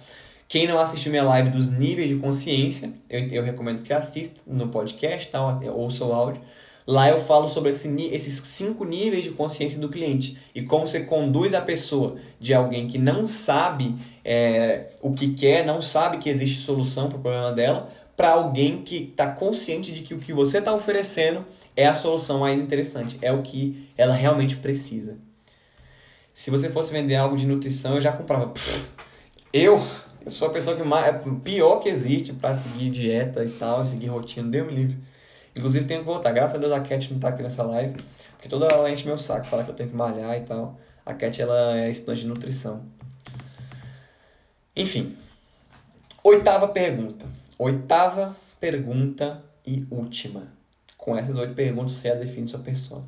Quem 0.53 0.67
não 0.67 0.79
assistiu 0.79 1.11
minha 1.11 1.23
live 1.23 1.49
dos 1.49 1.67
níveis 1.67 2.11
de 2.11 2.17
consciência, 2.17 2.93
eu, 3.09 3.27
eu 3.29 3.43
recomendo 3.43 3.83
que 3.83 3.91
assista 3.91 4.39
no 4.47 4.69
podcast, 4.69 5.31
tá? 5.31 5.43
ouça 5.73 6.05
o 6.05 6.13
áudio. 6.13 6.43
Lá 6.87 7.09
eu 7.09 7.25
falo 7.25 7.49
sobre 7.49 7.71
esse, 7.71 7.89
esses 8.13 8.35
cinco 8.35 8.85
níveis 8.85 9.25
de 9.25 9.31
consciência 9.31 9.79
do 9.79 9.89
cliente 9.89 10.37
e 10.55 10.61
como 10.61 10.87
você 10.87 11.05
conduz 11.05 11.55
a 11.55 11.63
pessoa 11.63 12.17
de 12.39 12.53
alguém 12.53 12.87
que 12.87 12.99
não 12.99 13.27
sabe 13.27 13.97
é, 14.23 14.91
o 15.01 15.15
que 15.15 15.33
quer, 15.33 15.65
não 15.65 15.81
sabe 15.81 16.19
que 16.19 16.29
existe 16.29 16.61
solução 16.61 17.09
para 17.09 17.17
o 17.17 17.23
problema 17.23 17.53
dela, 17.53 17.89
para 18.15 18.33
alguém 18.33 18.83
que 18.83 19.09
está 19.11 19.29
consciente 19.29 19.91
de 19.91 20.03
que 20.03 20.13
o 20.13 20.19
que 20.19 20.35
você 20.35 20.59
está 20.59 20.75
oferecendo 20.75 21.47
é 21.75 21.87
a 21.87 21.95
solução 21.95 22.41
mais 22.41 22.61
interessante, 22.61 23.19
é 23.23 23.33
o 23.33 23.41
que 23.41 23.89
ela 23.97 24.13
realmente 24.13 24.57
precisa. 24.57 25.17
Se 26.35 26.51
você 26.51 26.69
fosse 26.69 26.93
vender 26.93 27.17
algo 27.17 27.39
de 27.39 27.47
nutrição, 27.47 27.95
eu 27.95 28.03
já 28.03 28.13
comprava. 28.13 28.53
eu, 29.51 29.81
eu 30.25 30.31
sou 30.31 30.49
a 30.49 30.51
pessoa 30.53 30.77
que 30.77 30.83
mais, 30.83 31.07
é 31.07 31.21
pior 31.43 31.81
que 31.81 31.89
existe 31.89 32.33
para 32.33 32.55
seguir 32.55 32.91
dieta 32.91 33.45
e 33.45 33.51
tal, 33.51 33.87
seguir 33.87 34.07
rotina, 34.07 34.49
deu 34.49 34.65
me 34.65 34.73
livre. 34.73 34.99
Inclusive 35.55 35.87
tenho 35.87 36.01
que 36.01 36.07
voltar. 36.07 36.33
Graças 36.33 36.57
a 36.57 36.59
Deus 36.59 36.73
a 36.73 36.81
Cat 36.81 37.13
não 37.13 37.21
tá 37.21 37.29
aqui 37.29 37.43
nessa 37.43 37.63
live. 37.63 38.03
Porque 38.33 38.49
toda 38.49 38.67
ela 38.67 38.91
enche 38.91 39.07
meu 39.07 39.19
saco, 39.19 39.47
fala 39.47 39.65
que 39.65 39.71
eu 39.71 39.75
tenho 39.75 39.91
que 39.91 39.97
malhar 39.97 40.37
e 40.37 40.43
tal. 40.43 40.79
A 41.05 41.13
Cat 41.13 41.41
ela 41.41 41.79
é 41.79 41.91
estudante 41.91 42.23
de 42.23 42.29
nutrição. 42.29 42.85
Enfim. 44.75 45.17
Oitava 46.25 46.69
pergunta. 46.69 47.27
Oitava 47.59 48.35
pergunta 48.59 49.43
e 49.67 49.87
última. 49.91 50.49
Com 50.97 51.17
essas 51.17 51.37
oito 51.37 51.55
perguntas 51.55 51.93
você 51.93 52.09
já 52.09 52.15
define 52.15 52.49
sua 52.49 52.61
persona. 52.61 53.05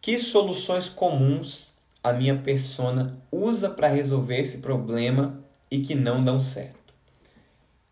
Que 0.00 0.18
soluções 0.18 0.88
comuns 0.88 1.72
a 2.04 2.12
minha 2.12 2.36
persona 2.36 3.18
usa 3.32 3.68
para 3.68 3.88
resolver 3.88 4.38
esse 4.38 4.58
problema 4.58 5.42
e 5.70 5.80
que 5.80 5.94
não 5.94 6.22
dão 6.22 6.40
certo? 6.40 6.94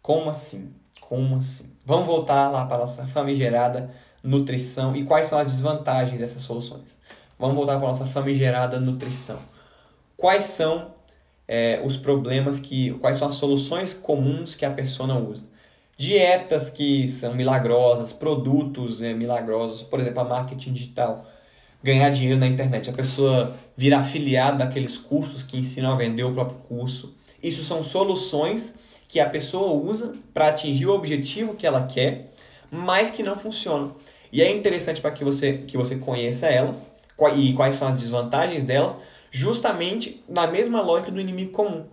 Como 0.01 0.31
assim? 0.31 0.73
Como 1.01 1.37
assim? 1.37 1.73
Vamos 1.85 2.07
voltar 2.07 2.51
lá 2.51 2.65
para 2.67 2.77
a 2.77 2.87
nossa 2.87 3.05
famigerada 3.09 3.91
nutrição 4.23 4.97
e 4.97 5.05
quais 5.05 5.27
são 5.27 5.39
as 5.39 5.51
desvantagens 5.51 6.19
dessas 6.19 6.43
soluções. 6.43 6.99
Vamos 7.39 7.57
voltar 7.57 7.77
para 7.77 7.87
a 7.87 7.91
nossa 7.91 8.07
famigerada 8.07 8.81
nutrição. 8.81 9.39
Quais 10.17 10.45
são 10.45 10.95
é, 11.47 11.81
os 11.85 11.97
problemas 11.97 12.61
que. 12.61 12.93
Quais 12.95 13.17
são 13.17 13.29
as 13.29 13.35
soluções 13.35 13.93
comuns 13.93 14.55
que 14.55 14.65
a 14.65 14.71
persona 14.71 15.19
usa? 15.19 15.47
Dietas 15.97 16.71
que 16.71 17.07
são 17.07 17.35
milagrosas, 17.35 18.13
produtos 18.13 19.03
é, 19.03 19.13
milagrosos, 19.13 19.83
por 19.83 20.01
exemplo, 20.01 20.21
a 20.21 20.25
marketing 20.25 20.73
digital. 20.73 21.27
Ganhar 21.83 22.09
dinheiro 22.11 22.41
na 22.41 22.47
internet. 22.47 22.89
A 22.89 22.93
pessoa 22.93 23.55
virar 23.77 24.01
afiliada 24.01 24.65
daqueles 24.65 24.97
cursos 24.97 25.43
que 25.43 25.59
ensinam 25.59 25.93
a 25.93 25.97
vender 25.97 26.25
o 26.25 26.33
próprio 26.33 26.59
curso. 26.61 27.15
Isso 27.45 27.63
são 27.63 27.83
soluções 27.83 28.77
que 29.07 29.21
a 29.21 29.29
pessoa 29.29 29.75
usa 29.75 30.15
para 30.33 30.49
atingir 30.49 30.87
o 30.87 30.95
objetivo 30.95 31.55
que 31.55 31.67
ela 31.67 31.87
quer, 31.87 32.33
mas 32.71 33.11
que 33.11 33.23
não 33.23 33.37
funcionam. 33.37 33.95
E 34.33 34.41
é 34.41 34.51
interessante 34.51 34.99
para 34.99 35.11
que 35.11 35.23
você, 35.23 35.59
que 35.59 35.77
você 35.77 35.97
conheça 35.97 36.47
elas 36.47 36.87
e 37.37 37.53
quais 37.53 37.77
são 37.77 37.87
as 37.87 37.99
desvantagens 37.99 38.65
delas, 38.65 38.97
justamente 39.31 40.25
na 40.27 40.47
mesma 40.47 40.81
lógica 40.81 41.13
do 41.13 41.21
inimigo 41.21 41.53
comum. 41.53 41.85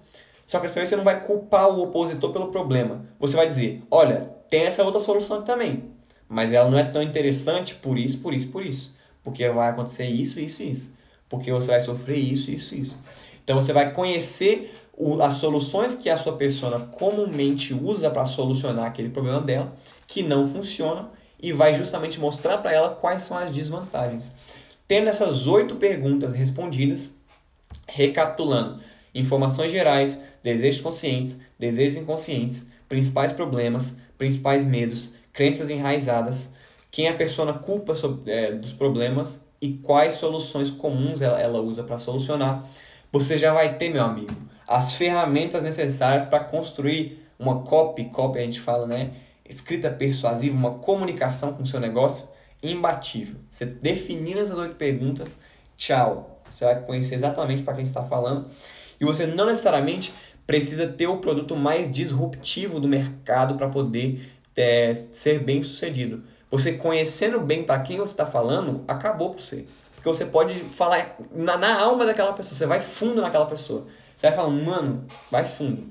Só 0.48 0.58
que 0.58 0.68
dessa 0.68 0.80
vez 0.80 0.88
você 0.88 0.96
não 0.96 1.04
vai 1.04 1.22
culpar 1.22 1.70
o 1.70 1.84
opositor 1.84 2.32
pelo 2.32 2.48
problema. 2.48 3.06
Você 3.20 3.36
vai 3.36 3.46
dizer: 3.46 3.84
olha, 3.92 4.34
tem 4.50 4.62
essa 4.62 4.86
outra 4.86 5.02
solução 5.02 5.42
também, 5.42 5.84
mas 6.30 6.54
ela 6.54 6.72
não 6.72 6.80
é 6.80 6.84
tão 6.86 7.04
interessante 7.04 7.76
por 7.76 7.98
isso, 7.98 8.22
por 8.22 8.34
isso, 8.34 8.48
por 8.48 8.66
isso. 8.66 8.98
Porque 9.22 9.48
vai 9.50 9.70
acontecer 9.70 10.08
isso, 10.08 10.40
isso, 10.40 10.64
isso. 10.64 10.94
Porque 11.28 11.52
você 11.52 11.68
vai 11.68 11.82
sofrer 11.82 12.18
isso, 12.18 12.50
isso, 12.50 12.74
isso. 12.74 13.00
Então 13.44 13.56
você 13.56 13.74
vai 13.74 13.92
conhecer 13.92 14.74
o, 14.94 15.22
as 15.22 15.36
soluções 15.36 15.96
que 15.96 16.10
a 16.10 16.18
sua 16.18 16.34
persona 16.34 16.80
comumente 16.80 17.74
usa 17.74 18.10
para 18.10 18.26
solucionar 18.26 18.86
aquele 18.86 19.10
problema 19.10 19.42
dela, 19.42 19.76
que 20.08 20.22
não 20.22 20.52
funcionam, 20.52 21.10
e 21.42 21.52
vai 21.52 21.74
justamente 21.74 22.20
mostrar 22.20 22.60
para 22.60 22.72
ela 22.72 22.90
quais 22.90 23.24
são 23.24 23.38
as 23.38 23.52
desvantagens. 23.52 24.32
Tendo 24.88 25.10
essas 25.10 25.48
oito 25.48 25.76
perguntas 25.76 26.34
respondidas, 26.34 27.18
recapitulando 27.88 28.80
informações 29.14 29.72
gerais, 29.72 30.20
desejos 30.44 30.82
conscientes, 30.82 31.40
desejos 31.58 31.98
inconscientes, 31.98 32.68
principais 32.88 33.34
problemas, 33.34 33.96
principais 34.18 34.66
medos, 34.66 35.14
crenças 35.34 35.70
enraizadas, 35.70 36.54
quem 36.92 37.08
a 37.08 37.14
persona 37.14 37.54
culpa 37.54 37.96
sobre, 37.96 38.30
é, 38.32 38.52
dos 38.52 38.74
problemas 38.74 39.46
e 39.62 39.74
quais 39.74 40.16
soluções 40.16 40.70
comuns 40.70 41.22
ela, 41.22 41.40
ela 41.40 41.62
usa 41.62 41.84
para 41.84 41.98
solucionar, 41.98 42.66
você 43.12 43.38
já 43.38 43.54
vai 43.54 43.78
ter, 43.78 43.90
meu 43.90 44.04
amigo, 44.04 44.34
as 44.68 44.94
ferramentas 44.94 45.64
necessárias 45.64 46.26
para 46.26 46.44
construir 46.44 47.28
uma 47.38 47.62
copy, 47.62 48.06
copy 48.06 48.40
a 48.40 48.44
gente 48.44 48.60
fala, 48.60 48.88
né? 48.88 49.12
Escrita 49.48 49.90
persuasiva, 49.90 50.56
uma 50.56 50.76
comunicação 50.76 51.54
com 51.54 51.64
o 51.64 51.68
seu 51.68 51.80
negócio 51.80 52.28
imbatível. 52.64 53.36
Você 53.52 53.66
definindo 53.66 54.40
essas 54.40 54.58
oito 54.58 54.76
perguntas, 54.76 55.36
tchau. 55.76 56.42
Você 56.54 56.64
vai 56.64 56.80
conhecer 56.82 57.16
exatamente 57.16 57.64
para 57.64 57.74
quem 57.74 57.84
está 57.84 58.04
falando. 58.04 58.48
E 59.00 59.04
você 59.04 59.26
não 59.26 59.48
necessariamente 59.48 60.14
precisa 60.46 60.88
ter 60.88 61.08
o 61.08 61.18
produto 61.18 61.56
mais 61.56 61.92
disruptivo 61.92 62.80
do 62.80 62.88
mercado 62.88 63.56
para 63.56 63.68
poder 63.68 64.32
é, 64.56 64.94
ser 64.94 65.40
bem 65.40 65.64
sucedido. 65.64 66.24
Você 66.50 66.74
conhecendo 66.74 67.40
bem 67.40 67.64
para 67.64 67.80
quem 67.80 67.98
você 67.98 68.14
está 68.14 68.26
falando, 68.26 68.84
acabou 68.88 69.32
para 69.32 69.42
você. 69.42 69.66
Porque 70.02 70.10
você 70.10 70.26
pode 70.26 70.56
falar 70.56 71.16
na, 71.32 71.58
na 71.58 71.80
alma 71.80 72.08
daquela 72.08 72.34
pessoa, 72.34 72.58
você 72.58 72.66
vai 72.66 72.80
fundo 72.80 73.22
naquela 73.22 73.46
pessoa. 73.46 73.86
Você 74.18 74.28
vai 74.28 74.36
falando, 74.36 74.64
mano, 74.64 75.06
vai 75.30 75.46
fundo. 75.46 75.88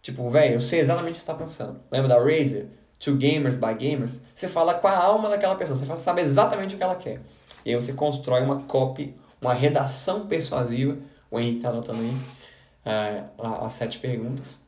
Tipo, 0.00 0.30
velho, 0.30 0.54
eu 0.54 0.60
sei 0.62 0.80
exatamente 0.80 1.10
o 1.10 1.12
que 1.12 1.18
você 1.18 1.22
está 1.30 1.34
pensando. 1.34 1.78
Lembra 1.90 2.08
da 2.08 2.18
Razer? 2.18 2.68
To 3.00 3.14
Gamers 3.16 3.56
by 3.56 3.74
Gamers? 3.74 4.22
Você 4.34 4.48
fala 4.48 4.72
com 4.72 4.88
a 4.88 4.96
alma 4.96 5.28
daquela 5.28 5.56
pessoa, 5.56 5.76
você 5.76 5.96
sabe 5.98 6.22
exatamente 6.22 6.74
o 6.74 6.78
que 6.78 6.82
ela 6.82 6.94
quer. 6.94 7.20
E 7.66 7.70
aí 7.70 7.76
você 7.76 7.92
constrói 7.92 8.40
uma 8.40 8.62
copy, 8.62 9.14
uma 9.42 9.52
redação 9.52 10.26
persuasiva. 10.26 10.96
O 11.30 11.38
Henrique 11.38 11.60
tá 11.60 11.68
anotando 11.68 12.00
aí 12.00 13.28
uh, 13.38 13.64
as 13.66 13.74
sete 13.74 13.98
perguntas. 13.98 14.60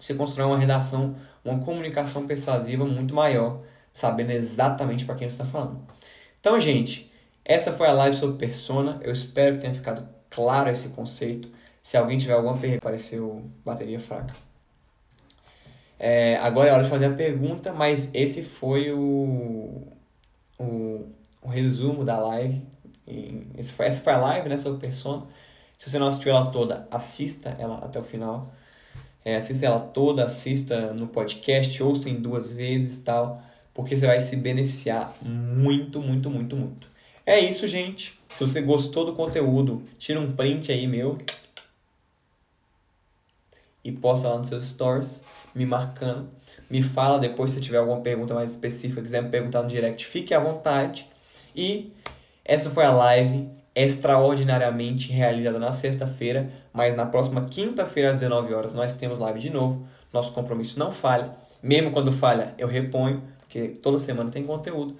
você 0.00 0.14
constrói 0.14 0.46
uma 0.46 0.56
redação, 0.58 1.14
uma 1.44 1.58
comunicação 1.58 2.26
persuasiva 2.26 2.86
muito 2.86 3.14
maior, 3.14 3.60
sabendo 3.92 4.30
exatamente 4.30 5.04
para 5.04 5.14
quem 5.14 5.28
você 5.28 5.42
está 5.42 5.44
falando. 5.44 5.82
Então, 6.40 6.58
gente, 6.58 7.05
essa 7.48 7.72
foi 7.72 7.86
a 7.86 7.92
live 7.92 8.16
sobre 8.16 8.36
persona. 8.38 8.98
Eu 9.02 9.12
espero 9.12 9.54
que 9.54 9.62
tenha 9.62 9.72
ficado 9.72 10.06
claro 10.28 10.68
esse 10.68 10.88
conceito. 10.88 11.48
Se 11.80 11.96
alguém 11.96 12.18
tiver 12.18 12.32
alguma 12.32 12.56
pergunta, 12.58 12.78
apareceu 12.78 13.48
bateria 13.64 14.00
fraca. 14.00 14.34
É, 15.98 16.36
agora 16.38 16.68
é 16.68 16.72
hora 16.72 16.82
de 16.82 16.90
fazer 16.90 17.06
a 17.06 17.14
pergunta, 17.14 17.72
mas 17.72 18.10
esse 18.12 18.42
foi 18.42 18.92
o, 18.92 19.86
o, 20.58 21.06
o 21.40 21.48
resumo 21.48 22.04
da 22.04 22.18
live. 22.18 22.60
Esse 23.56 23.72
foi, 23.72 23.86
essa 23.86 24.00
foi 24.00 24.12
a 24.12 24.18
live 24.18 24.48
né, 24.48 24.58
sobre 24.58 24.80
persona. 24.80 25.24
Se 25.78 25.88
você 25.88 26.00
não 26.00 26.08
assistiu 26.08 26.32
ela 26.32 26.50
toda, 26.50 26.88
assista 26.90 27.56
ela 27.60 27.78
até 27.78 28.00
o 28.00 28.02
final. 28.02 28.52
É, 29.24 29.36
assista 29.36 29.66
ela 29.66 29.80
toda, 29.80 30.24
assista 30.24 30.92
no 30.92 31.06
podcast, 31.06 31.80
ouça 31.80 32.08
em 32.10 32.16
duas 32.20 32.52
vezes 32.52 32.96
tal, 33.02 33.40
porque 33.72 33.96
você 33.96 34.06
vai 34.06 34.20
se 34.20 34.34
beneficiar 34.36 35.14
muito, 35.22 36.00
muito, 36.00 36.28
muito, 36.28 36.56
muito. 36.56 36.95
É 37.26 37.40
isso, 37.40 37.66
gente. 37.66 38.16
Se 38.28 38.46
você 38.46 38.62
gostou 38.62 39.04
do 39.04 39.12
conteúdo, 39.12 39.82
tira 39.98 40.20
um 40.20 40.30
print 40.30 40.70
aí 40.70 40.86
meu 40.86 41.18
e 43.82 43.90
posta 43.90 44.28
lá 44.28 44.36
nos 44.36 44.46
seus 44.46 44.64
stories, 44.64 45.24
me 45.52 45.66
marcando. 45.66 46.28
Me 46.70 46.80
fala 46.80 47.18
depois 47.18 47.50
se 47.50 47.60
tiver 47.60 47.78
alguma 47.78 48.00
pergunta 48.00 48.32
mais 48.32 48.52
específica, 48.52 49.02
quiser 49.02 49.24
me 49.24 49.28
perguntar 49.28 49.62
no 49.62 49.68
direct, 49.68 50.06
fique 50.06 50.32
à 50.32 50.38
vontade. 50.38 51.08
E 51.54 51.92
essa 52.44 52.70
foi 52.70 52.84
a 52.84 52.92
live 52.92 53.48
extraordinariamente 53.74 55.10
realizada 55.10 55.58
na 55.58 55.72
sexta-feira, 55.72 56.48
mas 56.72 56.94
na 56.94 57.06
próxima 57.06 57.46
quinta-feira 57.46 58.12
às 58.12 58.20
19 58.20 58.54
horas 58.54 58.72
nós 58.72 58.94
temos 58.94 59.18
live 59.18 59.40
de 59.40 59.50
novo. 59.50 59.84
Nosso 60.12 60.32
compromisso 60.32 60.78
não 60.78 60.92
falha. 60.92 61.32
Mesmo 61.60 61.90
quando 61.90 62.12
falha, 62.12 62.54
eu 62.56 62.68
reponho, 62.68 63.20
porque 63.40 63.66
toda 63.68 63.98
semana 63.98 64.30
tem 64.30 64.44
conteúdo. 64.44 64.96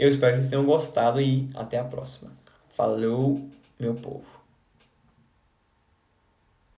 Eu 0.00 0.08
espero 0.08 0.32
que 0.32 0.38
vocês 0.38 0.48
tenham 0.48 0.64
gostado 0.64 1.20
e 1.20 1.46
até 1.54 1.78
a 1.78 1.84
próxima. 1.84 2.32
Falou, 2.74 3.46
meu 3.78 3.92
povo. 3.92 4.24